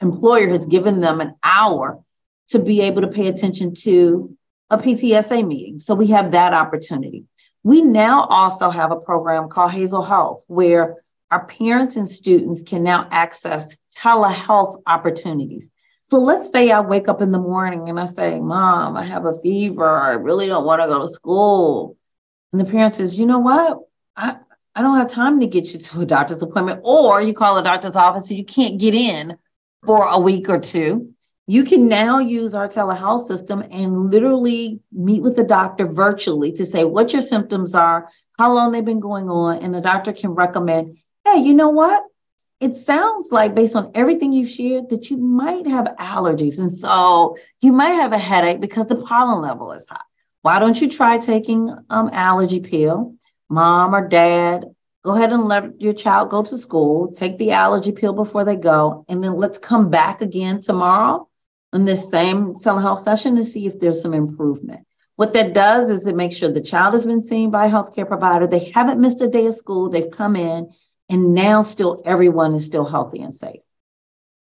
employer 0.00 0.48
has 0.48 0.66
given 0.66 1.00
them 1.00 1.20
an 1.20 1.34
hour 1.42 2.00
to 2.48 2.58
be 2.58 2.82
able 2.82 3.02
to 3.02 3.08
pay 3.08 3.26
attention 3.26 3.74
to 3.74 4.36
a 4.70 4.78
PTSA 4.78 5.46
meeting. 5.46 5.80
So 5.80 5.94
we 5.94 6.08
have 6.08 6.32
that 6.32 6.52
opportunity. 6.52 7.24
We 7.62 7.82
now 7.82 8.24
also 8.26 8.70
have 8.70 8.92
a 8.92 9.00
program 9.00 9.48
called 9.48 9.72
Hazel 9.72 10.02
Health, 10.02 10.44
where 10.46 10.96
our 11.30 11.44
parents 11.46 11.96
and 11.96 12.08
students 12.08 12.62
can 12.62 12.82
now 12.82 13.08
access 13.10 13.76
telehealth 13.94 14.82
opportunities. 14.86 15.68
So 16.02 16.18
let's 16.18 16.50
say 16.50 16.70
I 16.70 16.80
wake 16.80 17.08
up 17.08 17.20
in 17.20 17.32
the 17.32 17.38
morning 17.38 17.88
and 17.88 18.00
I 18.00 18.06
say, 18.06 18.40
Mom, 18.40 18.96
I 18.96 19.04
have 19.04 19.26
a 19.26 19.36
fever. 19.38 19.86
I 19.86 20.12
really 20.12 20.46
don't 20.46 20.64
want 20.64 20.80
to 20.80 20.88
go 20.88 21.00
to 21.00 21.12
school. 21.12 21.98
And 22.52 22.60
the 22.60 22.64
parent 22.64 22.94
says, 22.94 23.18
You 23.18 23.26
know 23.26 23.40
what? 23.40 23.80
I, 24.16 24.36
I 24.74 24.80
don't 24.80 24.96
have 24.96 25.08
time 25.08 25.40
to 25.40 25.46
get 25.46 25.72
you 25.72 25.78
to 25.78 26.00
a 26.00 26.06
doctor's 26.06 26.40
appointment. 26.40 26.80
Or 26.84 27.20
you 27.20 27.34
call 27.34 27.58
a 27.58 27.62
doctor's 27.62 27.96
office 27.96 28.30
and 28.30 28.38
you 28.38 28.44
can't 28.44 28.80
get 28.80 28.94
in 28.94 29.36
for 29.84 30.06
a 30.08 30.18
week 30.18 30.48
or 30.48 30.58
two 30.58 31.12
you 31.48 31.64
can 31.64 31.88
now 31.88 32.18
use 32.18 32.54
our 32.54 32.68
telehealth 32.68 33.26
system 33.26 33.64
and 33.70 34.10
literally 34.10 34.80
meet 34.92 35.22
with 35.22 35.34
the 35.34 35.42
doctor 35.42 35.86
virtually 35.86 36.52
to 36.52 36.66
say 36.66 36.84
what 36.84 37.14
your 37.14 37.22
symptoms 37.22 37.74
are, 37.74 38.10
how 38.38 38.52
long 38.52 38.70
they've 38.70 38.84
been 38.84 39.00
going 39.00 39.30
on, 39.30 39.62
and 39.62 39.74
the 39.74 39.80
doctor 39.80 40.12
can 40.12 40.32
recommend, 40.32 40.98
hey, 41.24 41.38
you 41.38 41.54
know 41.54 41.70
what? 41.70 42.04
It 42.60 42.74
sounds 42.74 43.32
like, 43.32 43.54
based 43.54 43.76
on 43.76 43.92
everything 43.94 44.34
you've 44.34 44.50
shared, 44.50 44.90
that 44.90 45.08
you 45.10 45.16
might 45.16 45.66
have 45.66 45.86
allergies. 45.98 46.58
And 46.58 46.70
so 46.70 47.38
you 47.62 47.72
might 47.72 47.92
have 47.92 48.12
a 48.12 48.18
headache 48.18 48.60
because 48.60 48.86
the 48.86 49.02
pollen 49.02 49.40
level 49.40 49.72
is 49.72 49.86
high. 49.88 50.02
Why 50.42 50.58
don't 50.58 50.78
you 50.78 50.90
try 50.90 51.16
taking 51.16 51.74
um 51.88 52.10
allergy 52.12 52.60
pill? 52.60 53.14
Mom 53.48 53.94
or 53.94 54.06
dad, 54.06 54.66
go 55.02 55.14
ahead 55.14 55.32
and 55.32 55.46
let 55.46 55.80
your 55.80 55.94
child 55.94 56.28
go 56.28 56.42
to 56.42 56.58
school, 56.58 57.10
take 57.10 57.38
the 57.38 57.52
allergy 57.52 57.92
pill 57.92 58.12
before 58.12 58.44
they 58.44 58.56
go, 58.56 59.06
and 59.08 59.24
then 59.24 59.36
let's 59.36 59.56
come 59.56 59.88
back 59.88 60.20
again 60.20 60.60
tomorrow 60.60 61.27
in 61.72 61.84
this 61.84 62.10
same 62.10 62.54
telehealth 62.54 63.00
session 63.00 63.36
to 63.36 63.44
see 63.44 63.66
if 63.66 63.78
there's 63.78 64.02
some 64.02 64.14
improvement. 64.14 64.86
What 65.16 65.32
that 65.32 65.52
does 65.52 65.90
is 65.90 66.06
it 66.06 66.14
makes 66.14 66.36
sure 66.36 66.48
the 66.48 66.60
child 66.60 66.94
has 66.94 67.04
been 67.04 67.22
seen 67.22 67.50
by 67.50 67.66
a 67.66 67.70
healthcare 67.70 68.06
provider. 68.06 68.46
They 68.46 68.70
haven't 68.74 69.00
missed 69.00 69.20
a 69.20 69.28
day 69.28 69.46
of 69.46 69.54
school. 69.54 69.90
They've 69.90 70.10
come 70.10 70.36
in, 70.36 70.70
and 71.08 71.34
now 71.34 71.64
still 71.64 72.00
everyone 72.04 72.54
is 72.54 72.64
still 72.64 72.84
healthy 72.84 73.20
and 73.20 73.34
safe. 73.34 73.60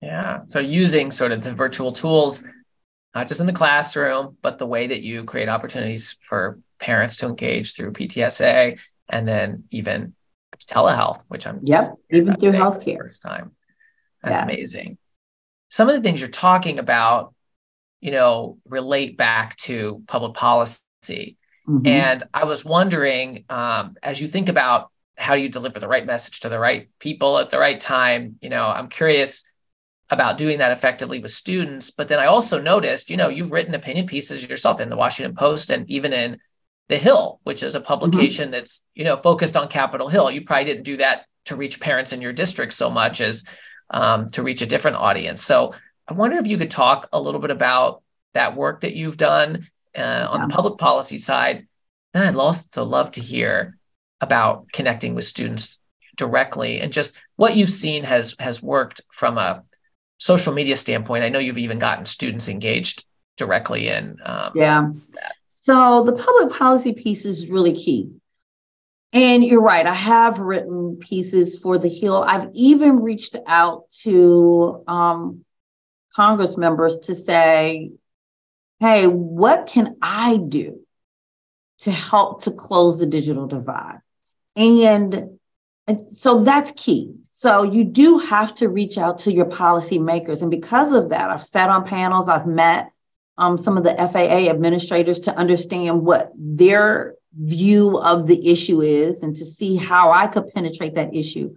Yeah. 0.02 0.40
So 0.48 0.60
using 0.60 1.10
sort 1.10 1.32
of 1.32 1.42
the 1.42 1.54
virtual 1.54 1.92
tools, 1.92 2.44
not 3.14 3.26
just 3.26 3.40
in 3.40 3.46
the 3.46 3.52
classroom, 3.52 4.36
but 4.42 4.58
the 4.58 4.66
way 4.66 4.88
that 4.88 5.02
you 5.02 5.24
create 5.24 5.48
opportunities 5.48 6.18
for 6.20 6.60
parents 6.78 7.16
to 7.16 7.26
engage 7.26 7.74
through 7.74 7.92
PTSA 7.92 8.78
and 9.08 9.26
then 9.26 9.64
even 9.70 10.14
telehealth, 10.58 11.22
which 11.28 11.46
I'm 11.46 11.60
yep, 11.62 11.84
even 12.10 12.36
through 12.36 12.52
healthcare. 12.52 12.98
First 12.98 13.22
time. 13.22 13.52
That's 14.22 14.40
yeah. 14.40 14.44
amazing 14.44 14.98
some 15.76 15.90
of 15.90 15.94
the 15.94 16.00
things 16.00 16.22
you're 16.22 16.30
talking 16.30 16.78
about, 16.78 17.34
you 18.00 18.10
know, 18.10 18.56
relate 18.66 19.18
back 19.18 19.56
to 19.56 20.02
public 20.06 20.32
policy. 20.32 21.36
Mm-hmm. 21.68 21.86
And 21.86 22.24
I 22.32 22.44
was 22.44 22.64
wondering, 22.64 23.44
um, 23.50 23.94
as 24.02 24.18
you 24.18 24.26
think 24.26 24.48
about 24.48 24.90
how 25.18 25.34
you 25.34 25.50
deliver 25.50 25.78
the 25.78 25.86
right 25.86 26.06
message 26.06 26.40
to 26.40 26.48
the 26.48 26.58
right 26.58 26.88
people 26.98 27.38
at 27.38 27.50
the 27.50 27.58
right 27.58 27.78
time, 27.78 28.36
you 28.40 28.48
know, 28.48 28.66
I'm 28.66 28.88
curious 28.88 29.44
about 30.08 30.38
doing 30.38 30.58
that 30.58 30.72
effectively 30.72 31.18
with 31.18 31.30
students. 31.30 31.90
But 31.90 32.08
then 32.08 32.20
I 32.20 32.26
also 32.26 32.58
noticed, 32.58 33.10
you 33.10 33.18
know, 33.18 33.28
you've 33.28 33.52
written 33.52 33.74
opinion 33.74 34.06
pieces 34.06 34.48
yourself 34.48 34.80
in 34.80 34.88
the 34.88 34.96
Washington 34.96 35.36
Post 35.36 35.68
and 35.68 35.90
even 35.90 36.14
in 36.14 36.38
The 36.88 36.96
Hill, 36.96 37.38
which 37.44 37.62
is 37.62 37.74
a 37.74 37.80
mm-hmm. 37.80 37.86
publication 37.86 38.44
mm-hmm. 38.44 38.52
that's, 38.52 38.82
you 38.94 39.04
know, 39.04 39.18
focused 39.18 39.58
on 39.58 39.68
Capitol 39.68 40.08
Hill. 40.08 40.30
You 40.30 40.40
probably 40.40 40.64
didn't 40.64 40.84
do 40.84 40.96
that 40.96 41.26
to 41.44 41.56
reach 41.56 41.80
parents 41.80 42.14
in 42.14 42.22
your 42.22 42.32
district 42.32 42.72
so 42.72 42.88
much 42.88 43.20
as 43.20 43.44
um, 43.90 44.28
to 44.30 44.42
reach 44.42 44.62
a 44.62 44.66
different 44.66 44.96
audience. 44.96 45.42
So 45.42 45.74
I 46.08 46.14
wonder 46.14 46.36
if 46.38 46.46
you 46.46 46.58
could 46.58 46.70
talk 46.70 47.08
a 47.12 47.20
little 47.20 47.40
bit 47.40 47.50
about 47.50 48.02
that 48.34 48.56
work 48.56 48.82
that 48.82 48.94
you've 48.94 49.16
done 49.16 49.66
uh, 49.96 50.28
on 50.30 50.40
yeah. 50.40 50.46
the 50.46 50.54
public 50.54 50.78
policy 50.78 51.18
side. 51.18 51.66
Then 52.12 52.26
I'd 52.26 52.36
also 52.36 52.84
love 52.84 53.12
to 53.12 53.20
hear 53.20 53.76
about 54.20 54.72
connecting 54.72 55.14
with 55.14 55.24
students 55.24 55.78
directly 56.16 56.80
and 56.80 56.92
just 56.92 57.20
what 57.36 57.56
you've 57.56 57.70
seen 57.70 58.02
has 58.02 58.34
has 58.38 58.62
worked 58.62 59.02
from 59.12 59.36
a 59.36 59.62
social 60.18 60.52
media 60.52 60.76
standpoint. 60.76 61.24
I 61.24 61.28
know 61.28 61.38
you've 61.38 61.58
even 61.58 61.78
gotten 61.78 62.06
students 62.06 62.48
engaged 62.48 63.04
directly 63.36 63.88
in. 63.88 64.16
Um, 64.24 64.52
yeah. 64.54 64.90
That. 65.12 65.34
So 65.46 66.04
the 66.04 66.12
public 66.12 66.56
policy 66.56 66.92
piece 66.92 67.24
is 67.24 67.50
really 67.50 67.74
key. 67.74 68.10
And 69.12 69.44
you're 69.44 69.62
right, 69.62 69.86
I 69.86 69.94
have 69.94 70.40
written 70.40 70.96
pieces 70.96 71.58
for 71.58 71.78
the 71.78 71.88
Hill. 71.88 72.22
I've 72.22 72.50
even 72.54 73.00
reached 73.00 73.36
out 73.46 73.88
to 74.02 74.82
um, 74.86 75.44
Congress 76.14 76.56
members 76.56 76.98
to 77.04 77.14
say, 77.14 77.92
hey, 78.80 79.06
what 79.06 79.66
can 79.66 79.96
I 80.02 80.36
do 80.36 80.80
to 81.78 81.92
help 81.92 82.42
to 82.42 82.50
close 82.50 82.98
the 82.98 83.06
digital 83.06 83.46
divide? 83.46 84.00
And, 84.54 85.38
and 85.86 86.12
so 86.12 86.42
that's 86.42 86.72
key. 86.72 87.14
So 87.22 87.62
you 87.62 87.84
do 87.84 88.18
have 88.18 88.54
to 88.56 88.68
reach 88.68 88.98
out 88.98 89.18
to 89.18 89.32
your 89.32 89.46
policymakers. 89.46 90.42
And 90.42 90.50
because 90.50 90.92
of 90.92 91.10
that, 91.10 91.30
I've 91.30 91.44
sat 91.44 91.68
on 91.68 91.86
panels, 91.86 92.28
I've 92.28 92.46
met 92.46 92.90
um, 93.38 93.58
some 93.58 93.76
of 93.76 93.84
the 93.84 93.94
FAA 93.94 94.48
administrators 94.48 95.20
to 95.20 95.36
understand 95.36 96.02
what 96.02 96.32
their 96.34 97.14
view 97.38 97.98
of 97.98 98.26
the 98.26 98.50
issue 98.50 98.80
is 98.80 99.22
and 99.22 99.36
to 99.36 99.44
see 99.44 99.76
how 99.76 100.12
I 100.12 100.26
could 100.26 100.52
penetrate 100.54 100.94
that 100.94 101.14
issue 101.14 101.56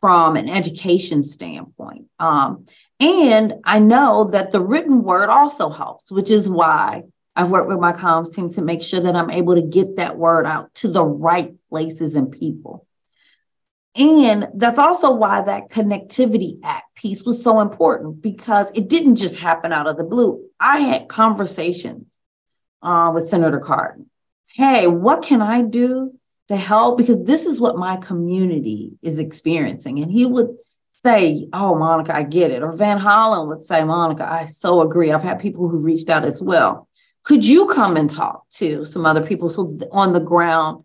from 0.00 0.36
an 0.36 0.48
education 0.48 1.24
standpoint. 1.24 2.06
Um, 2.18 2.66
and 3.00 3.54
I 3.64 3.78
know 3.78 4.24
that 4.24 4.50
the 4.50 4.60
written 4.60 5.02
word 5.02 5.28
also 5.28 5.68
helps, 5.68 6.10
which 6.10 6.30
is 6.30 6.48
why 6.48 7.04
I've 7.34 7.50
worked 7.50 7.68
with 7.68 7.78
my 7.78 7.92
comms 7.92 8.32
team 8.32 8.50
to 8.52 8.62
make 8.62 8.82
sure 8.82 9.00
that 9.00 9.16
I'm 9.16 9.30
able 9.30 9.54
to 9.56 9.62
get 9.62 9.96
that 9.96 10.16
word 10.16 10.46
out 10.46 10.74
to 10.76 10.88
the 10.88 11.04
right 11.04 11.54
places 11.68 12.14
and 12.14 12.32
people. 12.32 12.86
And 13.94 14.48
that's 14.54 14.78
also 14.78 15.12
why 15.12 15.40
that 15.40 15.70
Connectivity 15.70 16.60
Act 16.62 16.94
piece 16.94 17.24
was 17.24 17.42
so 17.42 17.60
important 17.60 18.20
because 18.20 18.70
it 18.74 18.88
didn't 18.88 19.16
just 19.16 19.36
happen 19.36 19.72
out 19.72 19.86
of 19.86 19.96
the 19.96 20.04
blue. 20.04 20.44
I 20.60 20.80
had 20.80 21.08
conversations 21.08 22.18
uh, 22.82 23.10
with 23.14 23.28
Senator 23.28 23.60
Cardin. 23.60 24.06
Hey, 24.56 24.86
what 24.86 25.22
can 25.22 25.42
I 25.42 25.60
do 25.62 26.12
to 26.48 26.56
help? 26.56 26.96
Because 26.96 27.22
this 27.22 27.44
is 27.44 27.60
what 27.60 27.76
my 27.76 27.96
community 27.96 28.92
is 29.02 29.18
experiencing. 29.18 29.98
And 29.98 30.10
he 30.10 30.24
would 30.24 30.56
say, 31.02 31.48
Oh, 31.52 31.74
Monica, 31.74 32.16
I 32.16 32.22
get 32.22 32.50
it. 32.50 32.62
Or 32.62 32.72
Van 32.72 32.98
Hollen 32.98 33.48
would 33.48 33.60
say, 33.60 33.84
Monica, 33.84 34.26
I 34.26 34.46
so 34.46 34.80
agree. 34.80 35.12
I've 35.12 35.22
had 35.22 35.40
people 35.40 35.68
who 35.68 35.84
reached 35.84 36.08
out 36.08 36.24
as 36.24 36.40
well. 36.40 36.88
Could 37.22 37.44
you 37.44 37.66
come 37.66 37.98
and 37.98 38.08
talk 38.08 38.48
to 38.54 38.86
some 38.86 39.04
other 39.04 39.26
people 39.26 39.50
so 39.50 39.68
on 39.92 40.14
the 40.14 40.20
ground 40.20 40.84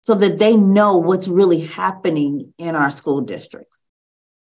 so 0.00 0.14
that 0.14 0.38
they 0.38 0.56
know 0.56 0.96
what's 0.96 1.28
really 1.28 1.60
happening 1.60 2.54
in 2.58 2.74
our 2.74 2.90
school 2.90 3.20
districts. 3.20 3.84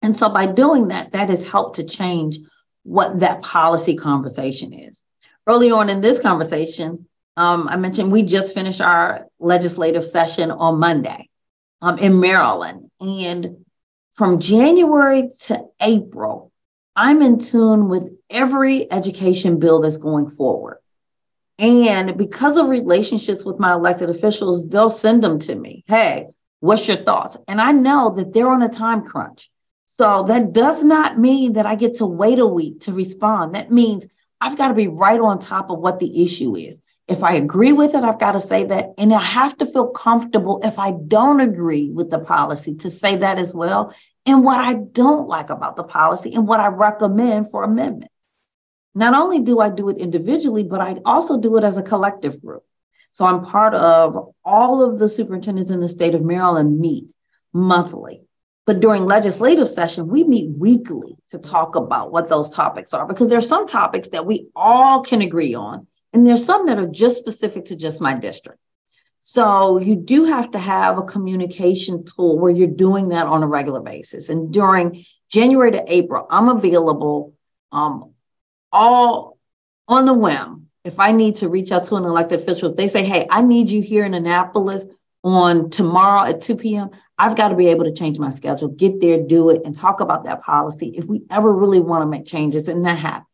And 0.02 0.16
so 0.16 0.28
by 0.28 0.46
doing 0.46 0.88
that, 0.88 1.12
that 1.12 1.30
has 1.30 1.42
helped 1.42 1.76
to 1.76 1.84
change 1.84 2.38
what 2.82 3.20
that 3.20 3.42
policy 3.42 3.96
conversation 3.96 4.72
is. 4.72 5.02
Early 5.46 5.70
on 5.70 5.88
in 5.88 6.00
this 6.00 6.20
conversation, 6.20 7.06
um, 7.38 7.68
I 7.68 7.76
mentioned 7.76 8.10
we 8.10 8.24
just 8.24 8.52
finished 8.52 8.80
our 8.80 9.26
legislative 9.38 10.04
session 10.04 10.50
on 10.50 10.80
Monday 10.80 11.28
um, 11.80 11.96
in 11.98 12.18
Maryland. 12.18 12.90
And 13.00 13.64
from 14.12 14.40
January 14.40 15.30
to 15.42 15.64
April, 15.80 16.50
I'm 16.96 17.22
in 17.22 17.38
tune 17.38 17.88
with 17.88 18.10
every 18.28 18.90
education 18.90 19.60
bill 19.60 19.80
that's 19.80 19.98
going 19.98 20.28
forward. 20.30 20.78
And 21.60 22.16
because 22.16 22.56
of 22.56 22.68
relationships 22.68 23.44
with 23.44 23.60
my 23.60 23.72
elected 23.72 24.10
officials, 24.10 24.68
they'll 24.68 24.90
send 24.90 25.22
them 25.22 25.38
to 25.40 25.54
me. 25.54 25.84
Hey, 25.86 26.26
what's 26.58 26.88
your 26.88 26.96
thoughts? 27.04 27.36
And 27.46 27.60
I 27.60 27.70
know 27.70 28.14
that 28.16 28.32
they're 28.32 28.50
on 28.50 28.62
a 28.62 28.68
time 28.68 29.04
crunch. 29.04 29.48
So 29.84 30.24
that 30.24 30.52
does 30.52 30.82
not 30.82 31.20
mean 31.20 31.52
that 31.52 31.66
I 31.66 31.76
get 31.76 31.96
to 31.96 32.06
wait 32.06 32.40
a 32.40 32.46
week 32.46 32.80
to 32.82 32.92
respond. 32.92 33.54
That 33.54 33.70
means 33.70 34.06
I've 34.40 34.58
got 34.58 34.68
to 34.68 34.74
be 34.74 34.88
right 34.88 35.20
on 35.20 35.38
top 35.38 35.70
of 35.70 35.78
what 35.78 36.00
the 36.00 36.24
issue 36.24 36.56
is. 36.56 36.80
If 37.08 37.22
I 37.22 37.34
agree 37.34 37.72
with 37.72 37.94
it, 37.94 38.04
I've 38.04 38.18
got 38.18 38.32
to 38.32 38.40
say 38.40 38.64
that. 38.64 38.90
And 38.98 39.14
I 39.14 39.22
have 39.22 39.56
to 39.58 39.66
feel 39.66 39.88
comfortable 39.88 40.60
if 40.62 40.78
I 40.78 40.92
don't 40.92 41.40
agree 41.40 41.90
with 41.90 42.10
the 42.10 42.18
policy 42.18 42.74
to 42.76 42.90
say 42.90 43.16
that 43.16 43.38
as 43.38 43.54
well. 43.54 43.94
And 44.26 44.44
what 44.44 44.60
I 44.60 44.74
don't 44.74 45.26
like 45.26 45.48
about 45.48 45.76
the 45.76 45.84
policy 45.84 46.34
and 46.34 46.46
what 46.46 46.60
I 46.60 46.66
recommend 46.66 47.50
for 47.50 47.62
amendment. 47.64 48.10
Not 48.94 49.14
only 49.14 49.40
do 49.40 49.58
I 49.58 49.70
do 49.70 49.88
it 49.88 49.98
individually, 49.98 50.64
but 50.64 50.82
I 50.82 50.96
also 51.04 51.38
do 51.38 51.56
it 51.56 51.64
as 51.64 51.78
a 51.78 51.82
collective 51.82 52.42
group. 52.42 52.64
So 53.12 53.24
I'm 53.24 53.42
part 53.42 53.74
of 53.74 54.34
all 54.44 54.82
of 54.82 54.98
the 54.98 55.08
superintendents 55.08 55.70
in 55.70 55.80
the 55.80 55.88
state 55.88 56.14
of 56.14 56.22
Maryland 56.22 56.78
meet 56.78 57.10
monthly. 57.54 58.22
But 58.66 58.80
during 58.80 59.06
legislative 59.06 59.68
session, 59.70 60.08
we 60.08 60.24
meet 60.24 60.50
weekly 60.50 61.16
to 61.30 61.38
talk 61.38 61.74
about 61.74 62.12
what 62.12 62.28
those 62.28 62.50
topics 62.50 62.92
are 62.92 63.06
because 63.06 63.28
there's 63.28 63.48
some 63.48 63.66
topics 63.66 64.08
that 64.08 64.26
we 64.26 64.48
all 64.54 65.00
can 65.00 65.22
agree 65.22 65.54
on, 65.54 65.86
and 66.12 66.26
there's 66.26 66.44
some 66.44 66.66
that 66.66 66.78
are 66.78 66.86
just 66.86 67.16
specific 67.16 67.66
to 67.66 67.76
just 67.76 68.00
my 68.00 68.14
district. 68.14 68.60
So 69.20 69.78
you 69.78 69.96
do 69.96 70.24
have 70.24 70.52
to 70.52 70.58
have 70.58 70.98
a 70.98 71.02
communication 71.02 72.04
tool 72.04 72.38
where 72.38 72.50
you're 72.50 72.68
doing 72.68 73.08
that 73.08 73.26
on 73.26 73.42
a 73.42 73.46
regular 73.46 73.80
basis. 73.80 74.28
And 74.28 74.52
during 74.52 75.04
January 75.30 75.72
to 75.72 75.84
April, 75.86 76.26
I'm 76.30 76.48
available 76.48 77.34
um, 77.72 78.14
all 78.72 79.38
on 79.86 80.04
the 80.06 80.14
whim, 80.14 80.68
if 80.84 81.00
I 81.00 81.12
need 81.12 81.36
to 81.36 81.48
reach 81.48 81.72
out 81.72 81.84
to 81.84 81.96
an 81.96 82.04
elected 82.04 82.40
official, 82.40 82.70
if 82.70 82.76
they 82.76 82.88
say, 82.88 83.04
hey, 83.04 83.26
I 83.28 83.42
need 83.42 83.70
you 83.70 83.82
here 83.82 84.04
in 84.04 84.14
Annapolis 84.14 84.86
on 85.24 85.70
tomorrow 85.70 86.28
at 86.28 86.40
2 86.40 86.56
p.m., 86.56 86.90
I've 87.18 87.36
got 87.36 87.48
to 87.48 87.56
be 87.56 87.68
able 87.68 87.84
to 87.84 87.92
change 87.92 88.18
my 88.18 88.30
schedule, 88.30 88.68
get 88.68 89.00
there, 89.00 89.20
do 89.20 89.50
it, 89.50 89.62
and 89.64 89.74
talk 89.74 90.00
about 90.00 90.24
that 90.24 90.42
policy 90.42 90.94
if 90.96 91.06
we 91.06 91.22
ever 91.30 91.52
really 91.52 91.80
want 91.80 92.02
to 92.02 92.06
make 92.06 92.24
changes, 92.24 92.68
and 92.68 92.86
that 92.86 92.98
happens. 92.98 93.27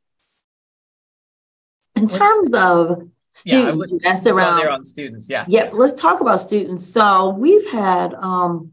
In 1.97 2.09
terms 2.09 2.53
of 2.53 3.09
students, 3.31 3.93
yeah, 3.93 3.99
that's 4.03 4.27
around 4.27 4.59
there 4.59 4.71
on 4.71 4.85
students. 4.85 5.29
Yeah. 5.31 5.45
Yep. 5.49 5.73
Yeah, 5.73 5.79
let's 5.79 6.01
talk 6.01 6.21
about 6.21 6.41
students. 6.41 6.87
So 6.93 7.31
we've 7.31 7.69
had 7.71 8.15
um, 8.15 8.73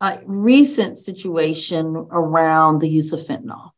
a 0.00 0.20
recent 0.24 0.98
situation 0.98 1.96
around 2.10 2.80
the 2.80 2.88
use 2.88 3.12
of 3.12 3.20
fentanyl. 3.20 3.70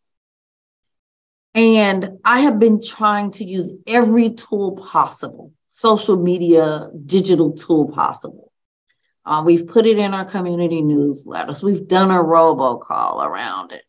And 1.55 2.18
I 2.24 2.40
have 2.40 2.59
been 2.59 2.82
trying 2.82 3.32
to 3.32 3.45
use 3.45 3.72
every 3.86 4.30
tool 4.30 4.72
possible, 4.76 5.53
social 5.68 6.16
media, 6.16 6.88
digital 7.05 7.53
tool 7.53 7.90
possible. 7.90 8.51
Uh, 9.24 9.43
we've 9.45 9.66
put 9.66 9.86
it 9.86 9.99
in 9.99 10.14
our 10.14 10.24
community 10.24 10.80
newsletters. 10.80 11.62
We've 11.62 11.86
done 11.86 12.11
a 12.11 12.22
robocall 12.22 13.24
around 13.24 13.72
it. 13.72 13.82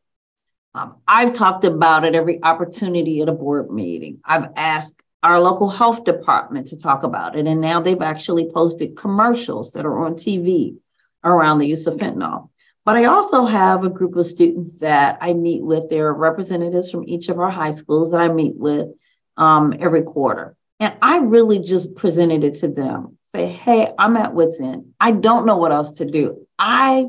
Um, 0.76 0.96
I've 1.08 1.34
talked 1.34 1.64
about 1.66 2.04
it 2.04 2.16
every 2.16 2.42
opportunity 2.44 3.22
at 3.22 3.30
a 3.30 3.34
board 3.34 3.72
meeting. 3.72 4.20
I've 4.26 4.50
asked 4.56 5.02
our 5.22 5.40
local 5.40 5.70
health 5.70 6.04
department 6.04 6.68
to 6.68 6.78
talk 6.78 7.04
about 7.04 7.36
it, 7.36 7.48
and 7.48 7.62
now 7.62 7.80
they've 7.80 8.02
actually 8.02 8.52
posted 8.52 8.98
commercials 8.98 9.72
that 9.72 9.86
are 9.86 10.06
on 10.06 10.16
TV 10.16 10.78
around 11.24 11.60
the 11.60 11.68
use 11.68 11.88
of 11.88 11.98
fentanyl. 11.98 12.50
But 12.86 12.98
I 12.98 13.06
also 13.06 13.46
have 13.46 13.86
a 13.86 13.90
group 13.90 14.16
of 14.16 14.26
students 14.26 14.80
that 14.80 15.18
I 15.22 15.34
meet 15.34 15.64
with. 15.64 15.90
There 15.90 16.08
are 16.08 16.14
representatives 16.14 16.92
from 16.92 17.08
each 17.08 17.30
of 17.30 17.40
our 17.40 17.52
high 17.52 17.72
schools 17.72 18.12
that 18.12 18.20
I 18.20 18.28
meet 18.28 18.56
with 18.58 18.90
um, 19.38 19.74
every 19.80 20.04
quarter. 20.04 20.58
And 20.80 20.94
I 21.02 21.20
really 21.20 21.60
just 21.60 21.96
presented 21.96 22.44
it 22.44 22.56
to 22.56 22.68
them. 22.68 23.18
Say, 23.22 23.48
hey, 23.48 23.94
I'm 23.98 24.18
at 24.18 24.34
wits 24.34 24.60
end. 24.60 24.94
I 25.00 25.12
don't 25.12 25.46
know 25.46 25.56
what 25.56 25.72
else 25.72 25.94
to 25.94 26.06
do. 26.06 26.46
I 26.60 27.06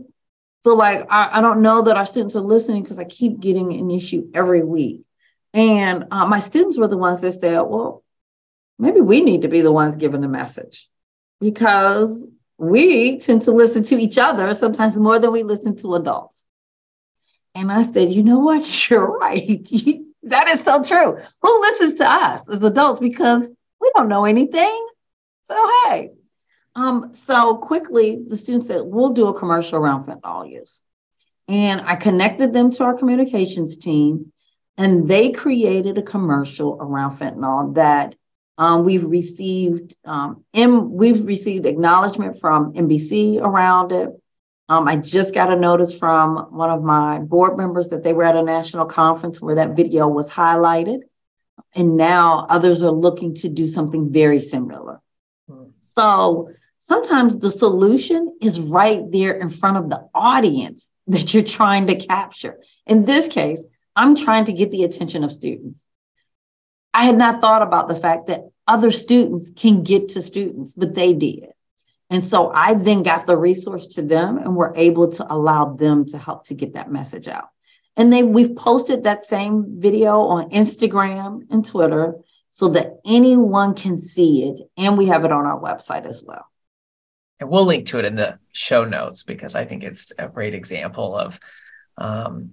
feel 0.65 0.77
like 0.77 1.07
I, 1.11 1.39
I 1.39 1.41
don't 1.43 1.63
know 1.63 1.83
that 1.83 1.97
our 1.97 2.07
students 2.07 2.35
are 2.35 2.41
listening 2.41 2.83
because 2.83 2.99
I 2.99 3.05
keep 3.05 3.39
getting 3.39 3.73
an 3.75 3.91
issue 3.91 4.31
every 4.35 4.65
week. 4.65 5.03
And 5.53 6.07
uh, 6.11 6.27
my 6.27 6.41
students 6.41 6.79
were 6.79 6.89
the 6.89 6.97
ones 6.97 7.21
that 7.21 7.33
said, 7.33 7.61
well, 7.61 8.03
maybe 8.79 9.01
we 9.01 9.21
need 9.21 9.43
to 9.43 9.49
be 9.49 9.61
the 9.61 9.71
ones 9.71 9.97
giving 9.97 10.23
the 10.23 10.29
message 10.29 10.89
because 11.41 12.27
we 12.59 13.19
tend 13.19 13.43
to 13.43 13.53
listen 13.53 13.85
to 13.85 13.97
each 13.97 14.19
other 14.19 14.53
sometimes 14.55 14.99
more 14.99 15.19
than 15.19 15.33
we 15.33 15.43
listen 15.43 15.77
to 15.77 15.95
adults. 15.95 16.45
And 17.55 17.71
I 17.71 17.83
said, 17.83 18.13
you 18.13 18.25
know 18.25 18.41
what? 18.41 18.65
You're 18.91 19.07
right. 19.19 19.65
that 20.25 20.49
is 20.49 20.61
so 20.63 20.83
true. 20.83 21.19
Who 21.43 21.61
listens 21.61 21.95
to 21.99 22.11
us 22.11 22.49
as 22.49 22.63
adults 22.65 23.01
because 23.01 23.49
we 23.81 23.91
don't 23.95 24.09
know 24.09 24.25
anything? 24.25 24.87
So, 25.45 25.71
hey. 25.85 26.13
Um, 26.77 27.13
so 27.13 27.57
quickly, 27.57 28.23
the 28.27 28.37
students 28.37 28.67
said, 28.67 28.83
we'll 28.85 29.11
do 29.11 29.29
a 29.29 29.39
commercial 29.39 29.79
around 29.79 30.05
fentanyl 30.05 30.51
use. 30.51 30.83
And 31.47 31.83
I 31.83 31.95
connected 31.97 32.53
them 32.53 32.71
to 32.73 32.85
our 32.85 32.95
communications 32.95 33.77
team, 33.77 34.33
and 34.77 35.07
they 35.07 35.31
created 35.31 35.99
a 35.99 36.03
commercial 36.03 36.77
around 36.81 37.19
fentanyl 37.19 37.75
that 37.75 38.15
um, 38.57 38.85
we've 38.85 39.05
received 39.05 39.97
um, 40.05 40.45
M, 40.55 40.93
we've 40.93 41.27
received 41.27 41.67
acknowledgement 41.67 42.41
from 42.41 42.73
NBC 42.73 43.41
around 43.41 43.93
it. 43.93 44.11
Um, 44.69 44.89
I 44.89 44.97
just 44.97 45.35
got 45.35 45.53
a 45.53 45.57
notice 45.57 45.97
from 45.97 46.37
one 46.57 46.71
of 46.71 46.83
my 46.83 47.19
board 47.19 47.59
members 47.59 47.89
that 47.89 48.03
they 48.03 48.13
were 48.13 48.25
at 48.25 48.37
a 48.37 48.43
national 48.43 48.87
conference 48.87 49.41
where 49.41 49.57
that 49.57 49.77
video 49.77 50.09
was 50.09 50.31
highlighted, 50.31 51.01
and 51.75 51.97
now 51.97 52.47
others 52.49 52.83
are 52.83 52.91
looking 52.91 53.35
to 53.37 53.49
do 53.49 53.67
something 53.67 54.11
very 54.11 54.41
similar. 54.41 55.01
Hmm. 55.49 55.65
So 55.81 56.51
sometimes 56.85 57.39
the 57.39 57.51
solution 57.51 58.37
is 58.43 58.61
right 58.61 59.11
there 59.11 59.33
in 59.33 59.49
front 59.49 59.79
of 59.79 59.89
the 59.89 60.07
audience 60.15 60.91
that 61.07 61.33
you're 61.33 61.43
trying 61.43 61.87
to 61.87 61.97
capture. 61.97 62.61
In 62.87 63.07
this 63.07 63.27
case, 63.27 63.65
I'm 63.97 64.15
trying 64.17 64.45
to 64.47 64.53
get 64.53 64.71
the 64.71 64.85
attention 64.85 65.25
of 65.25 65.33
students. 65.33 65.87
I 66.93 67.07
had 67.07 67.17
not 67.17 67.41
thought 67.41 67.63
about 67.63 67.89
the 67.89 67.97
fact 67.97 68.27
that 68.27 68.43
other 68.69 68.91
students 68.91 69.51
can 69.57 69.83
get 69.83 70.11
to 70.11 70.21
students, 70.21 70.75
but 70.75 70.95
they 70.95 71.15
did. 71.15 71.47
And 72.11 72.23
so 72.23 72.51
I 72.51 72.75
then 72.75 73.03
got 73.03 73.27
the 73.27 73.37
resource 73.37 73.87
to 73.95 74.03
them 74.03 74.37
and 74.37 74.55
were 74.55 74.75
able 74.77 75.11
to 75.13 75.33
allow 75.33 75.73
them 75.73 76.05
to 76.09 76.19
help 76.19 76.49
to 76.49 76.55
get 76.55 76.75
that 76.75 76.93
message 76.93 77.29
out. 77.29 77.49
And 77.97 78.13
then 78.13 78.35
we've 78.35 78.57
posted 78.57 79.05
that 79.05 79.25
same 79.25 79.81
video 79.81 80.21
on 80.21 80.51
Instagram 80.51 81.47
and 81.51 81.65
Twitter 81.65 82.17
so 82.51 82.69
that 82.69 82.99
anyone 83.07 83.75
can 83.75 84.03
see 84.03 84.51
it. 84.51 84.61
And 84.77 84.99
we 84.99 85.07
have 85.07 85.25
it 85.25 85.33
on 85.33 85.47
our 85.47 85.59
website 85.59 86.05
as 86.05 86.23
well. 86.23 86.45
And 87.45 87.51
we'll 87.51 87.67
link 87.67 87.89
to 87.89 87.99
it 87.99 88.07
in 88.07 88.15
the 88.15 88.39
show 88.53 88.85
notes 88.85 89.23
because 89.23 89.55
I 89.55 89.67
think 89.67 89.85
it's 89.85 90.15
a 90.19 90.29
great 90.29 90.55
example 90.55 91.15
of, 91.15 91.39
um, 91.99 92.53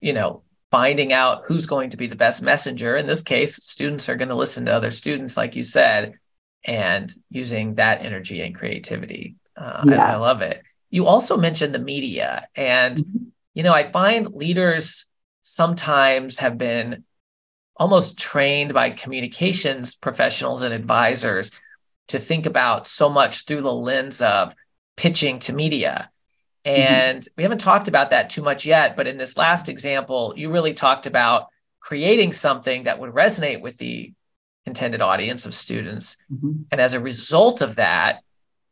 you 0.00 0.14
know, 0.14 0.42
finding 0.70 1.12
out 1.12 1.42
who's 1.46 1.66
going 1.66 1.90
to 1.90 1.98
be 1.98 2.06
the 2.06 2.16
best 2.16 2.40
messenger. 2.40 2.96
In 2.96 3.06
this 3.06 3.20
case, 3.20 3.56
students 3.56 4.08
are 4.08 4.16
going 4.16 4.30
to 4.30 4.34
listen 4.34 4.64
to 4.64 4.72
other 4.72 4.90
students, 4.90 5.36
like 5.36 5.54
you 5.54 5.62
said, 5.62 6.14
and 6.64 7.12
using 7.28 7.74
that 7.74 8.02
energy 8.02 8.40
and 8.40 8.54
creativity. 8.54 9.36
Uh, 9.54 9.84
yeah. 9.86 10.02
I, 10.02 10.12
I, 10.12 10.16
love 10.16 10.40
it. 10.40 10.62
You 10.88 11.04
also 11.04 11.36
mentioned 11.36 11.74
the 11.74 11.78
media, 11.78 12.48
and 12.56 12.96
mm-hmm. 12.96 13.24
you 13.52 13.62
know, 13.62 13.74
I 13.74 13.92
find 13.92 14.32
leaders 14.32 15.04
sometimes 15.42 16.38
have 16.38 16.56
been 16.56 17.04
almost 17.76 18.18
trained 18.18 18.72
by 18.72 18.90
communications 18.90 19.94
professionals 19.94 20.62
and 20.62 20.72
advisors 20.72 21.50
to 22.08 22.18
think 22.18 22.46
about 22.46 22.86
so 22.86 23.08
much 23.08 23.46
through 23.46 23.62
the 23.62 23.72
lens 23.72 24.20
of 24.20 24.54
pitching 24.96 25.38
to 25.40 25.52
media 25.52 26.10
Mm-hmm. 26.64 26.80
And 26.80 27.20
mm-hmm. 27.22 27.32
we 27.36 27.42
haven't 27.42 27.58
talked 27.58 27.88
about 27.88 28.10
that 28.10 28.30
too 28.30 28.42
much 28.42 28.66
yet, 28.66 28.96
but 28.96 29.06
in 29.06 29.16
this 29.16 29.36
last 29.36 29.68
example, 29.68 30.34
you 30.36 30.50
really 30.50 30.74
talked 30.74 31.06
about 31.06 31.46
creating 31.80 32.32
something 32.32 32.84
that 32.84 32.98
would 32.98 33.12
resonate 33.12 33.60
with 33.60 33.78
the 33.78 34.12
intended 34.66 35.00
audience 35.00 35.46
of 35.46 35.54
students. 35.54 36.18
Mm-hmm. 36.30 36.62
And 36.70 36.80
as 36.80 36.94
a 36.94 37.00
result 37.00 37.62
of 37.62 37.76
that, 37.76 38.20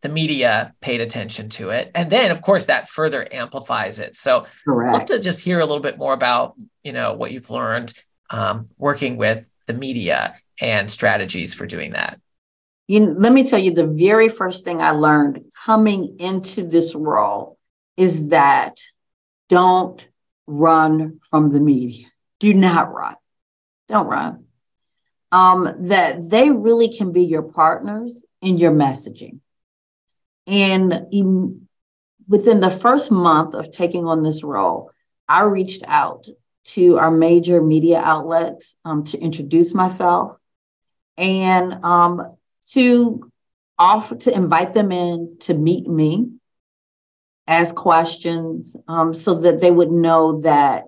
the 0.02 0.08
media 0.08 0.74
paid 0.80 1.00
attention 1.00 1.48
to 1.48 1.70
it. 1.70 1.90
And 1.94 2.08
then 2.10 2.30
of 2.30 2.42
course 2.42 2.66
that 2.66 2.88
further 2.88 3.26
amplifies 3.32 3.98
it. 3.98 4.14
So 4.14 4.46
Correct. 4.64 4.94
I'd 4.94 4.98
love 4.98 5.04
to 5.06 5.18
just 5.18 5.40
hear 5.40 5.58
a 5.58 5.66
little 5.66 5.82
bit 5.82 5.98
more 5.98 6.12
about, 6.12 6.54
you 6.84 6.92
know, 6.92 7.14
what 7.14 7.32
you've 7.32 7.50
learned 7.50 7.92
um, 8.30 8.68
working 8.76 9.16
with 9.16 9.48
the 9.66 9.74
media 9.74 10.36
and 10.60 10.90
strategies 10.90 11.54
for 11.54 11.66
doing 11.66 11.92
that. 11.92 12.20
You, 12.88 13.14
let 13.16 13.32
me 13.32 13.44
tell 13.44 13.58
you, 13.58 13.72
the 13.72 13.86
very 13.86 14.28
first 14.28 14.64
thing 14.64 14.80
I 14.80 14.92
learned 14.92 15.52
coming 15.64 16.16
into 16.18 16.62
this 16.64 16.94
role 16.94 17.58
is 17.96 18.30
that 18.30 18.78
don't 19.48 20.04
run 20.46 21.20
from 21.30 21.52
the 21.52 21.60
media. 21.60 22.06
Do 22.40 22.54
not 22.54 22.92
run. 22.92 23.16
Don't 23.88 24.06
run. 24.06 24.44
Um, 25.30 25.88
that 25.88 26.30
they 26.30 26.50
really 26.50 26.96
can 26.96 27.12
be 27.12 27.24
your 27.24 27.42
partners 27.42 28.24
in 28.40 28.56
your 28.56 28.72
messaging. 28.72 29.40
And 30.46 31.08
in, 31.12 31.68
within 32.26 32.60
the 32.60 32.70
first 32.70 33.10
month 33.10 33.54
of 33.54 33.70
taking 33.70 34.06
on 34.06 34.22
this 34.22 34.42
role, 34.42 34.90
I 35.28 35.42
reached 35.42 35.84
out 35.86 36.26
to 36.66 36.98
our 36.98 37.10
major 37.10 37.62
media 37.62 38.00
outlets 38.00 38.74
um, 38.84 39.04
to 39.04 39.18
introduce 39.18 39.74
myself 39.74 40.38
and 41.18 41.84
um, 41.84 42.37
to 42.72 43.30
offer 43.78 44.16
to 44.16 44.34
invite 44.34 44.74
them 44.74 44.92
in 44.92 45.36
to 45.40 45.54
meet 45.54 45.86
me, 45.86 46.32
ask 47.46 47.74
questions, 47.74 48.76
um, 48.88 49.14
so 49.14 49.34
that 49.34 49.60
they 49.60 49.70
would 49.70 49.90
know 49.90 50.40
that 50.40 50.84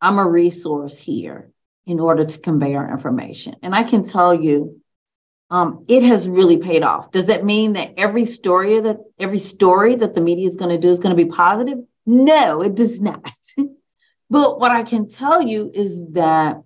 I'm 0.00 0.18
a 0.18 0.28
resource 0.28 0.98
here 0.98 1.50
in 1.86 2.00
order 2.00 2.24
to 2.24 2.38
convey 2.38 2.74
our 2.74 2.90
information. 2.90 3.56
And 3.62 3.74
I 3.74 3.82
can 3.82 4.04
tell 4.04 4.34
you, 4.34 4.80
um, 5.50 5.84
it 5.86 6.02
has 6.02 6.28
really 6.28 6.56
paid 6.56 6.82
off. 6.82 7.10
Does 7.10 7.26
that 7.26 7.44
mean 7.44 7.74
that 7.74 7.94
every 7.98 8.24
story 8.24 8.80
that 8.80 8.98
every 9.18 9.38
story 9.38 9.96
that 9.96 10.14
the 10.14 10.20
media 10.20 10.48
is 10.48 10.56
going 10.56 10.70
to 10.70 10.78
do 10.78 10.88
is 10.88 11.00
going 11.00 11.14
to 11.14 11.24
be 11.24 11.30
positive? 11.30 11.78
No, 12.06 12.62
it 12.62 12.74
does 12.74 13.00
not. 13.00 13.30
but 14.30 14.58
what 14.58 14.70
I 14.70 14.82
can 14.82 15.08
tell 15.08 15.42
you 15.42 15.70
is 15.74 16.12
that 16.12 16.62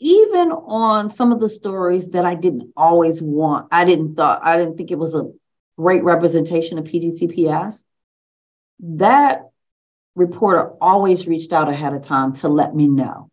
even 0.00 0.50
on 0.50 1.10
some 1.10 1.30
of 1.30 1.40
the 1.40 1.48
stories 1.48 2.10
that 2.10 2.24
I 2.24 2.34
didn't 2.34 2.72
always 2.76 3.20
want, 3.20 3.68
I 3.70 3.84
didn't 3.84 4.16
thought 4.16 4.40
I 4.42 4.56
didn't 4.56 4.76
think 4.76 4.90
it 4.90 4.98
was 4.98 5.14
a 5.14 5.30
great 5.76 6.02
representation 6.02 6.78
of 6.78 6.86
PGCPS. 6.86 7.82
That 8.80 9.42
reporter 10.16 10.72
always 10.80 11.26
reached 11.26 11.52
out 11.52 11.68
ahead 11.68 11.94
of 11.94 12.02
time 12.02 12.32
to 12.34 12.48
let 12.48 12.74
me 12.74 12.88
know 12.88 13.30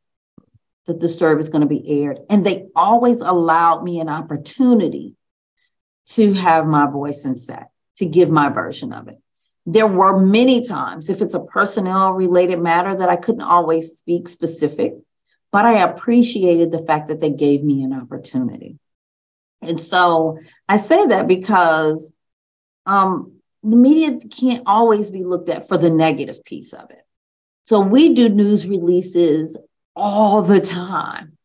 that 0.85 0.99
the 0.99 1.09
story 1.09 1.35
was 1.35 1.49
going 1.49 1.61
to 1.61 1.67
be 1.67 2.03
aired. 2.03 2.19
And 2.29 2.45
they 2.45 2.67
always 2.75 3.21
allowed 3.21 3.83
me 3.83 3.99
an 3.99 4.09
opportunity 4.09 5.15
to 6.09 6.33
have 6.33 6.65
my 6.65 6.89
voice 6.89 7.25
in 7.25 7.35
set, 7.35 7.69
to 7.97 8.05
give 8.05 8.29
my 8.29 8.49
version 8.49 8.93
of 8.93 9.07
it. 9.07 9.17
There 9.65 9.87
were 9.87 10.17
many 10.17 10.65
times, 10.65 11.09
if 11.09 11.21
it's 11.21 11.33
a 11.33 11.41
personnel 11.41 12.13
related 12.13 12.59
matter, 12.59 12.95
that 12.95 13.09
I 13.09 13.17
couldn't 13.17 13.41
always 13.41 13.97
speak 13.97 14.29
specific 14.29 14.93
but 15.51 15.65
I 15.65 15.81
appreciated 15.81 16.71
the 16.71 16.83
fact 16.83 17.07
that 17.07 17.19
they 17.19 17.29
gave 17.29 17.63
me 17.63 17.83
an 17.83 17.93
opportunity. 17.93 18.77
And 19.61 19.79
so 19.79 20.39
I 20.67 20.77
say 20.77 21.07
that 21.07 21.27
because 21.27 22.11
um, 22.85 23.33
the 23.63 23.75
media 23.75 24.19
can't 24.29 24.63
always 24.65 25.11
be 25.11 25.23
looked 25.23 25.49
at 25.49 25.67
for 25.67 25.77
the 25.77 25.89
negative 25.89 26.43
piece 26.43 26.73
of 26.73 26.89
it. 26.91 27.05
So 27.63 27.79
we 27.81 28.13
do 28.13 28.29
news 28.29 28.65
releases 28.65 29.57
all 29.95 30.41
the 30.41 30.61
time, 30.61 31.37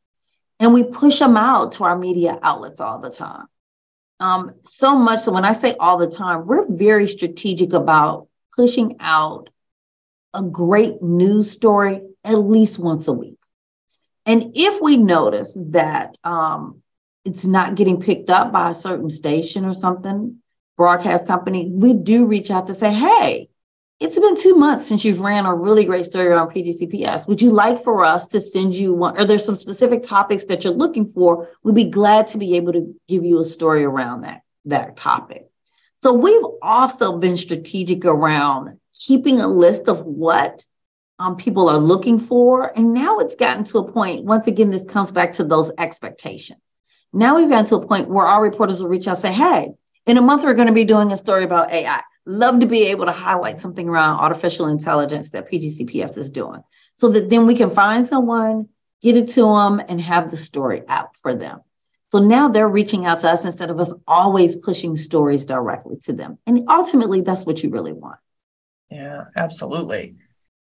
and 0.60 0.72
we 0.72 0.84
push 0.84 1.18
them 1.18 1.36
out 1.36 1.72
to 1.72 1.84
our 1.84 1.98
media 1.98 2.38
outlets 2.42 2.80
all 2.80 3.00
the 3.00 3.10
time. 3.10 3.46
Um, 4.20 4.52
so 4.62 4.94
much 4.94 5.22
so 5.22 5.32
when 5.32 5.44
I 5.44 5.52
say 5.52 5.74
all 5.80 5.98
the 5.98 6.06
time, 6.06 6.46
we're 6.46 6.66
very 6.68 7.08
strategic 7.08 7.72
about 7.72 8.28
pushing 8.54 8.96
out 9.00 9.48
a 10.32 10.42
great 10.42 11.02
news 11.02 11.50
story 11.50 12.02
at 12.24 12.38
least 12.38 12.78
once 12.78 13.08
a 13.08 13.12
week. 13.12 13.41
And 14.26 14.52
if 14.54 14.80
we 14.80 14.96
notice 14.96 15.56
that 15.70 16.16
um, 16.22 16.82
it's 17.24 17.44
not 17.44 17.74
getting 17.74 18.00
picked 18.00 18.30
up 18.30 18.52
by 18.52 18.70
a 18.70 18.74
certain 18.74 19.10
station 19.10 19.64
or 19.64 19.74
something, 19.74 20.38
broadcast 20.76 21.26
company, 21.26 21.68
we 21.70 21.94
do 21.94 22.26
reach 22.26 22.50
out 22.50 22.68
to 22.68 22.74
say, 22.74 22.92
hey, 22.92 23.48
it's 24.00 24.18
been 24.18 24.36
two 24.36 24.56
months 24.56 24.88
since 24.88 25.04
you've 25.04 25.20
ran 25.20 25.46
a 25.46 25.54
really 25.54 25.84
great 25.84 26.04
story 26.04 26.32
on 26.32 26.50
PGCPS. 26.50 27.28
Would 27.28 27.40
you 27.40 27.52
like 27.52 27.82
for 27.84 28.04
us 28.04 28.26
to 28.28 28.40
send 28.40 28.74
you 28.74 28.92
one? 28.92 29.16
Are 29.16 29.24
there 29.24 29.38
some 29.38 29.54
specific 29.54 30.02
topics 30.02 30.44
that 30.46 30.64
you're 30.64 30.72
looking 30.72 31.06
for? 31.06 31.48
We'd 31.62 31.76
be 31.76 31.84
glad 31.84 32.28
to 32.28 32.38
be 32.38 32.56
able 32.56 32.72
to 32.72 32.94
give 33.06 33.24
you 33.24 33.38
a 33.38 33.44
story 33.44 33.84
around 33.84 34.22
that, 34.22 34.42
that 34.64 34.96
topic. 34.96 35.46
So 35.98 36.12
we've 36.12 36.42
also 36.60 37.18
been 37.18 37.36
strategic 37.36 38.04
around 38.04 38.80
keeping 38.92 39.40
a 39.40 39.46
list 39.46 39.88
of 39.88 40.04
what 40.04 40.66
um, 41.22 41.36
people 41.36 41.68
are 41.68 41.78
looking 41.78 42.18
for. 42.18 42.76
And 42.76 42.92
now 42.92 43.20
it's 43.20 43.36
gotten 43.36 43.64
to 43.64 43.78
a 43.78 43.92
point, 43.92 44.24
once 44.24 44.46
again, 44.46 44.70
this 44.70 44.84
comes 44.84 45.12
back 45.12 45.34
to 45.34 45.44
those 45.44 45.70
expectations. 45.78 46.60
Now 47.12 47.36
we've 47.36 47.48
gotten 47.48 47.66
to 47.66 47.76
a 47.76 47.86
point 47.86 48.08
where 48.08 48.26
our 48.26 48.42
reporters 48.42 48.82
will 48.82 48.88
reach 48.88 49.06
out 49.06 49.12
and 49.12 49.18
say, 49.18 49.32
hey, 49.32 49.70
in 50.06 50.16
a 50.16 50.22
month, 50.22 50.42
we're 50.42 50.54
going 50.54 50.66
to 50.66 50.74
be 50.74 50.84
doing 50.84 51.12
a 51.12 51.16
story 51.16 51.44
about 51.44 51.70
AI. 51.70 52.00
Love 52.26 52.60
to 52.60 52.66
be 52.66 52.86
able 52.86 53.06
to 53.06 53.12
highlight 53.12 53.60
something 53.60 53.88
around 53.88 54.18
artificial 54.18 54.66
intelligence 54.66 55.30
that 55.30 55.50
PGCPS 55.50 56.18
is 56.18 56.30
doing 56.30 56.62
so 56.94 57.08
that 57.10 57.30
then 57.30 57.46
we 57.46 57.54
can 57.54 57.70
find 57.70 58.06
someone, 58.06 58.68
get 59.00 59.16
it 59.16 59.28
to 59.30 59.42
them, 59.42 59.80
and 59.88 60.00
have 60.00 60.30
the 60.30 60.36
story 60.36 60.82
out 60.88 61.16
for 61.16 61.34
them. 61.34 61.60
So 62.08 62.18
now 62.18 62.48
they're 62.48 62.68
reaching 62.68 63.06
out 63.06 63.20
to 63.20 63.30
us 63.30 63.44
instead 63.44 63.70
of 63.70 63.80
us 63.80 63.92
always 64.06 64.56
pushing 64.56 64.96
stories 64.96 65.46
directly 65.46 65.98
to 66.04 66.12
them. 66.12 66.38
And 66.46 66.68
ultimately, 66.68 67.20
that's 67.20 67.46
what 67.46 67.62
you 67.62 67.70
really 67.70 67.92
want. 67.92 68.18
Yeah, 68.90 69.24
absolutely 69.36 70.16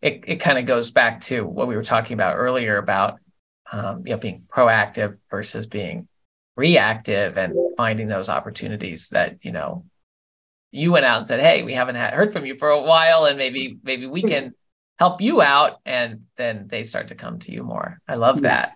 it, 0.02 0.24
it 0.28 0.36
kind 0.38 0.58
of 0.58 0.66
goes 0.66 0.92
back 0.92 1.22
to 1.22 1.46
what 1.46 1.68
we 1.68 1.76
were 1.76 1.84
talking 1.84 2.14
about 2.14 2.36
earlier 2.36 2.78
about 2.78 3.20
um, 3.72 4.04
you 4.06 4.14
know 4.14 4.18
being 4.18 4.44
proactive 4.48 5.18
versus 5.30 5.68
being 5.68 6.08
reactive 6.56 7.38
and 7.38 7.54
finding 7.78 8.08
those 8.08 8.30
opportunities 8.30 9.10
that 9.10 9.38
you 9.44 9.52
know 9.52 9.86
you 10.72 10.92
went 10.92 11.06
out 11.06 11.18
and 11.18 11.28
said 11.28 11.40
hey 11.40 11.64
we 11.64 11.74
haven't 11.74 11.96
had, 11.96 12.14
heard 12.14 12.34
from 12.34 12.46
you 12.46 12.56
for 12.56 12.70
a 12.70 12.82
while 12.82 13.26
and 13.26 13.38
maybe 13.38 13.78
maybe 13.84 14.06
we 14.06 14.22
can 14.22 14.54
help 15.00 15.22
you 15.22 15.42
out 15.42 15.80
and 15.86 16.26
then 16.36 16.68
they 16.68 16.84
start 16.84 17.08
to 17.08 17.16
come 17.16 17.40
to 17.40 17.52
you 17.52 17.64
more 17.64 18.00
i 18.08 18.16
love 18.16 18.42
that 18.42 18.74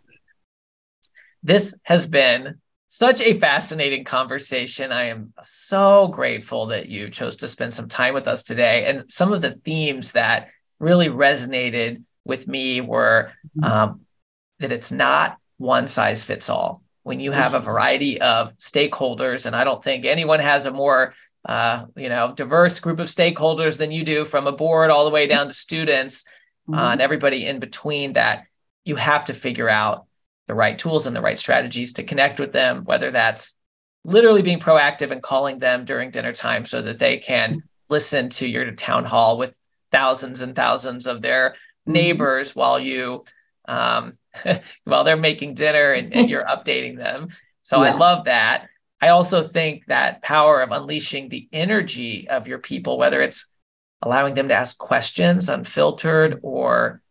this 1.43 1.78
has 1.84 2.07
been 2.07 2.59
such 2.88 3.21
a 3.21 3.38
fascinating 3.39 4.03
conversation. 4.03 4.91
I 4.91 5.05
am 5.05 5.34
so 5.41 6.07
grateful 6.07 6.67
that 6.67 6.88
you 6.88 7.09
chose 7.09 7.36
to 7.38 7.47
spend 7.47 7.73
some 7.73 7.88
time 7.88 8.13
with 8.13 8.28
us 8.28 8.43
today. 8.43 8.86
And 8.86 9.11
some 9.11 9.34
of 9.34 9.41
the 9.41 9.51
themes 9.51 10.13
that 10.13 10.49
really 10.80 11.07
resonated 11.07 12.03
with 12.23 12.47
me 12.47 12.82
were 12.82 13.32
mm-hmm. 13.57 13.63
um, 13.63 14.01
that 14.59 14.71
it's 14.71 14.91
not 14.91 15.38
one 15.57 15.88
size 15.88 16.26
fits 16.26 16.49
all. 16.49 16.82
When 17.03 17.19
you 17.19 17.32
have 17.32 17.53
a 17.53 17.59
variety 17.59 18.19
of 18.19 18.57
stakeholders, 18.57 19.45
and 19.45 19.55
I 19.55 19.63
don't 19.63 19.84
think 19.84 20.05
anyone 20.05 20.39
has 20.39 20.65
a 20.65 20.71
more 20.71 21.13
uh, 21.47 21.86
you 21.95 22.09
know 22.09 22.34
diverse 22.36 22.80
group 22.80 22.99
of 22.99 23.07
stakeholders 23.07 23.78
than 23.78 23.91
you 23.91 24.03
do, 24.03 24.26
from 24.26 24.47
a 24.47 24.51
board 24.51 24.89
all 24.89 25.05
the 25.05 25.11
way 25.11 25.28
down 25.28 25.47
to 25.47 25.53
students 25.53 26.26
uh, 26.67 26.71
mm-hmm. 26.71 26.80
uh, 26.80 26.91
and 26.93 27.01
everybody 27.01 27.45
in 27.45 27.59
between. 27.59 28.13
That 28.13 28.45
you 28.86 28.95
have 28.95 29.26
to 29.26 29.34
figure 29.34 29.69
out 29.69 30.05
the 30.47 30.55
right 30.55 30.78
tools 30.78 31.05
and 31.05 31.15
the 31.15 31.21
right 31.21 31.38
strategies 31.38 31.93
to 31.93 32.03
connect 32.03 32.39
with 32.39 32.51
them, 32.51 32.84
whether 32.86 33.11
that's 33.11 33.59
literally 34.03 34.41
being 34.41 34.59
proactive 34.59 35.11
and 35.11 35.21
calling 35.21 35.59
them 35.59 35.86
during 35.86 36.11
dinner 36.11 36.34
time 36.34 36.65
so 36.65 36.82
that 36.82 36.99
they 36.99 37.17
can 37.17 37.51
mm-hmm. 37.51 37.59
listen 37.89 38.30
to 38.30 38.47
your 38.47 38.71
town 38.71 39.05
hall 39.05 39.38
with 39.38 39.57
thousands 39.95 40.41
and 40.41 40.55
thousands 40.55 41.07
of 41.07 41.21
their 41.21 41.51
mm-hmm. 41.51 41.93
neighbors 41.93 42.51
mm-hmm. 42.51 42.59
while 42.59 42.79
you 42.79 43.23
um, 43.67 44.13
while 44.83 45.03
they're 45.03 45.17
making 45.17 45.53
dinner 45.53 45.93
and, 45.93 46.13
and 46.13 46.29
you're 46.29 46.45
updating 46.55 46.97
them. 46.97 47.29
So 47.63 47.81
yeah. 47.81 47.93
I 47.93 47.97
love 47.97 48.25
that. 48.25 48.67
I 49.01 49.09
also 49.09 49.47
think 49.47 49.85
that 49.87 50.21
power 50.21 50.61
of 50.61 50.71
unleashing 50.71 51.29
the 51.29 51.47
energy 51.51 52.29
of 52.29 52.47
your 52.47 52.59
people, 52.59 52.97
whether 52.97 53.21
it's 53.21 53.49
allowing 54.01 54.33
them 54.33 54.49
to 54.49 54.53
ask 54.53 54.77
questions 54.77 55.49
unfiltered 55.49 56.39
or 56.43 57.01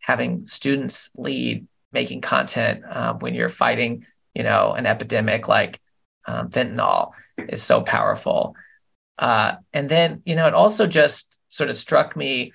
having 0.00 0.46
students 0.46 1.10
lead 1.16 1.66
making 1.92 2.20
content 2.20 2.82
um, 2.88 3.18
when 3.18 3.34
you're 3.34 3.48
fighting, 3.48 4.04
you 4.34 4.42
know, 4.42 4.72
an 4.72 4.86
epidemic 4.86 5.46
like 5.46 5.80
um, 6.26 6.48
fentanyl 6.50 7.12
is 7.48 7.62
so 7.62 7.82
powerful. 7.82 8.54
Uh, 9.18 9.54
and 9.72 9.88
then, 9.88 10.22
you 10.24 10.36
know, 10.36 10.48
it 10.48 10.54
also 10.54 10.86
just 10.86 11.38
sort 11.48 11.70
of 11.70 11.76
struck 11.76 12.16
me 12.16 12.52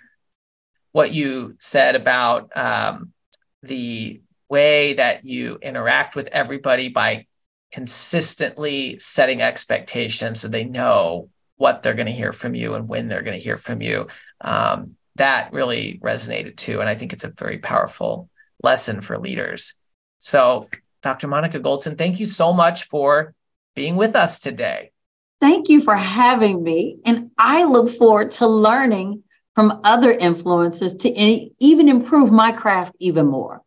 what 0.92 1.14
you 1.14 1.56
said 1.60 1.96
about 1.96 2.50
um, 2.56 3.14
the 3.62 4.22
way 4.50 4.94
that 4.94 5.26
you 5.26 5.60
interact 5.62 6.16
with 6.16 6.28
everybody 6.32 6.90
by 6.90 7.26
consistently 7.72 8.98
setting 8.98 9.42
expectations 9.42 10.40
so 10.40 10.48
they 10.48 10.64
know 10.64 11.30
what 11.58 11.84
they're 11.84 11.94
going 11.94 12.08
to 12.08 12.12
hear 12.12 12.32
from 12.32 12.56
you 12.56 12.76
and 12.76 12.88
when 12.88 13.08
they're 13.08 13.24
going 13.24 13.38
to 13.38 13.44
hear 13.44 13.58
from 13.58 13.82
you. 13.82 14.08
Um, 14.42 14.96
that 15.16 15.52
really 15.52 16.00
resonated 16.04 16.56
too. 16.56 16.80
And 16.80 16.88
I 16.88 16.96
think 16.96 17.14
it's 17.14 17.24
a 17.24 17.30
very 17.30 17.58
powerful 17.58 18.30
lesson 18.64 19.02
for 19.02 19.18
leaders. 19.18 19.74
So, 20.20 20.70
Dr. 21.04 21.28
Monica 21.28 21.60
Goldson, 21.60 21.98
thank 21.98 22.20
you 22.20 22.26
so 22.26 22.54
much 22.54 22.86
for 22.86 23.34
being 23.76 23.96
with 23.96 24.16
us 24.16 24.40
today. 24.40 24.92
Thank 25.40 25.70
you 25.70 25.82
for 25.82 25.96
having 25.96 26.64
me. 26.64 26.98
And 27.06 27.32
I 27.38 27.64
look 27.66 27.90
forward 27.90 28.32
to 28.32 28.48
learning 28.48 29.24
from 29.56 29.82
other 29.84 30.16
influencers 30.16 31.00
to 31.00 31.52
even 31.60 31.90
improve 31.90 32.32
my 32.32 32.52
craft 32.52 32.96
even 33.00 33.26
more. 33.28 33.62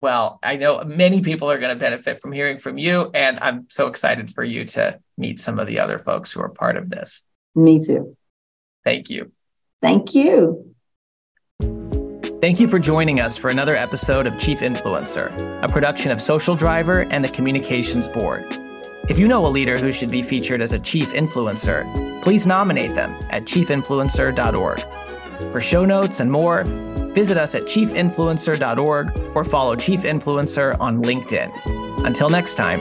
Well, 0.00 0.38
I 0.42 0.56
know 0.56 0.84
many 0.84 1.22
people 1.22 1.50
are 1.50 1.58
going 1.58 1.70
to 1.70 1.78
benefit 1.78 2.20
from 2.20 2.32
hearing 2.32 2.58
from 2.58 2.76
you, 2.76 3.10
and 3.14 3.38
I'm 3.40 3.66
so 3.70 3.86
excited 3.86 4.30
for 4.30 4.44
you 4.44 4.64
to 4.66 4.98
meet 5.16 5.40
some 5.40 5.58
of 5.58 5.66
the 5.66 5.78
other 5.78 5.98
folks 5.98 6.30
who 6.30 6.42
are 6.42 6.50
part 6.50 6.76
of 6.76 6.90
this. 6.90 7.26
Me 7.54 7.82
too. 7.82 8.16
Thank 8.84 9.08
you. 9.08 9.32
Thank 9.80 10.14
you. 10.14 10.74
Thank 11.60 12.60
you 12.60 12.68
for 12.68 12.78
joining 12.78 13.20
us 13.20 13.38
for 13.38 13.48
another 13.48 13.74
episode 13.74 14.26
of 14.26 14.36
Chief 14.38 14.60
Influencer, 14.60 15.32
a 15.62 15.68
production 15.68 16.10
of 16.10 16.20
Social 16.20 16.54
Driver 16.54 17.06
and 17.10 17.24
the 17.24 17.30
Communications 17.30 18.06
Board. 18.06 18.63
If 19.06 19.18
you 19.18 19.28
know 19.28 19.46
a 19.46 19.48
leader 19.48 19.76
who 19.76 19.92
should 19.92 20.10
be 20.10 20.22
featured 20.22 20.62
as 20.62 20.72
a 20.72 20.78
chief 20.78 21.10
influencer, 21.10 21.84
please 22.22 22.46
nominate 22.46 22.94
them 22.94 23.14
at 23.28 23.44
chiefinfluencer.org. 23.44 24.80
For 25.52 25.60
show 25.60 25.84
notes 25.84 26.20
and 26.20 26.32
more, 26.32 26.64
visit 27.12 27.36
us 27.36 27.54
at 27.54 27.64
chiefinfluencer.org 27.64 29.36
or 29.36 29.44
follow 29.44 29.76
Chief 29.76 30.00
Influencer 30.00 30.78
on 30.80 31.02
LinkedIn. 31.02 32.06
Until 32.06 32.30
next 32.30 32.54
time, 32.54 32.80